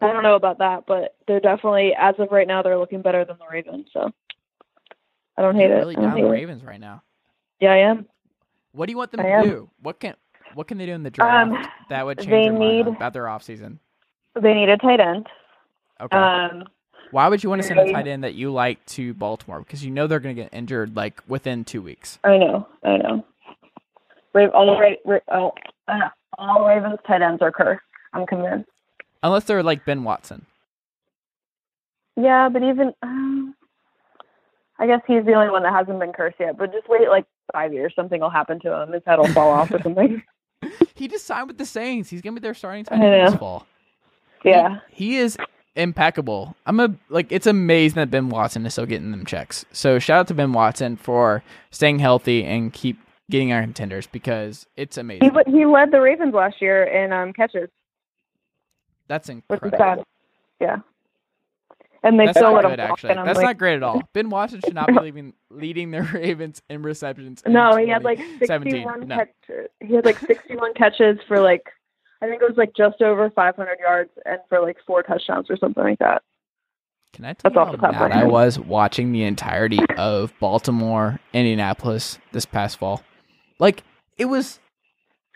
I 0.01 0.13
don't 0.13 0.23
know 0.23 0.37
about 0.37 0.59
that, 0.59 0.85
but 0.87 1.17
they're 1.27 1.41
definitely, 1.41 1.95
as 1.99 2.15
of 2.19 2.29
right 2.31 2.47
now, 2.47 2.63
they're 2.63 2.79
looking 2.79 3.03
better 3.03 3.25
than 3.25 3.37
the 3.39 3.47
Ravens. 3.51 3.89
So 3.93 4.11
I 5.37 5.43
don't 5.43 5.57
hate 5.57 5.69
You're 5.69 5.77
it. 5.77 5.81
really 5.81 5.95
down 5.97 6.15
the 6.15 6.27
it. 6.27 6.31
Ravens 6.31 6.63
right 6.63 6.81
now. 6.81 7.03
Yeah, 7.61 7.73
I 7.73 7.79
am. 7.79 8.07
What 8.73 8.87
do 8.87 8.93
you 8.93 8.99
want 8.99 9.11
them 9.11 9.21
I 9.21 9.25
to 9.25 9.29
am. 9.31 9.45
do? 9.45 9.71
What 9.83 9.99
can 9.99 10.15
what 10.57 10.67
can 10.67 10.79
they 10.79 10.87
do 10.87 10.93
in 10.93 11.03
the 11.03 11.11
draft 11.11 11.53
Um, 11.53 11.67
that 11.91 12.07
would 12.07 12.19
change 12.19 12.31
they 12.31 12.49
need- 12.49 12.87
about 12.89 13.13
their 13.13 13.25
offseason? 13.25 13.79
They 14.35 14.55
need 14.55 14.69
a 14.69 14.77
tight 14.79 15.01
end. 15.01 15.27
Okay. 16.01 16.17
Um, 16.17 16.65
Why 17.11 17.29
would 17.29 17.43
you 17.43 17.49
want 17.49 17.63
to 17.63 17.69
send 17.69 17.79
a 17.81 17.91
tight 17.93 18.07
end 18.07 18.25
that 18.25 18.35
you 18.35 18.51
like 18.53 18.85
to 18.87 19.15
Baltimore? 19.15 19.61
Because 19.61 19.85
you 19.85 19.91
know 19.91 20.07
they're 20.07 20.21
going 20.21 20.35
to 20.37 20.43
get 20.43 20.53
injured 20.53 20.97
like 20.97 21.23
within 21.29 21.65
two 21.65 21.81
weeks. 21.81 22.19
I 22.25 22.37
know, 22.39 22.67
I 22.83 22.97
know. 22.97 23.25
All, 24.53 24.79
Ra- 24.79 24.91
Ra- 25.07 25.19
oh, 25.33 25.53
uh, 25.89 26.09
all 26.37 26.67
Ravens 26.67 26.99
tight 27.07 27.23
ends 27.23 27.41
are 27.41 27.51
cursed. 27.53 27.81
I'm 28.13 28.27
convinced. 28.27 28.69
Unless 29.23 29.45
they're 29.45 29.63
like 29.63 29.85
Ben 29.87 30.05
Watson. 30.05 30.45
Yeah, 32.17 32.49
but 32.51 32.63
even 32.63 32.93
um, 33.03 33.55
I 34.79 34.87
guess 34.87 35.01
he's 35.07 35.25
the 35.25 35.33
only 35.33 35.51
one 35.51 35.63
that 35.63 35.73
hasn't 35.73 35.99
been 35.99 36.13
cursed 36.13 36.37
yet. 36.41 36.59
But 36.59 36.73
just 36.73 36.89
wait 36.89 37.09
like 37.09 37.25
five 37.53 37.73
years, 37.73 37.93
something 37.97 38.21
will 38.21 38.29
happen 38.31 38.61
to 38.61 38.83
him. 38.83 38.93
His 38.93 39.03
head 39.07 39.19
will 39.19 39.29
fall 39.29 39.51
off 39.51 39.71
or 39.71 39.81
something. 39.83 40.23
He 40.95 41.09
just 41.09 41.27
signed 41.27 41.49
with 41.49 41.59
the 41.59 41.67
Saints. 41.67 42.09
He's 42.11 42.23
going 42.23 42.35
to 42.35 42.41
be 42.41 42.45
their 42.45 42.55
starting 42.55 42.85
tight 42.85 43.01
end 43.01 43.33
this 43.33 43.39
fall. 43.39 43.67
Yeah, 44.45 44.79
He 44.91 45.17
is 45.17 45.37
impeccable. 45.75 46.57
I'm 46.67 46.79
a 46.81 46.95
like 47.09 47.27
it's 47.31 47.47
amazing 47.47 47.97
that 47.97 48.11
Ben 48.11 48.29
Watson 48.29 48.65
is 48.65 48.73
still 48.75 48.87
getting 48.87 49.11
them 49.11 49.27
checks. 49.27 49.65
So 49.73 49.99
shout 49.99 50.21
out 50.21 50.29
to 50.29 50.35
Ben 50.35 50.53
Watson 50.53 50.97
for 50.97 51.43
staying 51.71 51.99
healthy 51.99 52.45
and 52.45 52.73
keep 52.73 52.99
getting 53.29 53.53
our 53.53 53.61
contenders 53.61 54.07
because 54.07 54.67
it's 54.77 54.97
amazing. 54.97 55.33
le- 55.33 55.43
he 55.51 55.67
led 55.67 55.91
the 55.91 56.01
Ravens 56.01 56.33
last 56.33 56.63
year 56.63 56.85
in 56.85 57.13
um 57.13 57.33
catches, 57.33 57.69
That's 59.09 59.29
incredible. 59.29 60.05
Yeah, 60.61 60.77
and 62.07 62.19
they 62.21 62.27
That's 62.27 62.39
still 62.39 62.53
let 62.53 62.63
good, 62.63 62.79
walk. 62.79 62.91
actually. 62.91 63.11
And 63.11 63.21
I'm 63.21 63.27
That's 63.27 63.37
like, 63.39 63.45
not 63.47 63.59
great 63.59 63.77
at 63.77 63.83
all. 63.83 64.03
Ben 64.15 64.31
Watson 64.31 64.61
should 64.63 64.75
not 64.75 64.89
be 64.89 64.95
leaving, 65.01 65.35
leading 65.51 65.91
the 65.91 66.03
Ravens 66.15 66.63
in 66.71 66.83
receptions. 66.83 67.43
in 67.45 67.53
No, 67.53 67.77
he 67.77 67.89
had 67.89 68.05
like 68.05 68.19
2017. 68.19 68.73
61 68.73 69.09
No. 69.09 69.17
catches. 69.17 69.71
He 69.81 69.95
had 69.95 70.05
like 70.05 70.19
61 70.19 70.75
catches 70.75 71.19
for 71.29 71.41
like, 71.41 71.65
I 72.23 72.27
think 72.29 72.41
it 72.43 72.49
was 72.49 72.57
like 72.57 72.73
just 72.77 73.03
over 73.03 73.29
500 73.31 73.79
yards 73.81 74.11
and 74.25 74.39
for 74.49 74.61
like 74.61 74.77
four 74.87 75.03
touchdowns 75.03 75.51
or 75.51 75.57
something 75.57 75.83
like 75.83 75.99
that. 75.99 76.23
Can 77.13 77.25
I 77.25 77.33
tell 77.35 77.51
That's 77.51 77.55
you 77.55 77.65
how 77.65 77.71
the 77.73 77.77
top 77.79 77.95
of 77.95 78.01
mad 78.11 78.13
I 78.13 78.25
was 78.25 78.59
watching 78.59 79.13
the 79.13 79.23
entirety 79.25 79.81
of 79.97 80.33
Baltimore, 80.41 81.19
Indianapolis 81.33 82.19
this 82.33 82.45
past 82.47 82.79
fall? 82.79 83.03
Like, 83.59 83.83
it 84.19 84.27
was 84.27 84.61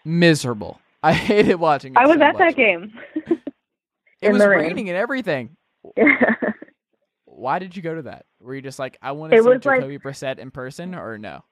miserable. 0.05 0.81
I 1.03 1.15
hated 1.15 1.57
watching 1.57 1.95
it 1.95 1.99
I 1.99 2.07
was 2.07 2.19
so 2.19 2.23
at 2.25 2.37
that 2.39 2.57
game. 2.57 2.93
It 4.23 4.29
in 4.29 4.33
was 4.33 4.43
rain. 4.45 4.59
raining 4.61 4.89
and 4.91 4.99
everything. 4.99 5.57
Why 7.41 7.59
did 7.59 7.75
you 7.75 7.83
go 7.83 7.95
to 7.95 8.03
that? 8.03 8.27
Were 8.41 8.55
you 8.55 8.61
just 8.61 8.79
like, 8.79 8.99
I 9.01 9.13
want 9.13 9.33
to 9.33 9.39
see 9.39 9.41
was 9.41 9.65
like- 9.65 9.81
Jacoby 9.81 9.99
Brissett 9.99 10.39
in 10.39 10.51
person, 10.51 10.95
or 10.95 11.17
no? 11.17 11.43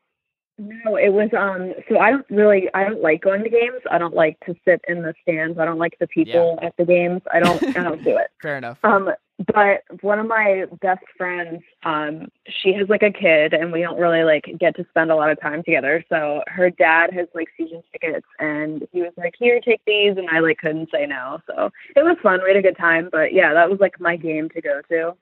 no, 0.58 0.96
it 0.96 1.12
was 1.12 1.30
um. 1.38 1.72
So 1.88 1.98
I 1.98 2.10
don't 2.10 2.26
really, 2.30 2.68
I 2.74 2.84
don't 2.84 3.00
like 3.00 3.22
going 3.22 3.44
to 3.44 3.48
games. 3.48 3.80
I 3.90 3.96
don't 3.98 4.14
like 4.14 4.38
to 4.40 4.54
sit 4.64 4.80
in 4.88 5.02
the 5.02 5.14
stands. 5.22 5.58
I 5.58 5.64
don't 5.64 5.78
like 5.78 5.96
the 6.00 6.08
people 6.08 6.58
at 6.62 6.74
the 6.76 6.84
games. 6.84 7.22
I 7.32 7.38
don't, 7.38 7.62
I 7.76 7.82
don't 7.84 8.02
do 8.02 8.16
it. 8.16 8.26
Fair 8.42 8.58
enough. 8.58 8.78
Um, 8.82 9.10
but 9.54 9.84
one 10.00 10.18
of 10.18 10.26
my 10.26 10.64
best 10.82 11.04
friends, 11.16 11.62
um, 11.84 12.26
she 12.48 12.72
has 12.72 12.88
like 12.88 13.04
a 13.04 13.12
kid, 13.12 13.54
and 13.54 13.70
we 13.70 13.82
don't 13.82 14.00
really 14.00 14.24
like 14.24 14.52
get 14.58 14.74
to 14.76 14.86
spend 14.90 15.12
a 15.12 15.16
lot 15.16 15.30
of 15.30 15.40
time 15.40 15.62
together. 15.62 16.04
So 16.08 16.42
her 16.48 16.70
dad 16.70 17.12
has 17.12 17.28
like 17.34 17.48
season 17.56 17.82
tickets, 17.92 18.26
and 18.40 18.86
he 18.90 19.02
was 19.02 19.12
like, 19.16 19.34
"Here, 19.38 19.60
take 19.60 19.80
these," 19.86 20.16
and 20.16 20.28
I 20.28 20.40
like 20.40 20.58
couldn't 20.58 20.90
say 20.92 21.06
no. 21.06 21.38
So 21.46 21.70
it 21.94 22.02
was 22.02 22.16
fun. 22.20 22.40
We 22.42 22.50
had 22.50 22.56
a 22.56 22.62
good 22.62 22.76
time. 22.76 23.10
But 23.12 23.32
yeah, 23.32 23.54
that 23.54 23.70
was 23.70 23.78
like 23.78 24.00
my 24.00 24.16
game 24.16 24.48
to 24.50 24.60
go 24.60 24.80
to, 24.90 25.14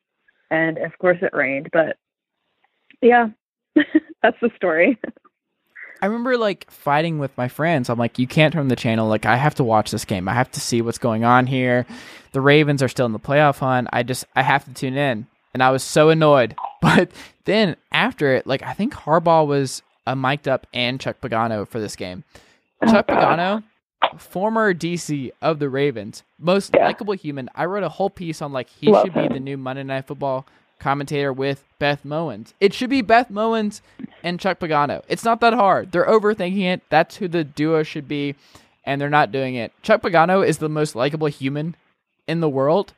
and 0.51 0.79
of 0.79 0.97
course 0.99 1.19
it 1.23 1.35
rained. 1.35 1.71
But 1.73 1.97
yeah, 3.03 3.29
that's 4.23 4.39
the 4.41 4.51
story. 4.57 4.99
I 6.03 6.07
remember 6.07 6.37
like 6.37 6.71
fighting 6.71 7.19
with 7.19 7.37
my 7.37 7.49
friends. 7.49 7.89
I'm 7.89 7.99
like, 7.99 8.19
you 8.19 8.27
can't 8.27 8.53
turn 8.53 8.69
the 8.69 8.77
channel. 8.77 9.09
Like, 9.09 9.27
I 9.27 9.37
have 9.37 9.55
to 9.57 9.65
watch 9.65 9.91
this 9.91 10.05
game. 10.05 10.29
I 10.29 10.35
have 10.35 10.51
to 10.53 10.61
see 10.61 10.83
what's 10.83 10.99
going 10.99 11.25
on 11.25 11.47
here. 11.47 11.87
The 12.33 12.41
Ravens 12.41 12.83
are 12.83 12.89
still 12.89 13.07
in 13.07 13.13
the 13.13 13.19
playoff 13.19 13.59
hunt. 13.59 13.89
I 13.93 14.03
just, 14.03 14.25
I 14.35 14.43
have 14.43 14.65
to 14.67 14.75
tune 14.75 14.97
in. 14.97 15.27
And 15.55 15.63
I 15.63 15.71
was 15.71 15.83
so 15.83 16.11
annoyed. 16.11 16.55
But 16.83 17.11
then 17.47 17.75
after 17.91 18.35
it, 18.35 18.47
like, 18.47 18.63
I 18.63 18.73
think 18.75 18.93
Harbaugh 18.93 19.47
was 19.47 19.83
uh, 20.07 20.15
mic'd 20.15 20.47
up 20.47 20.69
and 20.73 21.01
Chuck 21.01 21.21
Pagano 21.21 21.67
for 21.67 21.81
this 21.81 21.97
game. 21.97 22.23
Chuck 22.87 23.07
Pagano, 23.09 23.65
former 24.19 24.73
DC 24.75 25.31
of 25.43 25.59
the 25.59 25.69
Ravens, 25.69 26.23
most 26.39 26.73
Yeah. 26.75 26.87
likable 26.87 27.15
human. 27.15 27.49
I 27.55 27.65
wrote 27.67 27.83
a 27.85 27.89
whole 27.89 28.11
piece 28.11 28.41
on 28.43 28.53
like 28.53 28.69
he 28.69 28.89
Love 28.91 29.05
should 29.07 29.15
be 29.15 29.29
the 29.29 29.41
new 29.41 29.57
Monday 29.57 29.83
Night 29.85 30.07
Football 30.07 30.47
commentator 30.79 31.33
with 31.33 31.65
Beth 31.79 32.03
Mowins. 32.05 32.53
It 32.61 32.75
should 32.75 32.91
be 32.91 33.01
Beth 33.03 33.31
Mowins 33.31 33.81
and 34.23 34.39
Chuck 34.39 34.59
Pagano. 34.59 35.03
It's 35.09 35.25
not 35.25 35.41
that 35.41 35.55
hard. 35.55 35.93
They're 35.93 36.05
overthinking 36.07 36.63
it. 36.65 36.83
That's 36.91 37.17
who 37.17 37.29
the 37.29 37.45
duo 37.45 37.83
should 37.83 38.07
be, 38.09 38.35
and 38.85 39.01
they're 39.01 39.09
not 39.09 39.33
doing 39.33 39.55
it. 39.55 39.73
Chuck 39.83 40.03
Pagano 40.03 40.47
is 40.47 40.59
the 40.59 40.69
most 40.69 40.95
likable 40.95 41.29
human 41.29 41.77
in 42.29 42.41
the 42.41 42.49
world, 42.49 42.93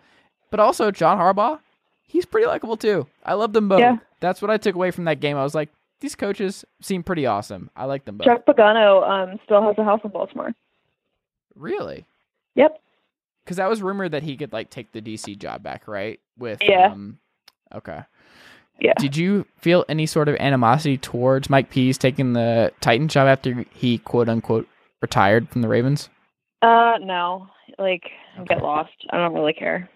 but 0.50 0.58
also 0.60 0.90
John 0.90 1.18
Harbaugh. 1.18 1.60
He's 2.06 2.24
pretty 2.26 2.46
likable 2.46 2.76
too. 2.76 3.06
I 3.24 3.34
love 3.34 3.52
them 3.52 3.68
both. 3.68 3.80
Yeah. 3.80 3.98
That's 4.20 4.42
what 4.42 4.50
I 4.50 4.56
took 4.56 4.74
away 4.74 4.90
from 4.90 5.04
that 5.04 5.20
game. 5.20 5.36
I 5.36 5.44
was 5.44 5.54
like, 5.54 5.68
these 6.00 6.14
coaches 6.14 6.64
seem 6.80 7.02
pretty 7.02 7.26
awesome. 7.26 7.70
I 7.76 7.84
like 7.84 8.04
them 8.04 8.16
both. 8.18 8.26
Chuck 8.26 8.46
Pagano 8.46 9.06
um, 9.08 9.38
still 9.44 9.62
has 9.62 9.76
a 9.78 9.84
house 9.84 10.00
in 10.04 10.10
Baltimore. 10.10 10.52
Really? 11.58 12.06
Yep. 12.54 12.80
Because 13.44 13.56
that 13.56 13.68
was 13.68 13.82
rumored 13.82 14.12
that 14.12 14.22
he 14.22 14.36
could 14.36 14.52
like 14.52 14.70
take 14.70 14.92
the 14.92 15.00
DC 15.00 15.38
job 15.38 15.62
back, 15.62 15.88
right? 15.88 16.20
With 16.38 16.60
Yeah. 16.62 16.92
Um, 16.92 17.18
okay. 17.74 18.02
Yeah. 18.80 18.92
Did 18.98 19.16
you 19.16 19.44
feel 19.58 19.84
any 19.88 20.06
sort 20.06 20.28
of 20.28 20.36
animosity 20.36 20.96
towards 20.98 21.50
Mike 21.50 21.68
Pees 21.70 21.98
taking 21.98 22.32
the 22.34 22.72
Titan 22.80 23.08
job 23.08 23.26
after 23.26 23.64
he 23.74 23.98
quote 23.98 24.28
unquote 24.28 24.68
retired 25.02 25.48
from 25.48 25.62
the 25.62 25.68
Ravens? 25.68 26.08
Uh, 26.62 26.94
no, 27.00 27.48
like 27.78 28.02
Okay. 28.38 28.54
get 28.54 28.62
lost. 28.62 28.92
I 29.10 29.16
don't 29.16 29.34
really 29.34 29.52
care. 29.52 29.88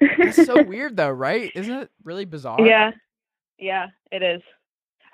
It's 0.00 0.46
so 0.46 0.62
weird 0.66 0.96
though, 0.96 1.10
right? 1.10 1.50
Isn't 1.54 1.74
it 1.74 1.90
really 2.04 2.24
bizarre? 2.24 2.64
Yeah, 2.64 2.92
yeah, 3.58 3.86
it 4.12 4.22
is. 4.22 4.42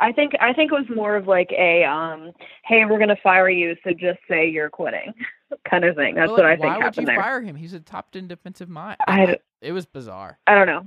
I 0.00 0.12
think 0.12 0.32
I 0.40 0.52
think 0.52 0.72
it 0.72 0.74
was 0.74 0.94
more 0.94 1.16
of 1.16 1.26
like 1.28 1.50
a 1.52 1.84
um, 1.84 2.32
hey, 2.64 2.84
we're 2.84 2.98
gonna 2.98 3.16
fire 3.22 3.48
you, 3.48 3.76
so 3.84 3.90
just 3.92 4.18
say 4.28 4.48
you're 4.48 4.68
quitting, 4.68 5.14
kind 5.68 5.84
of 5.84 5.96
thing. 5.96 6.14
That's 6.14 6.30
But, 6.30 6.36
what 6.38 6.46
I 6.46 6.50
like, 6.50 6.58
think 6.60 6.68
why 6.70 6.76
would 6.76 6.84
happened 6.84 7.06
you 7.08 7.14
there. 7.14 7.22
fire 7.22 7.40
him? 7.42 7.56
He's 7.56 7.72
a 7.74 7.80
top 7.80 8.10
ten 8.12 8.26
defensive 8.28 8.68
mind. 8.68 8.96
I, 9.06 9.38
It 9.60 9.72
was 9.72 9.86
bizarre, 9.86 10.38
I 10.46 10.54
don't 10.54 10.66
know. 10.66 10.86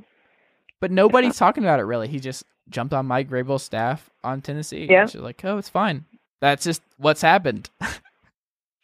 but 0.80 0.92
nobody's 0.92 1.38
talking 1.38 1.64
about 1.64 1.80
it 1.80 1.84
really. 1.84 2.08
He 2.08 2.20
just 2.20 2.44
jumped 2.70 2.94
on 2.94 3.06
Mike 3.06 3.30
Vrabel's 3.30 3.64
staff 3.64 4.10
on 4.24 4.42
Tennessee. 4.42 4.88
Yeah. 4.90 5.06
She's 5.06 5.22
like, 5.22 5.44
oh, 5.46 5.58
it's 5.58 5.70
fine. 5.70 6.06
That's 6.42 6.64
just 6.64 6.82
what's 6.98 7.22
happened. 7.22 7.70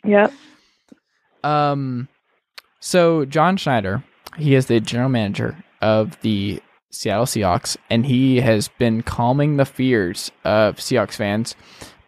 Yeah, 0.05 0.27
Um, 1.43 2.09
so 2.81 3.23
John 3.25 3.55
Schneider, 3.57 4.03
he 4.37 4.53
is 4.55 4.65
the 4.65 4.79
general 4.81 5.07
manager 5.09 5.55
of 5.81 6.19
the 6.21 6.61
Seattle 6.91 7.25
Seahawks, 7.25 7.77
and 7.89 8.05
he 8.05 8.41
has 8.41 8.67
been 8.67 9.01
calming 9.01 9.55
the 9.57 9.65
fears 9.65 10.29
of 10.43 10.75
Seahawks 10.75 11.13
fans 11.15 11.55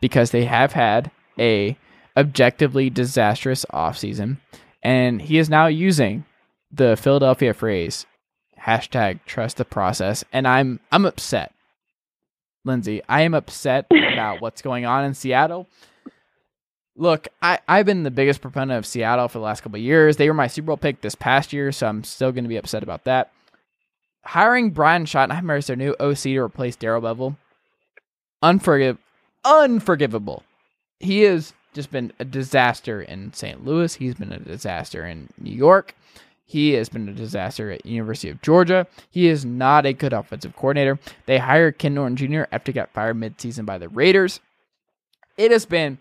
because 0.02 0.32
they 0.32 0.44
have 0.46 0.74
had 0.74 1.10
a 1.40 1.78
objectively 2.18 2.90
disastrous 2.90 3.66
offseason, 3.74 4.38
and 4.84 5.22
he 5.22 5.38
is 5.38 5.50
now 5.50 5.68
using 5.68 6.26
the 6.72 6.96
Philadelphia 6.98 7.54
phrase 7.54 8.06
hashtag 8.66 9.20
trust 9.26 9.58
the 9.58 9.66
process, 9.66 10.24
and 10.34 10.48
I'm 10.48 10.80
I'm 10.92 11.06
upset. 11.06 11.54
Lindsey, 12.64 13.02
I 13.08 13.22
am 13.22 13.34
upset 13.34 13.86
about 13.92 14.42
what's 14.42 14.62
going 14.62 14.86
on 14.86 15.06
in 15.06 15.14
Seattle. 15.14 15.68
Look, 16.98 17.28
I, 17.42 17.60
I've 17.68 17.86
been 17.86 18.04
the 18.04 18.12
biggest 18.12 18.42
proponent 18.42 18.78
of 18.78 18.86
Seattle 18.86 19.28
for 19.28 19.40
the 19.40 19.44
last 19.44 19.62
couple 19.62 19.78
of 19.78 19.84
years. 19.84 20.16
They 20.16 20.30
were 20.30 20.34
my 20.34 20.48
Super 20.48 20.68
Bowl 20.68 20.78
pick 20.78 21.02
this 21.02 21.14
past 21.14 21.52
year, 21.52 21.72
so 21.72 21.88
I'm 21.88 22.04
still 22.06 22.32
going 22.32 22.46
to 22.46 22.50
be 22.50 22.56
upset 22.56 22.84
about 22.84 23.04
that. 23.04 23.32
Hiring 24.24 24.72
Brian 24.72 25.06
Schottenheimer 25.06 25.58
as 25.58 25.68
their 25.68 25.76
new 25.76 25.94
OC 26.00 26.22
to 26.24 26.40
replace 26.40 26.78
Darrell 26.78 27.02
Bevell, 27.02 27.36
unforgiv- 28.42 28.98
unforgivable. 29.44 30.44
He 31.00 31.22
has 31.24 31.54
just 31.76 31.92
been 31.92 32.12
a 32.18 32.26
disaster 32.26 33.02
in 33.02 33.34
St. 33.34 33.64
Louis. 33.64 33.94
He's 33.94 34.16
been 34.16 34.32
a 34.32 34.40
disaster 34.40 35.06
in 35.06 35.30
New 35.40 35.54
York. 35.54 35.94
He 36.48 36.74
has 36.74 36.90
been 36.90 37.10
a 37.10 37.14
disaster 37.14 37.72
at 37.72 37.86
University 37.86 38.30
of 38.30 38.42
Georgia. 38.42 38.88
He 39.12 39.28
is 39.28 39.46
not 39.46 39.86
a 39.86 39.94
good 39.94 40.14
offensive 40.14 40.56
coordinator. 40.56 41.00
They 41.26 41.38
hired 41.38 41.78
Ken 41.78 41.94
Norton 41.94 42.16
Jr. 42.16 42.44
after 42.52 42.72
he 42.72 42.74
got 42.74 42.94
fired 42.94 43.18
midseason 43.18 43.66
by 43.66 43.78
the 43.78 43.90
Raiders. 43.90 44.40
It 45.38 45.52
has 45.52 45.66
been 45.66 45.98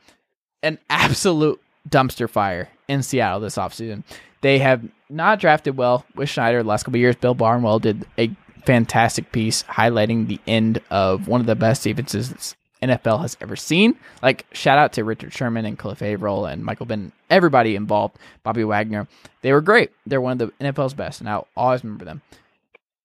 an 0.62 0.78
absolute 0.88 1.60
dumpster 1.88 2.30
fire 2.30 2.68
in 2.88 3.02
Seattle 3.02 3.40
this 3.40 3.56
offseason. 3.56 4.04
They 4.42 4.58
have 4.58 4.82
not 5.08 5.40
drafted 5.40 5.76
well 5.76 6.04
with 6.14 6.28
Schneider 6.28 6.62
the 6.62 6.68
last 6.68 6.84
couple 6.84 7.00
years. 7.00 7.16
Bill 7.16 7.34
Barnwell 7.34 7.78
did 7.78 8.06
a 8.18 8.30
fantastic 8.64 9.32
piece 9.32 9.62
highlighting 9.64 10.28
the 10.28 10.40
end 10.46 10.80
of 10.90 11.26
one 11.26 11.40
of 11.40 11.46
the 11.46 11.56
best 11.56 11.82
defenses 11.82 12.54
NFL 12.85 13.20
has 13.20 13.37
ever 13.41 13.57
seen. 13.57 13.97
Like 14.22 14.47
shout 14.53 14.78
out 14.78 14.93
to 14.95 15.05
Richard 15.05 15.32
Sherman 15.32 15.64
and 15.64 15.78
Cliff 15.78 16.03
Avril 16.03 16.47
and 16.47 16.64
Michael 16.64 16.87
Ben, 16.87 17.12
everybody 17.30 17.76
involved, 17.76 18.16
Bobby 18.43 18.64
Wagner. 18.64 19.07
They 19.43 19.53
were 19.53 19.61
great. 19.61 19.91
They're 20.07 20.20
one 20.20 20.41
of 20.41 20.53
the 20.59 20.64
NFL's 20.64 20.95
best, 20.95 21.20
and 21.20 21.28
I'll 21.28 21.49
always 21.57 21.85
remember 21.85 22.05
them. 22.05 22.22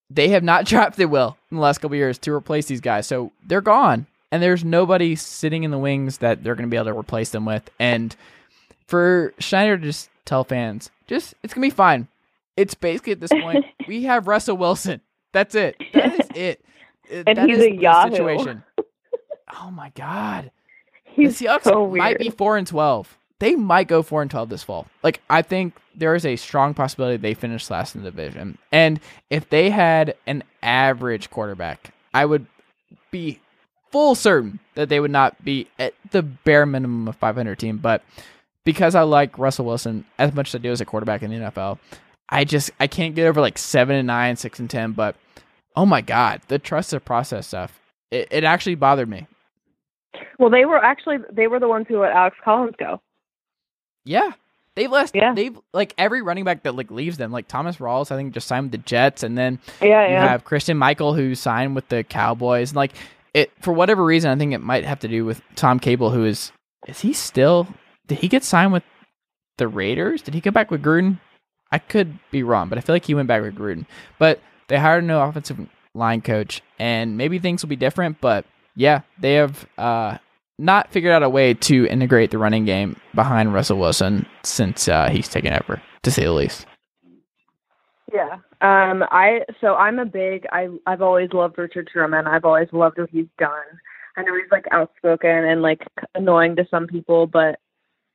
They 0.09 0.29
have 0.29 0.43
not 0.43 0.65
drafted 0.67 1.09
well 1.09 1.37
in 1.51 1.57
the 1.57 1.63
last 1.63 1.79
couple 1.79 1.95
of 1.95 1.99
years 1.99 2.17
to 2.19 2.33
replace 2.33 2.67
these 2.67 2.81
guys, 2.81 3.07
so 3.07 3.31
they're 3.45 3.61
gone 3.61 4.07
and 4.31 4.43
there's 4.43 4.63
nobody 4.63 5.15
sitting 5.15 5.63
in 5.63 5.71
the 5.71 5.77
wings 5.77 6.19
that 6.19 6.43
they're 6.43 6.55
going 6.55 6.67
to 6.67 6.71
be 6.71 6.77
able 6.77 6.91
to 6.91 6.97
replace 6.97 7.31
them 7.31 7.45
with. 7.45 7.69
And 7.79 8.15
for 8.87 9.33
Schneider 9.39 9.77
to 9.77 9.83
just 9.83 10.09
tell 10.25 10.43
fans, 10.43 10.91
just 11.07 11.33
it's 11.43 11.53
going 11.53 11.67
to 11.67 11.73
be 11.73 11.75
fine. 11.75 12.07
It's 12.55 12.73
basically 12.75 13.13
at 13.13 13.19
this 13.19 13.31
point 13.31 13.65
we 13.87 14.03
have 14.03 14.27
Russell 14.27 14.57
Wilson. 14.57 15.01
That's 15.31 15.55
it. 15.55 15.77
That 15.93 16.19
is 16.19 16.27
it. 16.35 16.65
And 17.11 17.37
that 17.37 17.49
he's 17.49 17.57
is 17.57 17.63
a 17.65 17.69
the 17.71 17.81
Yahoo. 17.81 18.11
situation. 18.11 18.63
Oh 19.57 19.71
my 19.71 19.91
god. 19.95 20.51
he's 21.03 21.39
the 21.39 21.45
Seahawks 21.45 21.63
so 21.63 21.83
weird. 21.83 22.03
might 22.03 22.19
be 22.19 22.29
four 22.29 22.57
and 22.57 22.67
twelve. 22.67 23.17
They 23.39 23.55
might 23.55 23.87
go 23.87 24.01
four 24.03 24.21
and 24.21 24.29
twelve 24.29 24.49
this 24.49 24.63
fall. 24.63 24.87
Like 25.03 25.21
I 25.29 25.41
think 25.41 25.73
there 25.95 26.15
is 26.15 26.25
a 26.25 26.35
strong 26.35 26.73
possibility 26.73 27.17
they 27.17 27.33
finish 27.33 27.69
last 27.69 27.95
in 27.95 28.03
the 28.03 28.11
division. 28.11 28.57
And 28.71 28.99
if 29.29 29.49
they 29.49 29.69
had 29.69 30.15
an 30.27 30.43
average 30.61 31.29
quarterback, 31.29 31.93
I 32.13 32.25
would 32.25 32.45
be 33.11 33.39
full 33.91 34.15
certain 34.15 34.59
that 34.75 34.89
they 34.89 34.99
would 34.99 35.11
not 35.11 35.43
be 35.43 35.67
at 35.79 35.93
the 36.11 36.21
bare 36.21 36.65
minimum 36.65 37.07
of 37.07 37.15
500 37.15 37.57
team. 37.57 37.77
But 37.77 38.03
because 38.65 38.93
I 38.93 39.01
like 39.01 39.37
Russell 39.39 39.65
Wilson 39.65 40.05
as 40.19 40.33
much 40.33 40.49
as 40.49 40.55
I 40.55 40.57
do 40.59 40.71
as 40.71 40.81
a 40.81 40.85
quarterback 40.85 41.23
in 41.23 41.31
the 41.31 41.37
NFL, 41.37 41.79
I 42.29 42.43
just 42.45 42.71
I 42.79 42.87
can't 42.87 43.15
get 43.15 43.25
over 43.27 43.41
like 43.41 43.57
seven 43.57 43.95
and 43.95 44.07
nine, 44.07 44.35
six 44.35 44.59
and 44.59 44.69
ten. 44.69 44.91
But 44.91 45.15
oh 45.75 45.85
my 45.85 46.01
god, 46.01 46.41
the 46.49 46.59
trust 46.59 46.91
the 46.91 46.99
process 46.99 47.47
stuff. 47.47 47.79
It, 48.11 48.27
it 48.31 48.43
actually 48.43 48.75
bothered 48.75 49.09
me. 49.09 49.27
Well, 50.37 50.49
they 50.49 50.65
were 50.65 50.77
actually 50.83 51.17
they 51.31 51.47
were 51.47 51.59
the 51.59 51.67
ones 51.67 51.85
who 51.87 51.99
let 52.01 52.11
Alex 52.11 52.37
Collins 52.43 52.75
go. 52.79 53.01
Yeah. 54.05 54.31
They've 54.75 54.89
left 54.91 55.15
Yeah. 55.15 55.33
they've 55.33 55.59
like 55.73 55.93
every 55.97 56.21
running 56.21 56.45
back 56.45 56.63
that 56.63 56.75
like 56.75 56.89
leaves 56.91 57.17
them, 57.17 57.31
like 57.31 57.47
Thomas 57.47 57.77
Rawls, 57.77 58.11
I 58.11 58.15
think 58.15 58.33
just 58.33 58.47
signed 58.47 58.65
with 58.65 58.71
the 58.71 58.77
Jets, 58.79 59.23
and 59.23 59.37
then 59.37 59.59
Yeah, 59.81 60.07
you 60.07 60.13
yeah. 60.13 60.27
have 60.27 60.45
Christine 60.45 60.77
Michael 60.77 61.13
who 61.13 61.35
signed 61.35 61.75
with 61.75 61.87
the 61.89 62.03
Cowboys. 62.03 62.71
And 62.71 62.77
like 62.77 62.93
it 63.33 63.51
for 63.61 63.73
whatever 63.73 64.03
reason, 64.03 64.31
I 64.31 64.35
think 64.35 64.53
it 64.53 64.59
might 64.61 64.85
have 64.85 64.99
to 65.01 65.07
do 65.07 65.25
with 65.25 65.41
Tom 65.55 65.79
Cable, 65.79 66.11
who 66.11 66.25
is 66.25 66.51
is 66.87 67.01
he 67.01 67.13
still 67.13 67.67
did 68.07 68.19
he 68.19 68.27
get 68.27 68.43
signed 68.43 68.71
with 68.73 68.83
the 69.57 69.67
Raiders? 69.67 70.21
Did 70.21 70.33
he 70.33 70.41
go 70.41 70.51
back 70.51 70.71
with 70.71 70.81
Gruden? 70.83 71.19
I 71.71 71.77
could 71.77 72.17
be 72.31 72.41
wrong, 72.41 72.69
but 72.69 72.77
I 72.77 72.81
feel 72.81 72.95
like 72.95 73.05
he 73.05 73.13
went 73.13 73.27
back 73.27 73.41
with 73.43 73.55
Gruden. 73.55 73.85
But 74.17 74.39
they 74.69 74.77
hired 74.79 75.03
a 75.03 75.07
new 75.07 75.17
offensive 75.17 75.59
line 75.93 76.21
coach, 76.21 76.63
and 76.79 77.17
maybe 77.17 77.37
things 77.37 77.61
will 77.61 77.69
be 77.69 77.75
different. 77.75 78.19
But 78.21 78.45
yeah, 78.79 79.01
they 79.19 79.33
have 79.33 79.67
uh, 79.77 80.17
not 80.57 80.89
figured 80.89 81.11
out 81.11 81.21
a 81.21 81.29
way 81.29 81.53
to 81.53 81.85
integrate 81.87 82.31
the 82.31 82.37
running 82.37 82.63
game 82.63 82.95
behind 83.13 83.53
Russell 83.53 83.77
Wilson 83.77 84.25
since 84.43 84.87
uh, 84.87 85.09
he's 85.09 85.27
taken 85.27 85.51
over, 85.51 85.81
to 86.03 86.11
say 86.11 86.23
the 86.23 86.31
least. 86.31 86.65
Yeah. 88.11 88.37
Um 88.61 89.03
I 89.11 89.41
so 89.61 89.75
I'm 89.75 89.99
a 89.99 90.05
big 90.05 90.47
I 90.51 90.69
I've 90.87 91.03
always 91.03 91.31
loved 91.31 91.59
Richard 91.59 91.89
Sherman. 91.93 92.25
I've 92.25 92.43
always 92.43 92.67
loved 92.71 92.97
what 92.97 93.09
he's 93.11 93.27
done. 93.37 93.51
I 94.17 94.23
know 94.23 94.35
he's 94.35 94.51
like 94.51 94.65
outspoken 94.71 95.29
and 95.29 95.61
like 95.61 95.85
annoying 96.15 96.55
to 96.55 96.67
some 96.71 96.87
people, 96.87 97.27
but 97.27 97.59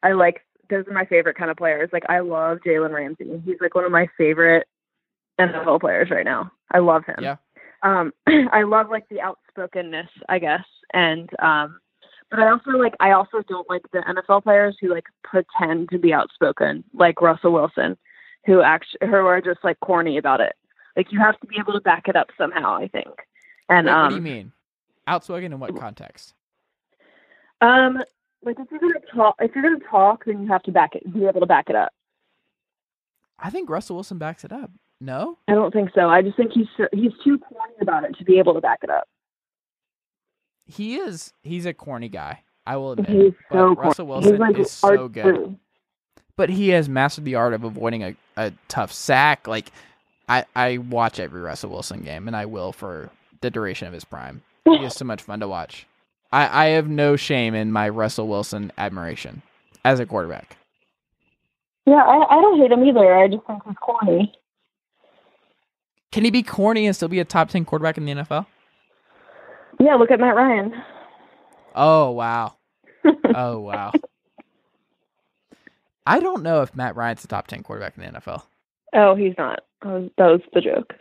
I 0.03 0.13
like 0.13 0.41
those 0.69 0.85
are 0.89 0.93
my 0.93 1.05
favorite 1.05 1.37
kind 1.37 1.51
of 1.51 1.57
players. 1.57 1.91
Like 1.93 2.03
I 2.09 2.19
love 2.21 2.59
Jalen 2.67 2.93
Ramsey. 2.93 3.41
He's 3.45 3.61
like 3.61 3.77
one 3.77 3.85
of 3.85 3.93
my 3.93 4.09
favorite 4.19 4.67
NFL 5.41 5.81
players 5.81 6.11
right 6.11 6.25
now. 6.25 6.51
I 6.73 6.79
love 6.79 7.05
him. 7.05 7.21
Yeah. 7.21 7.37
Um, 7.85 8.13
I 8.27 8.63
love 8.63 8.89
like 8.91 9.09
the 9.09 9.21
outspokenness, 9.21 10.09
I 10.29 10.39
guess, 10.41 10.65
and 10.93 11.31
um, 11.41 11.79
but 12.31 12.41
I 12.41 12.51
also 12.51 12.71
like 12.71 12.95
I 12.99 13.13
also 13.13 13.43
don't 13.49 13.69
like 13.69 13.83
the 13.93 13.99
NFL 14.01 14.43
players 14.43 14.77
who 14.81 14.89
like 14.89 15.05
pretend 15.23 15.91
to 15.91 15.99
be 15.99 16.13
outspoken, 16.13 16.83
like 16.95 17.21
Russell 17.21 17.53
Wilson, 17.53 17.97
who 18.47 18.63
actually 18.63 19.07
who 19.07 19.15
are 19.15 19.41
just 19.41 19.63
like 19.63 19.79
corny 19.81 20.19
about 20.19 20.41
it. 20.41 20.55
Like 20.97 21.13
you 21.13 21.21
have 21.21 21.39
to 21.41 21.47
be 21.47 21.57
able 21.61 21.75
to 21.75 21.81
back 21.81 22.09
it 22.09 22.17
up 22.17 22.31
somehow. 22.37 22.75
I 22.75 22.89
think. 22.89 23.15
And 23.69 23.87
Wait, 23.87 23.93
um, 23.93 24.03
what 24.03 24.09
do 24.11 24.17
you 24.17 24.23
mean? 24.23 24.53
Outspoken 25.07 25.53
in 25.53 25.61
what 25.61 25.79
context? 25.79 26.35
Um, 27.61 28.03
like 28.43 28.57
if 28.59 28.67
you're 28.71 28.81
gonna 28.81 28.95
talk, 29.15 29.37
if 29.41 29.55
you're 29.55 29.63
gonna 29.63 29.85
talk, 29.91 30.25
then 30.25 30.43
you 30.43 30.49
have 30.49 30.63
to 30.65 30.73
back 30.73 30.95
it, 30.95 31.13
be 31.13 31.27
able 31.27 31.41
to 31.41 31.47
back 31.47 31.69
it 31.69 31.77
up. 31.77 31.93
I 33.39 33.51
think 33.51 33.69
Russell 33.69 33.97
Wilson 33.97 34.19
backs 34.19 34.45
it 34.45 34.53
up. 34.53 34.71
No? 35.05 35.37
I 35.49 35.53
don't 35.53 35.71
think 35.71 35.91
so. 35.95 36.09
I 36.09 36.23
just 36.23 36.35
think 36.35 36.53
he's 36.53 36.67
he's 36.93 37.13
too 37.23 37.39
corny 37.39 37.75
about 37.83 38.05
it 38.05 38.17
to 38.19 38.25
be 38.25 38.39
able 38.39 38.55
to 38.55 38.61
back 38.63 38.79
it 38.83 38.89
up. 38.89 39.07
He 40.65 40.97
is. 40.97 41.35
He's 41.43 41.67
a 41.67 41.75
corny 41.75 42.09
guy. 42.09 42.41
I 42.67 42.79
will 42.79 42.93
admit. 42.93 43.11
He's 43.11 43.33
so 43.53 43.75
Russell 43.75 44.07
corny. 44.07 44.31
Wilson 44.31 44.41
like 44.41 44.59
is 44.59 44.71
so 44.71 45.09
good. 45.09 45.59
But 46.37 46.49
he 46.49 46.71
has 46.71 46.89
mastered 46.89 47.27
the 47.27 47.35
art 47.35 47.53
of 47.53 47.65
avoiding 47.65 48.03
a, 48.03 48.17
a 48.39 48.53
tough 48.69 48.93
sack. 48.93 49.47
Like 49.47 49.73
I, 50.27 50.47
I 50.57 50.79
watch 50.79 51.21
every 51.21 51.43
Russell 51.43 51.71
Wilson 51.71 52.01
game 52.01 52.27
and 52.27 52.35
I 52.35 52.47
will 52.47 52.73
for 52.73 53.11
the 53.43 53.51
duration 53.51 53.87
of 53.87 53.93
his 53.93 54.05
prime. 54.05 54.41
He 54.65 54.77
is 54.77 54.95
so 54.95 55.05
much 55.05 55.21
fun 55.21 55.41
to 55.41 55.49
watch. 55.49 55.87
I, 56.33 56.65
I 56.65 56.69
have 56.71 56.89
no 56.89 57.17
shame 57.17 57.55
in 57.55 57.71
my 57.71 57.91
Russell 57.91 58.27
Wilson 58.27 58.73
admiration 58.79 59.43
as 59.85 60.01
a 60.01 60.07
quarterback. 60.07 60.57
Yeah, 61.85 62.03
I, 62.03 62.39
I 62.39 62.41
don't 62.41 62.59
hate 62.59 62.73
him 62.73 62.83
either. 62.87 63.15
I 63.15 63.29
just 63.29 63.47
think 63.47 63.63
he's 63.67 63.77
corny. 63.77 64.33
Can 66.15 66.23
he 66.25 66.31
be 66.31 66.45
corny 66.45 66.87
and 66.87 66.95
still 66.95 67.09
be 67.09 67.19
a 67.19 67.25
top 67.25 67.49
ten 67.49 67.65
quarterback 67.65 67.99
in 67.99 68.05
the 68.05 68.13
NFL? 68.13 68.47
Yeah, 69.81 69.97
look 69.97 70.13
at 70.13 70.21
Matt 70.21 70.37
Ryan. 70.37 70.73
Oh 71.75 72.13
wow. 72.13 72.55
Oh 73.35 73.59
wow. 73.59 73.91
I 76.07 76.21
don't 76.21 76.45
know 76.45 76.63
if 76.63 76.77
Matt 76.77 76.95
Ryan's 76.95 77.25
a 77.25 77.27
top 77.27 77.49
ten 77.49 77.65
quarterback 77.65 77.99
in 77.99 78.05
the 78.05 78.21
NFL. 78.21 78.45
Oh, 78.93 79.17
he's 79.17 79.35
not. 79.37 79.65
That 79.83 79.89
was, 79.89 80.11
that 80.17 80.27
was 80.27 80.41
the 80.53 80.61
joke. 80.61 80.95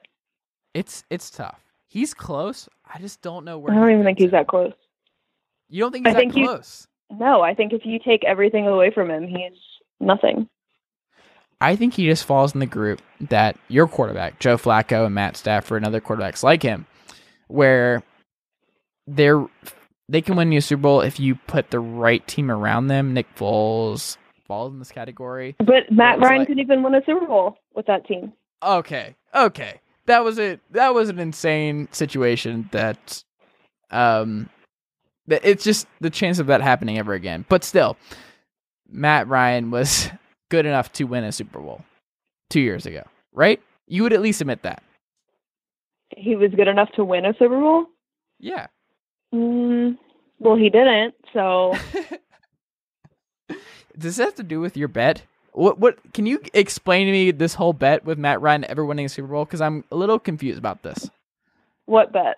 It's 0.74 1.03
it's 1.11 1.30
tough. 1.30 1.59
He's 1.86 2.16
close. 2.16 2.68
I 2.91 2.97
just 2.97 3.22
don't 3.22 3.45
know 3.45 3.59
where. 3.59 3.72
I 3.72 3.76
don't 3.76 3.91
even 3.91 4.03
think 4.03 4.18
he's 4.18 4.32
that 4.32 4.47
close. 4.47 4.74
You 5.70 5.82
don't 5.84 5.91
think 5.91 6.07
I 6.07 6.14
that 6.14 6.20
think 6.20 6.36
you- 6.36 6.47
close? 6.47 6.88
No, 7.11 7.41
I 7.41 7.53
think 7.53 7.72
if 7.72 7.86
you 7.86 7.99
take 7.99 8.24
everything 8.26 8.66
away 8.66 8.89
from 8.89 9.11
him, 9.11 9.28
he's 9.28 9.59
nothing. 9.99 10.49
I 11.64 11.78
think 11.78 11.93
he 11.93 12.07
just 12.07 12.26
falls 12.26 12.53
in 12.53 12.59
the 12.59 12.66
group 12.66 13.01
that 13.22 13.57
your 13.70 13.88
quarterback, 13.88 14.38
Joe 14.39 14.57
Flacco 14.57 15.05
and 15.05 15.16
Matt 15.16 15.38
Stafford 15.38 15.78
and 15.78 15.86
other 15.86 16.01
quarterbacks 16.01 16.43
like 16.43 16.61
him, 16.61 16.86
where 17.47 18.03
they're 19.07 19.47
they 20.09 20.22
can 20.22 20.36
win 20.36 20.51
you 20.51 20.57
a 20.57 20.61
Super 20.61 20.82
Bowl 20.82 20.99
if 20.99 21.22
you 21.22 21.36
put 21.36 21.72
the 21.72 21.80
right 21.80 22.28
team 22.28 22.51
around 22.51 22.88
them. 22.88 23.14
Nick 23.14 23.34
Foles 23.36 24.18
falls 24.45 24.74
in 24.74 24.80
this 24.80 24.91
category. 24.91 25.55
But 25.59 25.89
Matt 25.89 26.20
Ryan 26.20 26.39
like- 26.39 26.47
could 26.49 26.59
even 26.59 26.84
win 26.84 26.95
a 26.95 27.01
Super 27.05 27.26
Bowl 27.26 27.57
with 27.74 27.86
that 27.86 28.05
team. 28.05 28.34
Okay, 28.61 29.16
okay, 29.34 29.80
that 30.05 30.24
was 30.26 30.38
it. 30.38 30.59
That 30.72 30.93
was 30.93 31.07
an 31.07 31.20
insane 31.20 31.88
situation. 31.93 32.68
That, 32.74 33.24
um, 33.89 34.49
that 35.28 35.45
it's 35.45 35.64
just 35.64 35.88
the 36.01 36.09
chance 36.09 36.39
of 36.39 36.47
that 36.47 36.59
happening 36.61 36.97
ever 36.97 37.14
again. 37.14 37.45
But 37.47 37.64
still, 37.64 37.95
Matt 38.89 39.30
Ryan 39.30 39.72
was 39.72 40.09
good 40.53 40.67
enough 40.67 40.93
to 40.93 41.05
win 41.05 41.23
a 41.23 41.31
Super 41.31 41.59
Bowl 41.59 41.81
two 42.51 42.59
years 42.59 42.85
ago, 42.85 43.01
right? 43.33 43.59
You 43.87 44.03
would 44.03 44.13
at 44.13 44.21
least 44.21 44.39
admit 44.39 44.61
that. 44.61 44.83
He 46.15 46.35
was 46.35 46.51
good 46.51 46.67
enough 46.67 46.91
to 46.95 47.03
win 47.03 47.25
a 47.25 47.33
Super 47.33 47.59
Bowl. 47.59 47.87
Yeah. 48.39 48.67
Mm, 49.33 49.97
well, 50.37 50.55
he 50.55 50.69
didn't. 50.69 51.15
So 51.33 51.73
Does 53.49 53.57
this 53.97 54.17
have 54.17 54.35
to 54.35 54.43
do 54.43 54.59
with 54.59 54.77
your 54.77 54.87
bet? 54.89 55.23
What? 55.53 55.79
What? 55.79 55.97
Can 56.13 56.27
you 56.27 56.39
explain 56.53 57.07
to 57.07 57.11
me 57.11 57.31
this 57.31 57.55
whole 57.55 57.73
bet 57.73 58.05
with 58.05 58.19
Matt 58.19 58.39
Ryan 58.39 58.63
ever 58.65 58.85
winning 58.85 59.07
a 59.07 59.09
Super 59.09 59.29
Bowl? 59.29 59.45
Because 59.45 59.59
I'm 59.59 59.83
a 59.91 59.95
little 59.95 60.19
confused 60.19 60.59
about 60.59 60.83
this. 60.83 61.09
what 61.87 62.13
bet? 62.13 62.35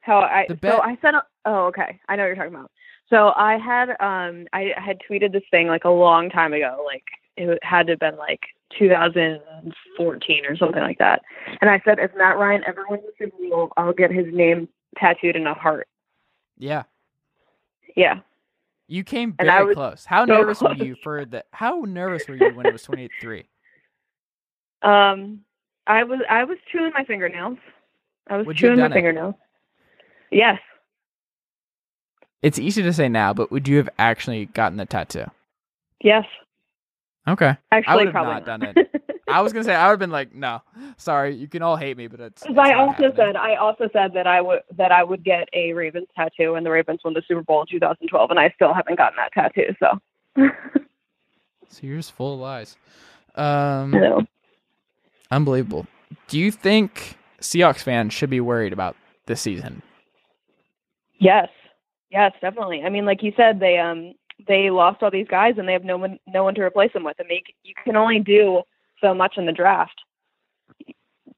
How 0.00 0.20
I 0.20 0.46
The 0.48 0.58
so 0.62 0.80
I 0.80 0.96
said 1.02 1.12
oh 1.44 1.66
okay 1.66 2.00
I 2.08 2.16
know 2.16 2.22
what 2.22 2.28
you're 2.28 2.36
talking 2.36 2.54
about. 2.54 2.70
So 3.10 3.34
I 3.36 3.58
had 3.58 3.90
um 4.00 4.46
I 4.54 4.70
had 4.74 4.96
tweeted 5.06 5.32
this 5.32 5.42
thing 5.50 5.66
like 5.66 5.84
a 5.84 5.90
long 5.90 6.30
time 6.30 6.54
ago 6.54 6.82
like 6.86 7.04
it 7.50 7.64
had 7.64 7.86
to 7.86 7.92
have 7.92 8.00
been 8.00 8.16
like 8.16 8.40
2014 8.78 10.46
or 10.46 10.56
something 10.56 10.82
like 10.82 10.98
that. 10.98 11.22
And 11.60 11.70
I 11.70 11.80
said 11.84 11.98
if 11.98 12.10
Matt 12.16 12.38
Ryan 12.38 12.62
ever 12.66 12.84
wins 12.88 13.02
the 13.04 13.12
Super 13.26 13.36
Bowl, 13.48 13.72
I'll 13.76 13.92
get 13.92 14.10
his 14.10 14.26
name 14.32 14.68
tattooed 14.98 15.36
in 15.36 15.46
a 15.46 15.54
heart. 15.54 15.88
Yeah. 16.58 16.84
Yeah. 17.96 18.20
You 18.88 19.04
came 19.04 19.34
very 19.40 19.66
was 19.66 19.74
close. 19.74 20.04
How 20.04 20.26
so 20.26 20.32
nervous 20.34 20.60
were 20.60 20.74
you 20.74 20.96
for 21.02 21.24
the? 21.24 21.44
How 21.52 21.84
nervous 21.86 22.28
were 22.28 22.36
you 22.36 22.50
when 22.54 22.66
it 22.66 22.72
was 22.72 22.82
twenty 22.82 23.04
eight 23.04 23.12
three? 23.20 23.44
Um 24.82 25.40
I 25.86 26.04
was 26.04 26.20
I 26.28 26.44
was 26.44 26.58
chewing 26.70 26.92
my 26.94 27.04
fingernails. 27.04 27.58
I 28.28 28.36
was 28.36 28.46
Would 28.46 28.56
chewing 28.56 28.78
my 28.78 28.86
it? 28.86 28.92
fingernails. 28.92 29.34
Yes. 30.30 30.58
It's 32.42 32.58
easy 32.58 32.82
to 32.82 32.92
say 32.92 33.08
now, 33.08 33.32
but 33.32 33.50
would 33.50 33.68
you 33.68 33.76
have 33.76 33.88
actually 33.98 34.46
gotten 34.46 34.76
the 34.78 34.86
tattoo? 34.86 35.26
Yes. 36.02 36.24
Okay. 37.28 37.56
Actually 37.70 37.96
would 37.96 38.06
have 38.06 38.12
probably 38.12 38.32
not 38.34 38.44
done 38.44 38.74
I 39.28 39.40
was 39.40 39.52
gonna 39.52 39.64
say 39.64 39.74
I 39.74 39.86
would 39.86 39.92
have 39.92 39.98
been 40.00 40.10
like, 40.10 40.34
no, 40.34 40.60
sorry, 40.96 41.34
you 41.36 41.46
can 41.48 41.62
all 41.62 41.76
hate 41.76 41.96
me, 41.96 42.06
but 42.08 42.20
it's. 42.20 42.42
It's 42.42 42.58
I 42.58 42.70
not 42.70 42.74
also 42.74 42.92
happening. 43.04 43.12
said 43.16 43.36
I 43.36 43.54
also 43.54 43.88
said 43.92 44.12
that 44.14 44.26
I 44.26 44.40
would 44.40 44.60
that 44.76 44.92
I 44.92 45.04
would 45.04 45.24
get 45.24 45.48
a 45.54 45.72
Ravens 45.72 46.08
tattoo, 46.16 46.54
and 46.56 46.66
the 46.66 46.70
Ravens 46.70 47.00
won 47.04 47.14
the 47.14 47.22
Super 47.26 47.42
Bowl 47.42 47.60
in 47.62 47.66
2012, 47.68 48.30
and 48.30 48.38
I 48.38 48.50
still 48.56 48.74
haven't 48.74 48.98
gotten 48.98 49.16
that 49.16 49.32
tattoo. 49.32 49.74
So, 49.78 49.98
So 51.68 51.86
you're 51.86 51.96
just 51.96 52.12
full 52.12 52.34
of 52.34 52.40
lies. 52.40 52.76
Um, 53.36 53.92
no. 53.92 54.22
unbelievable. 55.30 55.86
Do 56.28 56.38
you 56.38 56.50
think 56.50 57.16
Seahawks 57.40 57.78
fans 57.82 58.12
should 58.12 58.28
be 58.28 58.40
worried 58.40 58.72
about 58.74 58.96
this 59.26 59.40
season? 59.40 59.80
yes, 61.18 61.48
yes, 62.10 62.32
definitely. 62.40 62.82
I 62.84 62.88
mean, 62.90 63.06
like 63.06 63.22
you 63.22 63.32
said, 63.36 63.60
they 63.60 63.78
um 63.78 64.12
they 64.48 64.70
lost 64.70 65.02
all 65.02 65.10
these 65.10 65.28
guys, 65.28 65.54
and 65.58 65.68
they 65.68 65.72
have 65.72 65.84
no 65.84 65.96
one 65.98 66.18
no 66.26 66.44
one 66.44 66.54
to 66.54 66.62
replace 66.62 66.92
them 66.92 67.04
with. 67.04 67.16
I 67.20 67.24
mean, 67.28 67.42
you 67.62 67.74
can 67.84 67.96
only 67.96 68.20
do 68.20 68.62
so 69.00 69.14
much 69.14 69.34
in 69.36 69.46
the 69.46 69.52
draft. 69.52 70.00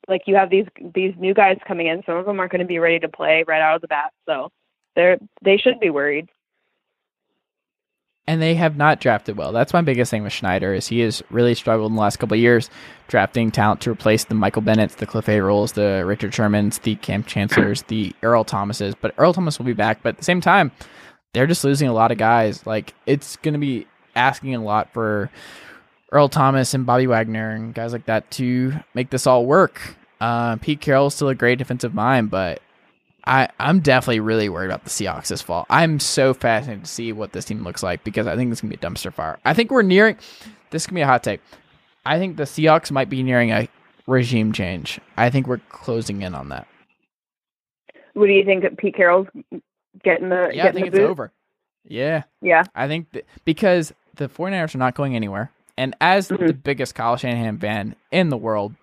Like 0.09 0.23
you 0.27 0.37
have 0.37 0.51
these 0.51 0.67
these 0.95 1.15
new 1.19 1.35
guys 1.35 1.59
coming 1.67 1.87
in. 1.87 2.03
Some 2.07 2.17
of 2.17 2.27
them 2.27 2.39
aren't 2.41 2.53
going 2.53 2.61
to 2.61 2.67
be 2.67 2.79
ready 2.79 2.99
to 3.01 3.09
play 3.09 3.45
right 3.47 3.63
out 3.63 3.77
of 3.77 3.83
the 3.83 3.89
bat, 3.89 4.13
so 4.27 4.51
they're 4.97 5.19
they 5.43 5.57
should 5.57 5.81
be 5.81 5.91
worried. 5.91 6.29
and 8.27 8.41
they 8.41 8.55
have 8.55 8.77
not 8.77 9.01
drafted 9.01 9.37
well. 9.37 9.53
That's 9.53 9.73
my 9.75 9.83
biggest 9.83 10.11
thing 10.11 10.23
with 10.23 10.33
Schneider 10.33 10.73
is 10.73 10.89
he 10.89 11.01
has 11.01 11.23
really 11.31 11.55
struggled 11.55 11.91
in 11.93 11.97
the 11.97 12.01
last 12.01 12.17
couple 12.19 12.35
of 12.37 12.41
years 12.41 12.71
drafting 13.09 13.51
talent 13.51 13.83
to 13.83 13.91
replace 13.91 14.25
the 14.25 14.35
Michael 14.35 14.63
Bennett's, 14.63 14.95
the 14.95 15.07
Cliff 15.07 15.27
Avrils, 15.27 15.75
the 15.75 16.05
Richard 16.07 16.33
Shermans, 16.33 16.81
the 16.83 16.95
Kam 16.97 17.23
Chancellors, 17.25 17.83
the 17.89 18.15
Earl 18.23 18.45
Thomases. 18.45 18.95
But 18.99 19.13
Earl 19.19 19.35
Thomas 19.35 19.59
will 19.59 19.67
be 19.67 19.75
back. 19.75 20.03
But 20.03 20.11
at 20.11 20.19
the 20.19 20.25
same 20.25 20.41
time, 20.41 20.73
they're 21.35 21.47
just 21.47 21.65
losing 21.65 21.89
a 21.89 21.93
lot 21.93 22.13
of 22.13 22.17
guys. 22.17 22.67
Like 22.67 22.95
it's 23.05 23.37
going 23.37 23.53
to 23.53 23.61
be 23.61 23.87
asking 24.17 24.55
a 24.55 24.63
lot 24.63 24.93
for 24.93 25.31
Earl 26.11 26.29
Thomas 26.29 26.73
and 26.73 26.87
Bobby 26.87 27.07
Wagner 27.07 27.51
and 27.51 27.75
guys 27.75 27.93
like 27.93 28.07
that 28.07 28.31
to 28.33 28.73
make 28.95 29.11
this 29.11 29.27
all 29.27 29.45
work. 29.45 29.97
Uh, 30.21 30.57
Pete 30.57 30.81
Carroll's 30.81 31.15
still 31.15 31.29
a 31.29 31.35
great 31.35 31.59
defensive 31.59 31.93
mind, 31.93 32.31
but 32.31 32.63
I, 33.27 33.49
I'm 33.59 33.81
definitely 33.81 34.21
really 34.21 34.49
worried 34.49 34.67
about 34.67 34.85
the 34.85 34.91
Seahawks 34.91 35.29
this 35.29 35.43
fall. 35.43 35.67
I'm 35.69 35.99
so 35.99 36.33
fascinated 36.33 36.85
to 36.85 36.91
see 36.91 37.13
what 37.13 37.33
this 37.33 37.45
team 37.45 37.65
looks 37.65 37.83
like 37.83 38.05
because 38.05 38.27
I 38.27 38.37
think 38.37 38.53
it's 38.53 38.61
gonna 38.61 38.71
be 38.71 38.77
a 38.77 38.91
dumpster 38.91 39.13
fire. 39.13 39.39
I 39.45 39.55
think 39.55 39.71
we're 39.71 39.83
nearing. 39.83 40.17
This 40.71 40.87
can 40.87 40.95
be 40.95 41.01
a 41.01 41.07
hot 41.07 41.25
take. 41.25 41.41
I 42.07 42.19
think 42.19 42.37
the 42.37 42.45
Seahawks 42.45 42.91
might 42.91 43.11
be 43.11 43.23
nearing 43.23 43.51
a 43.51 43.69
regime 44.07 44.53
change. 44.53 45.01
I 45.17 45.31
think 45.31 45.47
we're 45.47 45.61
closing 45.71 46.23
in 46.23 46.35
on 46.35 46.51
that. 46.51 46.69
What 48.13 48.27
do 48.27 48.33
you 48.33 48.45
think? 48.45 48.65
Pete 48.79 48.95
Carroll's 48.95 49.27
getting 50.03 50.29
the 50.29 50.51
Yeah, 50.53 50.63
I 50.63 50.67
getting 50.67 50.73
think 50.75 50.87
it's 50.89 50.97
boot? 50.99 51.09
over. 51.11 51.33
Yeah, 51.87 52.23
Yeah, 52.41 52.65
I 52.75 52.89
think 52.89 53.13
that 53.13 53.27
because 53.45 53.93
the 54.17 54.29
49ers 54.29 54.75
are 54.75 54.79
not 54.79 54.95
going 54.95 55.15
anywhere. 55.17 55.51
And 55.77 55.95
as 56.01 56.29
Mhm. 56.29 56.47
the 56.47 56.53
biggest 56.55 56.95
Kyle 56.95 57.17
Shanahan 57.17 57.59
fan 57.59 57.95
in 58.11 58.29
the 58.31 58.37
world, 58.39 58.75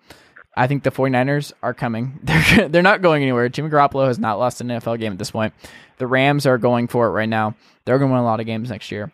I 0.56 0.66
think 0.66 0.82
the 0.84 0.90
49ers 0.90 1.52
are 1.62 1.74
coming. 1.74 2.20
They're 2.22 2.68
they're 2.68 2.82
not 2.82 3.02
going 3.02 3.22
anywhere. 3.22 3.48
Jimmy 3.48 3.70
Garoppolo 3.70 4.06
has 4.06 4.18
not 4.18 4.38
lost 4.38 4.60
an 4.60 4.68
NFL 4.68 4.98
game 5.00 5.12
at 5.12 5.18
this 5.18 5.30
point. 5.30 5.52
The 5.98 6.06
Rams 6.06 6.46
are 6.46 6.58
going 6.58 6.86
for 6.88 7.06
it 7.06 7.10
right 7.10 7.28
now. 7.28 7.54
They're 7.86 7.98
going 7.98 8.10
to 8.10 8.12
win 8.14 8.22
a 8.22 8.26
lot 8.26 8.40
of 8.40 8.46
games 8.46 8.70
next 8.70 8.90
year. 8.92 9.10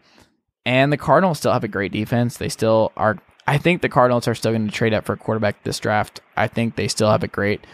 And 0.67 0.93
the 0.93 0.97
Cardinals 0.99 1.39
still 1.39 1.53
have 1.53 1.65
a 1.65 1.69
great 1.69 1.93
defense. 1.93 2.37
They 2.37 2.49
still 2.51 2.93
are 2.97 3.17
I 3.47 3.57
think 3.57 3.81
the 3.81 3.89
Cardinals 3.89 4.29
are 4.29 4.35
still 4.35 4.53
going 4.53 4.67
to 4.67 4.73
trade 4.75 4.93
up 4.93 5.07
for 5.07 5.15
a 5.15 5.17
quarterback 5.17 5.63
this 5.63 5.79
draft. 5.79 6.21
I 6.37 6.49
think 6.49 6.77
they 6.77 6.89
still 6.89 7.11
have 7.11 7.23
a 7.23 7.29
great 7.29 7.65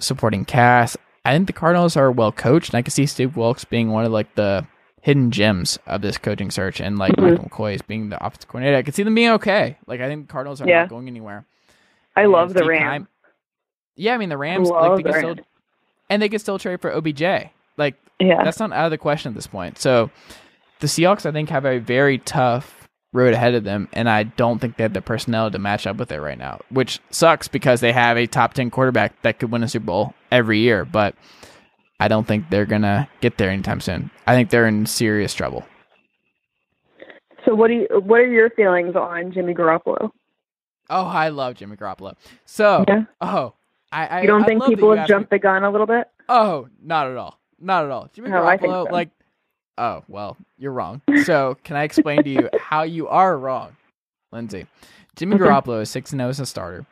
supporting 0.00 0.44
cast. 0.44 0.96
I 1.24 1.32
think 1.32 1.46
the 1.46 1.52
Cardinals 1.52 1.96
are 1.96 2.10
well 2.10 2.32
coached, 2.32 2.70
and 2.70 2.78
I 2.78 2.82
can 2.82 2.90
see 2.90 3.06
Steve 3.06 3.36
Wilks 3.36 3.64
being 3.64 3.90
one 3.90 4.04
of 4.04 4.12
like 4.12 4.34
the 4.34 4.66
hidden 5.00 5.30
gems 5.30 5.78
of 5.86 6.00
this 6.02 6.16
coaching 6.18 6.50
search, 6.50 6.80
and 6.80 6.98
like 6.98 7.12
Mhm. 7.12 7.30
Michael 7.30 7.48
McCoy 7.48 7.74
as 7.74 7.82
being 7.82 8.08
the 8.08 8.24
offensive 8.24 8.48
coordinator. 8.48 8.76
I 8.78 8.82
could 8.82 8.94
see 8.94 9.02
them 9.02 9.14
being 9.14 9.30
okay. 9.32 9.76
Like 9.86 10.00
I 10.00 10.08
think 10.08 10.26
the 10.28 10.32
Cardinals 10.32 10.60
are 10.62 10.68
Yeah. 10.68 10.80
not 10.80 10.88
going 10.90 11.08
anywhere. 11.08 11.44
I 12.16 12.22
And 12.22 12.32
love 12.32 12.54
the 12.54 12.64
Rams. 12.64 12.82
Keim- 12.82 13.08
Yeah, 13.96 14.14
I 14.14 14.18
mean 14.18 14.28
the 14.28 14.36
Rams 14.38 14.68
Love 14.68 14.92
like 14.92 14.96
they 14.98 15.02
the 15.02 15.08
could 15.12 15.18
still 15.18 15.34
Rams. 15.36 15.46
and 16.10 16.22
they 16.22 16.28
could 16.28 16.40
still 16.40 16.58
trade 16.58 16.80
for 16.80 16.90
OBJ. 16.94 17.50
Like 17.76 17.94
Yeah. 18.18 18.42
that's 18.44 18.58
not 18.60 18.72
out 18.72 18.86
of 18.86 18.90
the 18.90 18.98
question 18.98 19.30
at 19.30 19.34
this 19.34 19.46
point. 19.46 19.78
So 19.78 20.10
the 20.80 20.86
Seahawks, 20.86 21.26
I 21.26 21.32
think, 21.32 21.48
have 21.50 21.64
a 21.64 21.78
very 21.78 22.18
tough 22.18 22.83
road 23.14 23.32
ahead 23.32 23.54
of 23.54 23.64
them, 23.64 23.88
and 23.94 24.10
I 24.10 24.24
don't 24.24 24.58
think 24.58 24.76
they 24.76 24.82
have 24.82 24.92
the 24.92 25.00
personnel 25.00 25.50
to 25.50 25.58
match 25.58 25.86
up 25.86 25.96
with 25.96 26.12
it 26.12 26.20
right 26.20 26.36
now, 26.36 26.60
which 26.68 27.00
sucks 27.10 27.48
because 27.48 27.80
they 27.80 27.92
have 27.92 28.18
a 28.18 28.26
top 28.26 28.52
ten 28.52 28.70
quarterback 28.70 29.22
that 29.22 29.38
could 29.38 29.50
win 29.50 29.62
a 29.62 29.68
Super 29.68 29.86
Bowl 29.86 30.14
every 30.30 30.58
year, 30.58 30.84
but 30.84 31.14
I 32.00 32.08
don't 32.08 32.26
think 32.26 32.50
they're 32.50 32.66
gonna 32.66 33.08
get 33.22 33.38
there 33.38 33.48
anytime 33.48 33.80
soon. 33.80 34.10
I 34.26 34.34
think 34.34 34.50
they're 34.50 34.66
in 34.66 34.84
serious 34.84 35.32
trouble. 35.32 35.64
So 37.44 37.54
what 37.54 37.68
do 37.68 37.74
you 37.74 37.88
what 38.04 38.20
are 38.20 38.26
your 38.26 38.50
feelings 38.50 38.96
on 38.96 39.32
Jimmy 39.32 39.54
Garoppolo? 39.54 40.10
Oh, 40.90 41.06
I 41.06 41.28
love 41.28 41.54
Jimmy 41.54 41.76
Garoppolo. 41.76 42.14
So, 42.44 42.84
Yeah. 42.86 43.04
oh, 43.20 43.54
I, 43.90 44.06
I 44.06 44.20
You 44.22 44.26
don't 44.26 44.42
I 44.42 44.46
think 44.46 44.64
people 44.64 44.90
have 44.90 44.98
asked 45.00 45.08
me- 45.08 45.14
jumped 45.14 45.30
the 45.30 45.38
gun 45.38 45.64
a 45.64 45.70
little 45.70 45.86
bit? 45.86 46.08
Oh, 46.28 46.68
not 46.82 47.06
at 47.10 47.16
all. 47.16 47.38
Not 47.60 47.84
at 47.86 47.90
all. 47.90 48.10
Jimmy 48.12 48.28
No, 48.30 48.44
I 48.44 48.56
think 48.58 48.72
Garoppolo, 48.72 48.86
so. 48.88 48.92
like, 48.92 49.10
oh, 49.78 50.04
well, 50.08 50.36
you're 50.58 50.72
wrong. 50.72 51.02
So, 51.24 51.56
can 51.64 51.76
I 51.76 51.84
explain 51.84 52.22
to 52.24 52.30
you 52.30 52.48
how 52.58 52.82
you 52.82 53.08
are 53.08 53.36
wrong, 53.36 53.76
Lindsey? 54.32 54.66
Jimmy. 55.16 55.36
Garoppolo 55.36 55.82
is 55.82 55.90
6 55.90 56.10
0 56.10 56.28
as 56.28 56.40
a 56.40 56.46
starter. 56.46 56.86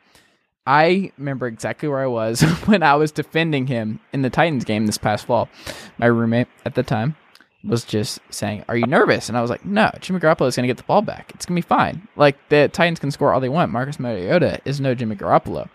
I 0.65 1.11
remember 1.17 1.47
exactly 1.47 1.89
where 1.89 1.99
I 1.99 2.07
was 2.07 2.41
when 2.65 2.83
I 2.83 2.95
was 2.95 3.11
defending 3.11 3.67
him 3.67 3.99
in 4.13 4.21
the 4.21 4.29
Titans 4.29 4.63
game 4.63 4.85
this 4.85 4.97
past 4.97 5.25
fall. 5.25 5.49
My 5.97 6.05
roommate 6.05 6.47
at 6.65 6.75
the 6.75 6.83
time 6.83 7.17
was 7.65 7.83
just 7.83 8.19
saying, 8.29 8.63
Are 8.69 8.77
you 8.77 8.85
nervous? 8.85 9.27
And 9.29 9.37
I 9.37 9.41
was 9.41 9.49
like, 9.49 9.65
No, 9.65 9.91
Jimmy 9.99 10.19
Garoppolo 10.19 10.47
is 10.47 10.55
going 10.55 10.63
to 10.63 10.67
get 10.67 10.77
the 10.77 10.83
ball 10.83 11.01
back. 11.01 11.31
It's 11.35 11.45
going 11.45 11.61
to 11.61 11.65
be 11.65 11.67
fine. 11.67 12.07
Like, 12.15 12.37
the 12.49 12.69
Titans 12.69 12.99
can 12.99 13.11
score 13.11 13.33
all 13.33 13.39
they 13.39 13.49
want. 13.49 13.71
Marcus 13.71 13.99
Mariota 13.99 14.61
is 14.65 14.79
no 14.79 14.95
Jimmy 14.95 15.15
Garoppolo. 15.15 15.69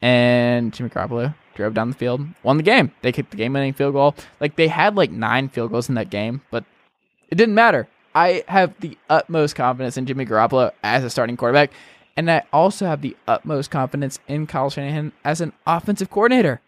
And 0.00 0.72
Jimmy 0.72 0.90
Garoppolo 0.90 1.34
drove 1.54 1.74
down 1.74 1.90
the 1.90 1.96
field, 1.96 2.26
won 2.42 2.56
the 2.56 2.62
game. 2.62 2.92
They 3.02 3.12
kicked 3.12 3.30
the 3.30 3.36
game 3.36 3.52
winning 3.52 3.72
field 3.72 3.94
goal. 3.94 4.14
Like, 4.40 4.56
they 4.56 4.68
had 4.68 4.96
like 4.96 5.10
nine 5.10 5.48
field 5.48 5.70
goals 5.70 5.88
in 5.88 5.94
that 5.94 6.10
game, 6.10 6.42
but 6.50 6.64
it 7.28 7.36
didn't 7.36 7.54
matter. 7.54 7.88
I 8.14 8.44
have 8.48 8.78
the 8.80 8.96
utmost 9.08 9.56
confidence 9.56 9.96
in 9.96 10.06
Jimmy 10.06 10.26
Garoppolo 10.26 10.72
as 10.82 11.02
a 11.04 11.10
starting 11.10 11.36
quarterback. 11.36 11.70
And 12.16 12.30
I 12.30 12.42
also 12.52 12.86
have 12.86 13.00
the 13.00 13.16
utmost 13.26 13.70
confidence 13.70 14.18
in 14.28 14.46
Kyle 14.46 14.68
Shanahan 14.68 15.12
as 15.24 15.40
an 15.40 15.52
offensive 15.66 16.10
coordinator. 16.10 16.60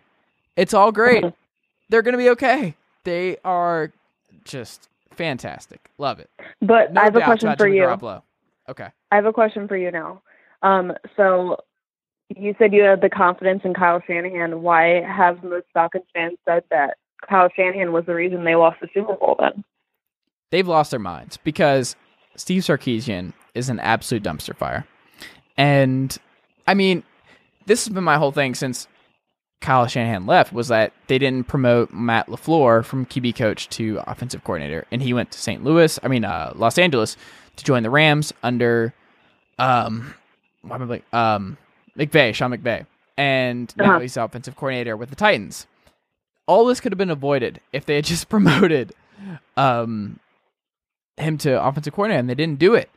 It's 0.56 0.72
all 0.72 0.90
great. 0.90 1.24
They're 1.90 2.02
going 2.02 2.12
to 2.12 2.18
be 2.18 2.30
okay. 2.30 2.76
They 3.04 3.36
are 3.44 3.92
just 4.44 4.88
fantastic. 5.12 5.90
Love 5.98 6.18
it. 6.18 6.30
But 6.62 6.94
No 6.94 7.02
I 7.02 7.04
have 7.04 7.16
a 7.16 7.20
question 7.20 7.54
for 7.56 7.68
you. 7.68 7.82
Garoppolo. 7.82 8.22
Okay. 8.68 8.88
I 9.12 9.16
have 9.16 9.26
a 9.26 9.32
question 9.32 9.68
for 9.68 9.76
you 9.76 9.90
now. 9.90 10.22
Um, 10.62 10.94
so 11.16 11.58
you 12.28 12.54
said 12.58 12.72
you 12.72 12.82
had 12.82 13.00
the 13.00 13.10
confidence 13.10 13.62
in 13.64 13.74
Kyle 13.74 14.02
Shanahan. 14.06 14.62
Why 14.62 15.02
have 15.02 15.42
most 15.42 15.66
Falcons 15.72 16.04
fans 16.12 16.38
said 16.44 16.64
that 16.70 16.96
Kyle 17.28 17.48
Shanahan 17.54 17.92
was 17.92 18.06
the 18.06 18.14
reason 18.14 18.44
they 18.44 18.54
lost 18.54 18.80
the 18.80 18.88
Super 18.94 19.14
Bowl 19.14 19.36
then? 19.38 19.64
They've 20.50 20.66
lost 20.66 20.90
their 20.90 21.00
minds 21.00 21.36
because 21.38 21.96
Steve 22.36 22.62
Sarkisian 22.62 23.32
is 23.54 23.68
an 23.68 23.80
absolute 23.80 24.22
dumpster 24.22 24.56
fire. 24.56 24.86
And 25.56 26.16
I 26.66 26.74
mean, 26.74 27.02
this 27.66 27.84
has 27.84 27.94
been 27.94 28.04
my 28.04 28.18
whole 28.18 28.32
thing 28.32 28.54
since 28.54 28.88
Kyle 29.60 29.86
Shanahan 29.86 30.26
left 30.26 30.52
was 30.52 30.68
that 30.68 30.92
they 31.06 31.18
didn't 31.18 31.48
promote 31.48 31.92
Matt 31.92 32.26
LaFleur 32.26 32.84
from 32.84 33.06
QB 33.06 33.36
coach 33.36 33.68
to 33.70 34.00
offensive 34.06 34.44
coordinator. 34.44 34.86
And 34.90 35.02
he 35.02 35.14
went 35.14 35.30
to 35.30 35.38
St. 35.38 35.64
Louis, 35.64 35.98
I 36.02 36.08
mean, 36.08 36.24
uh, 36.24 36.52
Los 36.54 36.78
Angeles 36.78 37.16
to 37.56 37.64
join 37.64 37.82
the 37.82 37.90
Rams 37.90 38.32
under, 38.42 38.92
um, 39.58 40.14
why 40.62 40.76
am 40.76 40.82
I 40.82 40.84
like, 40.86 41.14
um, 41.14 41.56
McVay, 41.98 42.34
Sean 42.34 42.50
McVay. 42.52 42.86
And 43.16 43.72
now 43.76 43.90
Uh-huh. 43.92 43.98
he's 44.00 44.16
offensive 44.16 44.56
coordinator 44.56 44.96
with 44.96 45.10
the 45.10 45.16
Titans. 45.16 45.66
All 46.46 46.66
this 46.66 46.80
could 46.80 46.92
have 46.92 46.98
been 46.98 47.10
avoided 47.10 47.60
if 47.72 47.86
they 47.86 47.96
had 47.96 48.04
just 48.04 48.28
promoted, 48.28 48.92
um, 49.56 50.18
him 51.16 51.38
to 51.38 51.64
offensive 51.64 51.92
coordinator 51.94 52.18
and 52.20 52.28
they 52.28 52.34
didn't 52.34 52.58
do 52.58 52.74
it. 52.74 52.90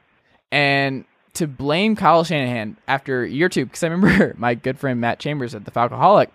And 0.51 1.05
to 1.33 1.45
blame 1.45 1.95
Kyle 1.95 2.23
Shanahan 2.23 2.77
after 2.87 3.23
year 3.25 3.47
two, 3.49 3.65
because 3.65 3.83
I 3.83 3.87
remember 3.89 4.33
my 4.37 4.55
good 4.55 4.79
friend 4.79 4.99
Matt 4.99 5.19
Chambers 5.19 5.53
at 5.53 5.65
the 5.65 5.71
Falcoholic, 5.71 6.29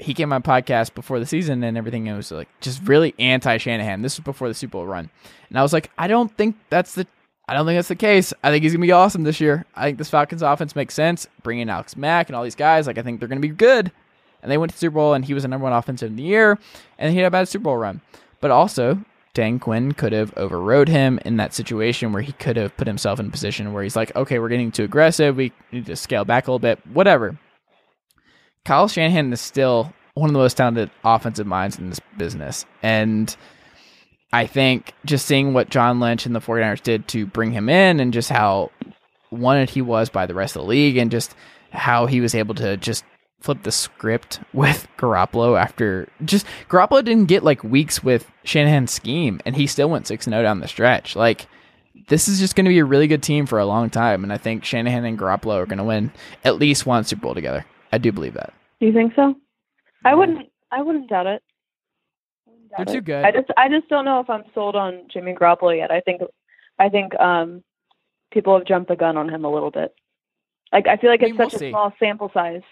he 0.00 0.12
came 0.14 0.32
on 0.32 0.42
podcast 0.42 0.94
before 0.94 1.18
the 1.20 1.26
season 1.26 1.62
and 1.62 1.76
everything. 1.78 2.08
And 2.08 2.14
it 2.14 2.16
was 2.16 2.32
like 2.32 2.48
just 2.60 2.82
really 2.82 3.14
anti 3.18 3.58
Shanahan. 3.58 4.02
This 4.02 4.16
was 4.18 4.24
before 4.24 4.48
the 4.48 4.54
Super 4.54 4.72
Bowl 4.72 4.86
run, 4.86 5.08
and 5.48 5.58
I 5.58 5.62
was 5.62 5.72
like, 5.72 5.90
I 5.98 6.06
don't 6.08 6.36
think 6.36 6.56
that's 6.70 6.94
the, 6.94 7.06
I 7.48 7.54
don't 7.54 7.64
think 7.64 7.78
that's 7.78 7.88
the 7.88 7.96
case. 7.96 8.34
I 8.42 8.50
think 8.50 8.62
he's 8.62 8.72
gonna 8.72 8.82
be 8.82 8.92
awesome 8.92 9.24
this 9.24 9.40
year. 9.40 9.64
I 9.74 9.86
think 9.86 9.98
this 9.98 10.10
Falcons 10.10 10.42
offense 10.42 10.76
makes 10.76 10.94
sense. 10.94 11.26
Bringing 11.42 11.62
in 11.62 11.70
Alex 11.70 11.96
Mack 11.96 12.28
and 12.28 12.36
all 12.36 12.44
these 12.44 12.54
guys, 12.54 12.86
like 12.86 12.98
I 12.98 13.02
think 13.02 13.18
they're 13.18 13.28
gonna 13.28 13.40
be 13.40 13.48
good. 13.48 13.90
And 14.42 14.52
they 14.52 14.58
went 14.58 14.70
to 14.70 14.76
the 14.76 14.80
Super 14.80 14.94
Bowl, 14.94 15.14
and 15.14 15.24
he 15.24 15.34
was 15.34 15.42
the 15.42 15.48
number 15.48 15.64
one 15.64 15.72
offensive 15.72 16.10
in 16.10 16.16
the 16.16 16.22
year, 16.22 16.58
and 16.98 17.10
he 17.10 17.18
had 17.18 17.26
a 17.26 17.30
bad 17.30 17.48
Super 17.48 17.64
Bowl 17.64 17.76
run. 17.76 18.02
But 18.40 18.52
also, 18.52 19.02
Dan 19.34 19.58
Quinn 19.58 19.92
could 19.92 20.12
have 20.12 20.32
overrode 20.36 20.88
him 20.88 21.18
in 21.24 21.38
that 21.38 21.54
situation 21.54 22.12
where 22.12 22.22
he 22.22 22.32
could 22.32 22.56
have 22.56 22.76
put 22.76 22.86
himself 22.86 23.18
in 23.18 23.26
a 23.26 23.30
position 23.30 23.72
where 23.72 23.82
he's 23.82 23.96
like, 23.96 24.14
okay, 24.14 24.38
we're 24.38 24.48
getting 24.48 24.70
too 24.70 24.84
aggressive. 24.84 25.36
We 25.36 25.52
need 25.72 25.86
to 25.86 25.96
scale 25.96 26.24
back 26.24 26.46
a 26.46 26.50
little 26.50 26.58
bit, 26.60 26.78
whatever. 26.86 27.38
Kyle 28.64 28.86
Shanahan 28.86 29.32
is 29.32 29.40
still 29.40 29.92
one 30.14 30.28
of 30.28 30.34
the 30.34 30.40
most 30.40 30.56
talented 30.56 30.90
offensive 31.04 31.46
minds 31.46 31.78
in 31.78 31.88
this 31.88 32.00
business. 32.16 32.64
And 32.82 33.34
I 34.32 34.46
think 34.46 34.92
just 35.04 35.26
seeing 35.26 35.54
what 35.54 35.70
John 35.70 36.00
Lynch 36.00 36.26
and 36.26 36.34
the 36.34 36.40
49ers 36.40 36.82
did 36.82 37.08
to 37.08 37.26
bring 37.26 37.52
him 37.52 37.68
in 37.68 37.98
and 38.00 38.12
just 38.12 38.28
how 38.28 38.70
wanted 39.30 39.70
he 39.70 39.82
was 39.82 40.08
by 40.10 40.26
the 40.26 40.34
rest 40.34 40.56
of 40.56 40.62
the 40.62 40.68
league 40.68 40.96
and 40.96 41.10
just 41.10 41.34
how 41.70 42.06
he 42.06 42.20
was 42.20 42.34
able 42.34 42.54
to 42.56 42.76
just 42.76 43.04
flip 43.40 43.62
the 43.62 43.72
script 43.72 44.40
with 44.52 44.88
Garoppolo 44.98 45.58
after 45.58 46.08
just 46.24 46.46
Garoppolo 46.68 47.04
didn't 47.04 47.26
get 47.26 47.42
like 47.42 47.62
weeks 47.64 48.02
with 48.02 48.30
Shanahan's 48.44 48.90
scheme 48.90 49.40
and 49.46 49.56
he 49.56 49.66
still 49.66 49.88
went 49.88 50.06
6 50.06 50.24
0 50.24 50.42
down 50.42 50.60
the 50.60 50.68
stretch. 50.68 51.16
Like 51.16 51.46
this 52.08 52.28
is 52.28 52.38
just 52.38 52.54
going 52.54 52.64
to 52.64 52.70
be 52.70 52.78
a 52.78 52.84
really 52.84 53.06
good 53.06 53.22
team 53.22 53.46
for 53.46 53.58
a 53.58 53.66
long 53.66 53.90
time 53.90 54.24
and 54.24 54.32
I 54.32 54.38
think 54.38 54.64
Shanahan 54.64 55.04
and 55.04 55.18
Garoppolo 55.18 55.56
are 55.56 55.66
going 55.66 55.78
to 55.78 55.84
win 55.84 56.12
at 56.44 56.56
least 56.56 56.86
one 56.86 57.04
Super 57.04 57.22
Bowl 57.22 57.34
together. 57.34 57.64
I 57.92 57.98
do 57.98 58.12
believe 58.12 58.34
that. 58.34 58.52
Do 58.80 58.86
you 58.86 58.92
think 58.92 59.14
so? 59.16 59.34
I 60.04 60.14
wouldn't. 60.14 60.50
I 60.70 60.82
wouldn't 60.82 61.08
doubt 61.08 61.26
it. 61.26 61.42
I 62.76 62.84
They're 62.84 62.94
too 62.96 63.00
good. 63.00 63.24
I 63.24 63.30
just. 63.30 63.50
I 63.56 63.68
just 63.68 63.88
don't 63.88 64.04
know 64.04 64.20
if 64.20 64.28
I'm 64.28 64.44
sold 64.54 64.76
on 64.76 65.02
Jimmy 65.12 65.34
Garoppolo 65.34 65.76
yet. 65.76 65.90
I 65.90 66.00
think. 66.00 66.22
I 66.78 66.88
think 66.88 67.18
um, 67.18 67.62
people 68.32 68.56
have 68.56 68.66
jumped 68.66 68.88
the 68.88 68.96
gun 68.96 69.16
on 69.16 69.28
him 69.28 69.44
a 69.44 69.50
little 69.50 69.70
bit. 69.70 69.94
Like 70.72 70.86
I 70.86 70.96
feel 70.96 71.10
like 71.10 71.22
I 71.22 71.26
it's 71.26 71.30
mean, 71.32 71.38
we'll 71.38 71.50
such 71.50 71.58
see. 71.60 71.66
a 71.68 71.70
small 71.70 71.92
sample 71.98 72.30
size 72.34 72.62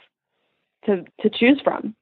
to 0.86 1.04
to 1.20 1.30
choose 1.30 1.60
from. 1.62 1.94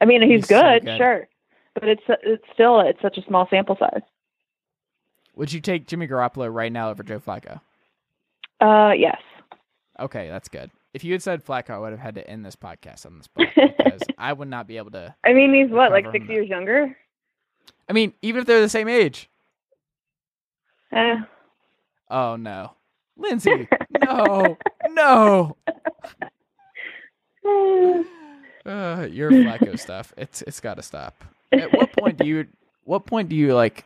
I 0.00 0.06
mean, 0.06 0.22
he's, 0.22 0.40
He's 0.40 0.48
so 0.48 0.60
good, 0.60 0.84
good. 0.84 0.96
sure, 0.98 1.28
but 1.74 1.88
it's 1.88 2.02
it's 2.22 2.44
still 2.52 2.80
it's 2.80 3.00
such 3.00 3.18
a 3.18 3.22
small 3.22 3.46
sample 3.50 3.76
size. 3.78 4.02
Would 5.36 5.52
you 5.52 5.60
take 5.60 5.86
Jimmy 5.86 6.06
Garoppolo 6.06 6.52
right 6.52 6.72
now 6.72 6.90
over 6.90 7.02
Joe 7.02 7.20
Flacco? 7.20 7.60
Uh, 8.60 8.92
yes. 8.96 9.20
Okay, 9.98 10.28
that's 10.28 10.48
good. 10.48 10.70
If 10.94 11.04
you 11.04 11.12
had 11.12 11.22
said 11.22 11.44
Flacco, 11.44 11.70
I 11.70 11.78
would 11.78 11.90
have 11.90 12.00
had 12.00 12.14
to 12.14 12.28
end 12.28 12.46
this 12.46 12.56
podcast 12.56 13.04
on 13.04 13.18
this 13.18 13.26
point 13.34 13.50
because 13.54 14.00
I 14.16 14.32
would 14.32 14.48
not 14.48 14.66
be 14.66 14.78
able 14.78 14.92
to. 14.92 15.14
I 15.24 15.32
mean, 15.34 15.52
he's 15.52 15.70
what, 15.70 15.90
like 15.90 16.06
six 16.12 16.26
years 16.28 16.48
younger? 16.48 16.96
I 17.88 17.92
mean, 17.92 18.14
even 18.22 18.40
if 18.40 18.46
they're 18.46 18.60
the 18.60 18.68
same 18.68 18.88
age. 18.88 19.28
Eh. 20.92 21.16
Oh 22.08 22.36
no, 22.36 22.72
Lindsey, 23.16 23.68
no, 24.02 24.56
no. 24.90 25.56
Uh, 28.66 29.06
your 29.10 29.30
Flacco 29.30 29.78
stuff. 29.78 30.14
It's 30.16 30.42
it's 30.42 30.60
got 30.60 30.74
to 30.74 30.82
stop. 30.82 31.22
At 31.52 31.72
what 31.72 31.92
point 31.92 32.16
do 32.16 32.26
you? 32.26 32.46
What 32.84 33.04
point 33.04 33.28
do 33.28 33.36
you 33.36 33.54
like 33.54 33.84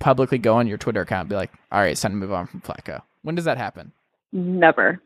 publicly 0.00 0.38
go 0.38 0.56
on 0.56 0.66
your 0.66 0.76
Twitter 0.78 1.02
account 1.02 1.22
and 1.22 1.28
be 1.28 1.36
like, 1.36 1.52
"All 1.70 1.80
right, 1.80 1.92
it's 1.92 2.00
time 2.00 2.12
to 2.12 2.16
move 2.16 2.32
on 2.32 2.46
from 2.46 2.60
Flacco"? 2.60 3.02
When 3.22 3.36
does 3.36 3.44
that 3.44 3.58
happen? 3.58 3.92
Never. 4.32 5.00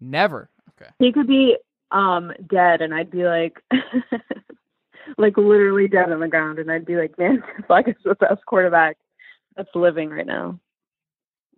Never. 0.00 0.48
Okay. 0.80 0.90
He 0.98 1.12
could 1.12 1.26
be 1.26 1.56
um 1.90 2.32
dead, 2.48 2.80
and 2.82 2.94
I'd 2.94 3.10
be 3.10 3.24
like, 3.24 3.62
like 5.18 5.36
literally 5.36 5.88
dead 5.88 6.10
on 6.12 6.20
the 6.20 6.28
ground, 6.28 6.58
and 6.58 6.70
I'd 6.70 6.84
be 6.86 6.96
like, 6.96 7.18
man, 7.18 7.42
Fleck 7.66 7.88
is 7.88 7.94
the 8.04 8.14
best 8.16 8.44
quarterback 8.46 8.96
that's 9.56 9.68
living 9.74 10.10
right 10.10 10.26
now. 10.26 10.58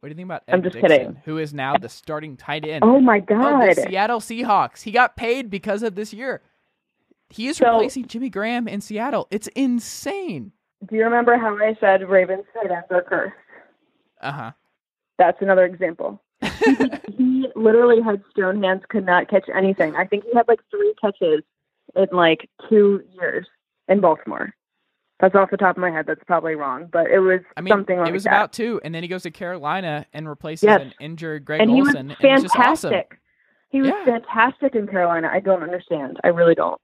What 0.00 0.08
do 0.08 0.10
you 0.10 0.14
think 0.16 0.26
about 0.26 0.42
Ed 0.46 0.54
I'm 0.54 0.62
just 0.62 0.74
Dickson, 0.74 0.90
kidding. 0.90 1.22
who 1.24 1.38
is 1.38 1.52
now 1.52 1.76
the 1.76 1.88
starting 1.88 2.36
tight 2.36 2.64
end 2.64 2.84
Oh 2.84 3.00
my 3.00 3.18
god! 3.18 3.70
the 3.76 3.86
Seattle 3.88 4.20
Seahawks? 4.20 4.82
He 4.82 4.92
got 4.92 5.16
paid 5.16 5.50
because 5.50 5.82
of 5.82 5.96
this 5.96 6.12
year. 6.12 6.40
He 7.30 7.48
is 7.48 7.56
So- 7.56 7.72
replacing 7.72 8.06
Jimmy 8.06 8.28
Graham 8.30 8.68
in 8.68 8.80
Seattle. 8.80 9.26
It's 9.32 9.48
insane. 9.48 10.52
Do 10.88 10.94
you 10.94 11.02
remember 11.02 11.36
how 11.36 11.56
I 11.56 11.76
said 11.80 12.08
Ravens 12.08 12.44
tight 12.54 12.70
ends 12.70 12.86
are 12.90 13.02
cursed? 13.02 13.34
Uh 14.20 14.30
huh. 14.32 14.52
That's 15.18 15.42
another 15.42 15.64
example. 15.64 16.22
he 17.42 17.48
literally 17.56 18.00
had 18.02 18.22
stone 18.30 18.62
hands, 18.62 18.82
could 18.88 19.06
not 19.06 19.28
catch 19.28 19.48
anything. 19.54 19.94
I 19.96 20.04
think 20.06 20.24
he 20.24 20.30
had 20.34 20.46
like 20.48 20.60
three 20.70 20.94
catches 21.00 21.42
in 21.96 22.06
like 22.12 22.48
two 22.68 23.02
years 23.14 23.46
in 23.88 24.00
Baltimore. 24.00 24.54
That's 25.20 25.34
off 25.34 25.50
the 25.50 25.56
top 25.56 25.76
of 25.76 25.80
my 25.80 25.90
head. 25.90 26.06
That's 26.06 26.22
probably 26.26 26.54
wrong, 26.54 26.88
but 26.92 27.10
it 27.10 27.18
was 27.18 27.40
I 27.56 27.60
mean, 27.60 27.72
something 27.72 27.96
like 27.98 28.06
that. 28.06 28.10
it 28.10 28.14
was 28.14 28.24
that. 28.24 28.30
about 28.32 28.52
two, 28.52 28.80
and 28.84 28.94
then 28.94 29.02
he 29.02 29.08
goes 29.08 29.24
to 29.24 29.30
Carolina 29.32 30.06
and 30.12 30.28
replaces 30.28 30.68
Yes. 30.68 30.80
an 30.80 30.92
injured 31.00 31.44
Greg 31.44 31.60
and 31.60 31.70
he 31.70 31.80
was 31.80 31.88
Olsen, 31.88 32.10
and 32.20 32.42
just 32.42 32.54
awesome. 32.56 32.90
fantastic. 32.92 33.18
He 33.70 33.80
was 33.80 33.90
Yeah. 33.90 34.04
fantastic 34.04 34.74
in 34.76 34.86
Carolina. 34.86 35.28
I 35.32 35.40
don't 35.40 35.62
understand. 35.62 36.18
I 36.22 36.28
really 36.28 36.54
don't. 36.54 36.80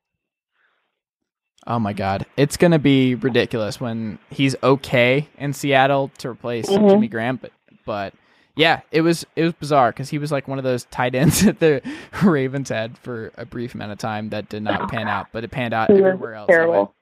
Oh 1.66 1.78
my 1.78 1.92
god, 1.94 2.26
it's 2.36 2.57
gonna 2.57 2.78
be 2.78 3.14
ridiculous 3.14 3.80
when 3.80 4.18
he's 4.30 4.55
okay 4.62 5.28
in 5.38 5.52
Seattle 5.52 6.11
to 6.18 6.28
replace 6.28 6.66
Mhm. 6.68 6.90
Jimmy 6.90 7.09
Graham. 7.09 7.36
But 7.36 7.52
but 7.86 8.14
yeah, 8.57 8.80
it 8.92 9.00
was 9.00 9.26
it 9.34 9.42
was 9.42 9.52
bizarre 9.52 9.90
because 9.90 10.11
he 10.11 10.18
was 10.18 10.30
like 10.30 10.46
one 10.46 10.59
of 10.59 10.64
those 10.64 10.84
tight 10.84 11.14
ends 11.14 11.40
that 11.44 11.61
the 11.61 11.82
Ravens 12.22 12.68
had 12.68 12.96
for 12.98 13.32
a 13.36 13.44
brief 13.44 13.74
amount 13.74 13.92
of 13.92 13.98
time 13.98 14.30
that 14.30 14.48
did 14.48 14.62
not 14.62 14.90
pan 14.90 15.09
out, 15.09 15.28
but 15.32 15.44
it 15.44 15.50
panned 15.50 15.74
out 15.74 15.90
He 15.90 15.96
everywhere 15.96 16.34
else. 16.34 16.48
Terrible. 16.48 16.94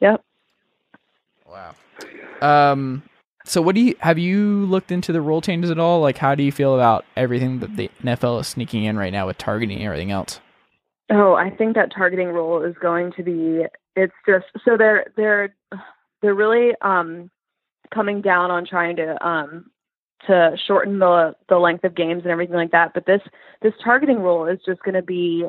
Yep. 0.00 0.22
Wow. 1.48 1.74
Um. 2.40 3.02
So, 3.44 3.60
what 3.60 3.74
do 3.74 3.80
you 3.80 3.96
have 4.00 4.18
you 4.18 4.66
looked 4.66 4.92
into 4.92 5.12
the 5.12 5.20
rule 5.20 5.40
changes 5.40 5.70
at 5.70 5.78
all? 5.78 6.00
Like, 6.00 6.18
how 6.18 6.34
do 6.34 6.42
you 6.42 6.52
feel 6.52 6.74
about 6.74 7.04
everything 7.16 7.58
that 7.60 7.76
the 7.76 7.90
NFL 8.02 8.40
is 8.40 8.46
sneaking 8.46 8.84
in 8.84 8.96
right 8.96 9.12
now 9.12 9.26
with 9.26 9.38
targeting 9.38 9.78
and 9.78 9.86
everything 9.86 10.12
else? 10.12 10.40
Oh, 11.10 11.34
I 11.34 11.50
think 11.50 11.74
that 11.74 11.90
targeting 11.92 12.28
rule 12.28 12.62
is 12.62 12.76
going 12.80 13.12
to 13.16 13.24
be. 13.24 13.64
It's 13.96 14.12
just 14.24 14.46
so 14.64 14.76
they're 14.76 15.06
they're 15.16 15.54
they're 16.22 16.34
really 16.34 16.74
um 16.82 17.28
coming 17.92 18.20
down 18.20 18.52
on 18.52 18.64
trying 18.64 18.94
to 18.96 19.26
um 19.26 19.70
to 20.26 20.56
shorten 20.66 20.98
the 20.98 21.34
the 21.48 21.58
length 21.58 21.84
of 21.84 21.94
games 21.94 22.22
and 22.22 22.32
everything 22.32 22.56
like 22.56 22.72
that. 22.72 22.92
But 22.94 23.06
this 23.06 23.22
this 23.62 23.74
targeting 23.82 24.20
rule 24.20 24.46
is 24.46 24.58
just 24.64 24.82
going 24.82 24.94
to 24.94 25.02
be 25.02 25.46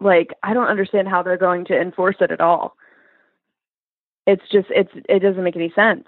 like 0.00 0.28
I 0.42 0.54
don't 0.54 0.68
understand 0.68 1.08
how 1.08 1.22
they're 1.22 1.36
going 1.36 1.64
to 1.66 1.80
enforce 1.80 2.16
it 2.20 2.30
at 2.30 2.40
all. 2.40 2.76
It's 4.26 4.42
just 4.52 4.68
it's 4.70 4.90
it 5.08 5.20
doesn't 5.20 5.44
make 5.44 5.56
any 5.56 5.72
sense. 5.74 6.04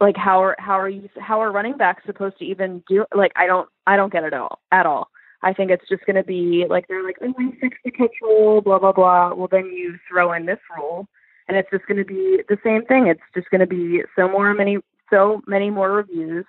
Like 0.00 0.16
how 0.16 0.42
are 0.42 0.56
how 0.58 0.78
are 0.78 0.88
you 0.88 1.08
how 1.18 1.40
are 1.40 1.52
running 1.52 1.76
backs 1.76 2.02
supposed 2.06 2.38
to 2.38 2.44
even 2.44 2.82
do 2.88 3.04
like 3.14 3.32
I 3.36 3.46
don't 3.46 3.68
I 3.86 3.96
don't 3.96 4.12
get 4.12 4.24
it 4.24 4.32
at 4.32 4.40
all 4.40 4.60
at 4.72 4.86
all. 4.86 5.08
I 5.42 5.52
think 5.52 5.70
it's 5.70 5.88
just 5.88 6.06
going 6.06 6.16
to 6.16 6.22
be 6.22 6.66
like 6.68 6.86
they're 6.86 7.02
like, 7.02 7.16
oh, 7.20 7.34
we 7.36 7.52
fixed 7.60 7.80
the 7.84 7.90
catch 7.90 8.14
rule, 8.22 8.60
blah 8.60 8.78
blah 8.78 8.92
blah. 8.92 9.34
Well, 9.34 9.48
then 9.50 9.66
you 9.66 9.96
throw 10.08 10.32
in 10.32 10.46
this 10.46 10.60
rule, 10.76 11.08
and 11.48 11.56
it's 11.56 11.68
just 11.70 11.86
going 11.86 11.98
to 11.98 12.04
be 12.04 12.42
the 12.48 12.58
same 12.64 12.84
thing. 12.84 13.08
It's 13.08 13.20
just 13.34 13.50
going 13.50 13.60
to 13.60 13.66
be 13.66 14.02
so 14.16 14.28
more 14.28 14.54
many, 14.54 14.78
so 15.10 15.42
many 15.46 15.68
more 15.68 15.90
reviews, 15.90 16.44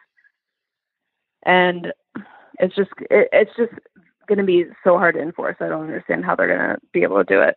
and 1.46 1.94
it's 2.60 2.76
just 2.76 2.92
it, 3.10 3.30
it's 3.32 3.52
just 3.58 3.74
going 4.28 4.40
to 4.40 4.44
be 4.44 4.66
so 4.84 4.98
hard 4.98 5.16
to 5.16 5.22
enforce. 5.22 5.58
I 5.60 5.68
don't 5.68 5.84
understand 5.84 6.26
how 6.26 6.36
they're 6.36 6.48
going 6.48 6.76
to 6.76 6.78
be 6.94 7.04
able 7.04 7.18
to 7.18 7.24
do 7.24 7.42
it. 7.42 7.56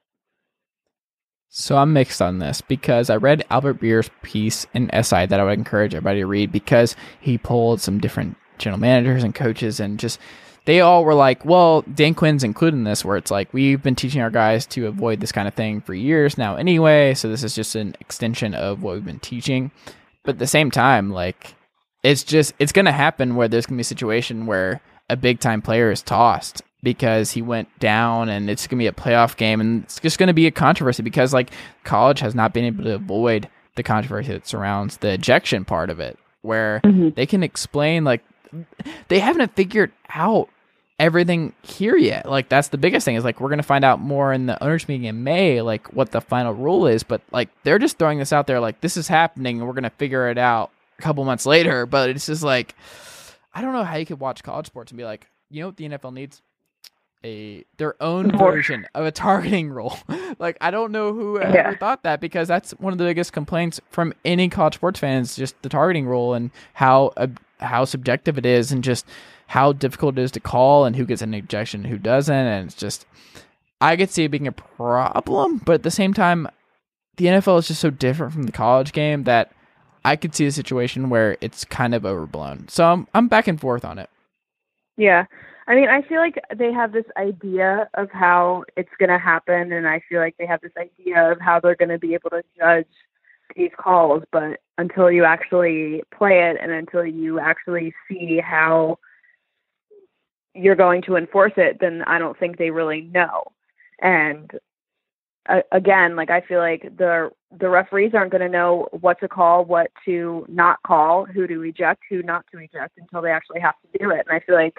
So 1.49 1.77
I'm 1.79 1.93
mixed 1.93 2.21
on 2.21 2.39
this 2.39 2.61
because 2.61 3.09
I 3.09 3.17
read 3.17 3.45
Albert 3.51 3.75
Breer's 3.75 4.11
piece 4.23 4.67
in 4.75 4.91
SI 4.91 5.27
that 5.27 5.41
I 5.41 5.45
would 5.45 5.59
encourage 5.59 5.95
everybody 5.95 6.21
to 6.21 6.27
read 6.27 6.53
because 6.53 6.97
he 7.21 7.39
pulled 7.39 7.81
some 7.81 8.01
different 8.01 8.37
general 8.59 8.81
managers 8.81 9.23
and 9.23 9.35
coaches 9.35 9.81
and 9.81 9.99
just 9.99 10.19
they 10.65 10.81
all 10.81 11.05
were 11.05 11.15
like, 11.15 11.45
well, 11.45 11.83
Dan 11.83 12.15
Quinn's 12.15 12.43
included 12.43 12.77
in 12.77 12.85
this 12.85 13.05
where 13.05 13.17
it's 13.17 13.31
like 13.31 13.55
we've 13.55 13.83
been 13.83 13.95
teaching 13.95 14.21
our 14.21 14.31
guys 14.31 14.67
to 14.67 14.89
avoid 14.89 15.21
this 15.21 15.31
kind 15.31 15.47
of 15.47 15.55
thing 15.55 15.81
for 15.81 15.95
years 15.95 16.37
now 16.37 16.57
anyway, 16.57 17.15
so 17.15 17.29
this 17.29 17.45
is 17.45 17.55
just 17.55 17.77
an 17.77 17.95
extension 18.01 18.53
of 18.53 18.83
what 18.83 18.95
we've 18.95 19.05
been 19.05 19.21
teaching. 19.21 19.71
But 20.25 20.35
at 20.35 20.39
the 20.41 20.47
same 20.49 20.73
time, 20.73 21.11
like 21.11 21.55
it's 22.07 22.23
just 22.25 22.55
it's 22.59 22.73
gonna 22.73 22.93
happen 22.93 23.35
where 23.37 23.49
there's 23.49 23.67
gonna 23.67 23.77
be 23.77 23.83
a 23.83 23.85
situation 23.85 24.47
where 24.47 24.81
a 25.11 25.17
big 25.17 25.41
time 25.41 25.61
player 25.63 25.91
is 25.91 26.03
tossed 26.03 26.63
because 26.83 27.33
he 27.33 27.43
went 27.43 27.69
down 27.79 28.29
and 28.29 28.49
it's 28.51 28.67
going 28.67 28.79
to 28.79 28.83
be 28.83 28.87
a 28.87 28.93
playoff 28.93 29.37
game 29.37 29.61
and 29.61 29.83
it's 29.85 29.99
just 30.01 30.19
going 30.19 30.27
to 30.29 30.33
be 30.35 30.47
a 30.47 30.51
controversy 30.51 31.03
because 31.03 31.33
like 31.33 31.51
college 31.85 32.21
has 32.21 32.35
not 32.35 32.53
been 32.53 32.65
able 32.65 32.85
to 32.85 32.95
avoid 32.95 33.49
the 33.77 33.83
controversy 33.83 34.33
that 34.33 34.47
surrounds 34.47 34.99
the 34.99 35.09
ejection 35.13 35.65
part 35.65 35.91
of 35.91 35.99
it 36.01 36.17
where 36.43 36.81
Mhm. 36.85 37.15
they 37.15 37.27
can 37.27 37.43
explain 37.43 38.05
like 38.05 38.23
they 39.09 39.19
haven't 39.19 39.55
figured 39.57 39.91
out 40.11 40.49
everything 40.99 41.53
here 41.63 41.97
yet 41.97 42.29
like 42.29 42.49
that's 42.49 42.69
the 42.69 42.79
biggest 42.79 43.05
thing 43.05 43.17
is 43.17 43.25
like 43.25 43.41
we're 43.41 43.49
going 43.49 43.59
to 43.59 43.63
find 43.63 43.85
out 43.85 44.01
more 44.01 44.33
in 44.33 44.47
the 44.47 44.63
owners 44.63 44.89
meeting 44.89 45.05
in 45.05 45.23
may 45.25 45.61
like 45.63 45.93
what 45.93 46.11
the 46.13 46.21
final 46.21 46.53
rule 46.55 46.87
is 46.87 47.03
but 47.03 47.21
like 47.33 47.49
they're 47.65 47.79
just 47.79 47.99
throwing 47.99 48.19
this 48.19 48.33
out 48.33 48.47
there 48.47 48.61
like 48.61 48.81
this 48.81 48.97
is 48.97 49.07
happening 49.09 49.59
and 49.59 49.67
we're 49.67 49.75
going 49.75 49.83
to 49.83 49.91
figure 49.91 50.29
it 50.31 50.39
out 50.39 50.71
a 50.99 51.03
couple 51.03 51.25
months 51.25 51.47
later 51.47 51.87
but 51.87 52.11
it's 52.11 52.27
just 52.27 52.43
like 52.43 52.75
i 53.55 53.61
don't 53.61 53.73
know 53.73 53.85
how 53.85 53.97
you 53.97 54.07
could 54.07 54.21
watch 54.21 54.43
college 54.43 54.67
sports 54.67 54.91
and 54.93 54.99
be 54.99 55.05
like 55.05 55.27
you 55.51 55.61
know 55.61 55.69
what 55.69 55.77
the 55.77 55.89
nfl 55.89 56.13
needs 56.13 56.43
a 57.25 57.65
their 57.79 58.01
own 58.03 58.37
version 58.37 58.87
of 58.95 59.07
a 59.07 59.11
targeting 59.11 59.71
rule. 59.71 59.99
like 60.39 60.59
I 60.61 60.71
don't 60.71 60.93
know 60.93 61.15
who 61.15 61.41
Yeah. 61.41 61.47
ever 61.69 61.77
thought 61.77 62.03
that 62.03 62.21
because 62.21 62.47
that's 62.47 62.73
one 62.73 62.93
of 62.93 62.99
the 62.99 63.05
biggest 63.05 63.33
complaints 63.33 63.81
from 63.89 64.13
any 64.25 64.51
college 64.51 64.75
sports 64.75 65.01
fans, 65.01 65.35
just 65.35 65.61
the 65.63 65.71
targeting 65.71 66.07
rule 66.07 66.35
and 66.35 66.51
how 66.75 67.13
uh, 67.17 67.27
how 67.59 67.87
subjective 67.87 68.37
it 68.37 68.45
is 68.45 68.71
and 68.71 68.85
just 68.85 69.07
how 69.47 69.73
difficult 69.73 70.19
it 70.19 70.23
is 70.23 70.31
to 70.33 70.41
call 70.41 70.85
and 70.85 70.95
who 70.95 71.07
gets 71.07 71.23
an 71.23 71.33
ejection 71.33 71.81
and 71.85 71.91
who 71.91 71.99
doesn't 71.99 72.35
and 72.35 72.67
it's 72.67 72.75
just 72.77 73.07
I 73.81 73.97
could 73.97 74.11
see 74.11 74.25
it 74.25 74.31
being 74.31 74.47
a 74.47 74.53
problem, 74.53 75.63
but 75.65 75.77
at 75.77 75.83
the 75.85 75.91
same 75.91 76.13
time 76.13 76.47
the 77.17 77.25
NFL 77.25 77.59
is 77.61 77.69
just 77.69 77.81
so 77.81 77.89
different 77.91 78.35
from 78.35 78.43
the 78.45 78.53
college 78.53 78.93
game 78.93 79.25
that 79.25 79.51
I 80.07 80.15
could 80.15 80.37
see 80.37 80.47
a 80.47 80.53
situation 80.53 81.11
where 81.11 81.37
it's 81.41 81.65
kind 81.65 81.93
of 81.93 82.07
overblown. 82.07 82.69
So 82.69 82.85
I'm 82.85 83.09
I'm 83.13 83.27
back 83.27 83.49
and 83.49 83.61
forth 83.61 83.85
on 83.85 83.99
it. 83.99 84.09
Yeah. 84.97 85.27
I 85.67 85.75
mean, 85.75 85.89
I 85.89 86.03
feel 86.03 86.19
like 86.19 86.41
they 86.55 86.73
have 86.73 86.93
this 86.93 87.07
idea 87.17 87.89
of 87.95 88.09
how 88.13 88.63
it's 88.77 88.97
going 89.01 89.11
to 89.11 89.19
happen, 89.19 89.73
and 89.73 89.89
I 89.89 90.01
feel 90.09 90.21
like 90.21 90.37
they 90.39 90.47
have 90.47 90.61
this 90.61 90.77
idea 90.79 91.33
of 91.33 91.41
how 91.41 91.59
they're 91.59 91.75
going 91.75 91.89
to 91.89 91.99
be 91.99 92.15
able 92.15 92.31
to 92.31 92.45
judge 92.57 92.87
these 93.57 93.73
calls. 93.77 94.23
But 94.31 94.61
until 94.79 95.11
you 95.11 95.25
actually 95.25 96.05
play 96.17 96.51
it 96.51 96.57
and 96.63 96.71
until 96.71 97.05
you 97.05 97.41
actually 97.41 97.93
see 98.09 98.39
how 98.39 99.01
you're 100.55 100.77
going 100.77 101.03
to 101.03 101.17
enforce 101.17 101.55
it, 101.57 101.79
then 101.81 102.03
I 102.07 102.21
don't 102.21 102.39
think 102.39 102.59
they 102.59 102.71
really 102.71 103.01
know. 103.01 103.43
And 104.01 104.53
uh, 105.49 105.61
again, 105.73 106.17
like 106.17 106.31
I 106.31 106.41
feel 106.41 106.59
like 106.61 106.83
the 106.97 107.31
the 107.59 107.69
referees 107.69 108.13
aren't 108.15 108.33
going 108.33 108.43
to 108.43 108.49
know 108.49 108.89
what 108.93 109.19
to 109.21 109.29
call, 109.29 109.65
what 109.65 109.91
to 110.05 110.45
not 110.49 110.83
call, 110.87 111.25
who 111.25 111.47
to 111.47 111.63
eject, 111.63 112.03
who 112.11 112.23
not 112.23 112.45
to 112.53 112.59
eject 112.59 112.99
until 112.99 113.23
they 113.23 113.31
actually 113.31 113.61
have 113.61 113.75
to 113.83 113.99
do 113.99 114.11
it. 114.11 114.27
And 114.29 114.37
I 114.37 114.41
feel 114.45 114.57
like 114.57 114.75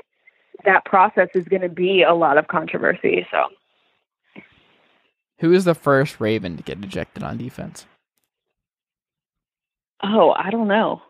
that 0.66 0.86
process 0.86 1.30
is 1.36 1.46
going 1.46 1.62
to 1.62 1.70
be 1.70 2.04
a 2.04 2.14
lot 2.14 2.38
of 2.38 2.48
controversy. 2.48 3.26
So 3.32 3.46
Who 5.40 5.54
is 5.54 5.66
the 5.66 5.76
first 5.76 6.20
Raven 6.20 6.58
to 6.58 6.64
get 6.64 6.84
ejected 6.84 7.24
on 7.24 7.38
defense? 7.38 7.86
Oh, 10.04 10.32
I 10.38 10.50
don't 10.52 10.68
know. 10.68 11.02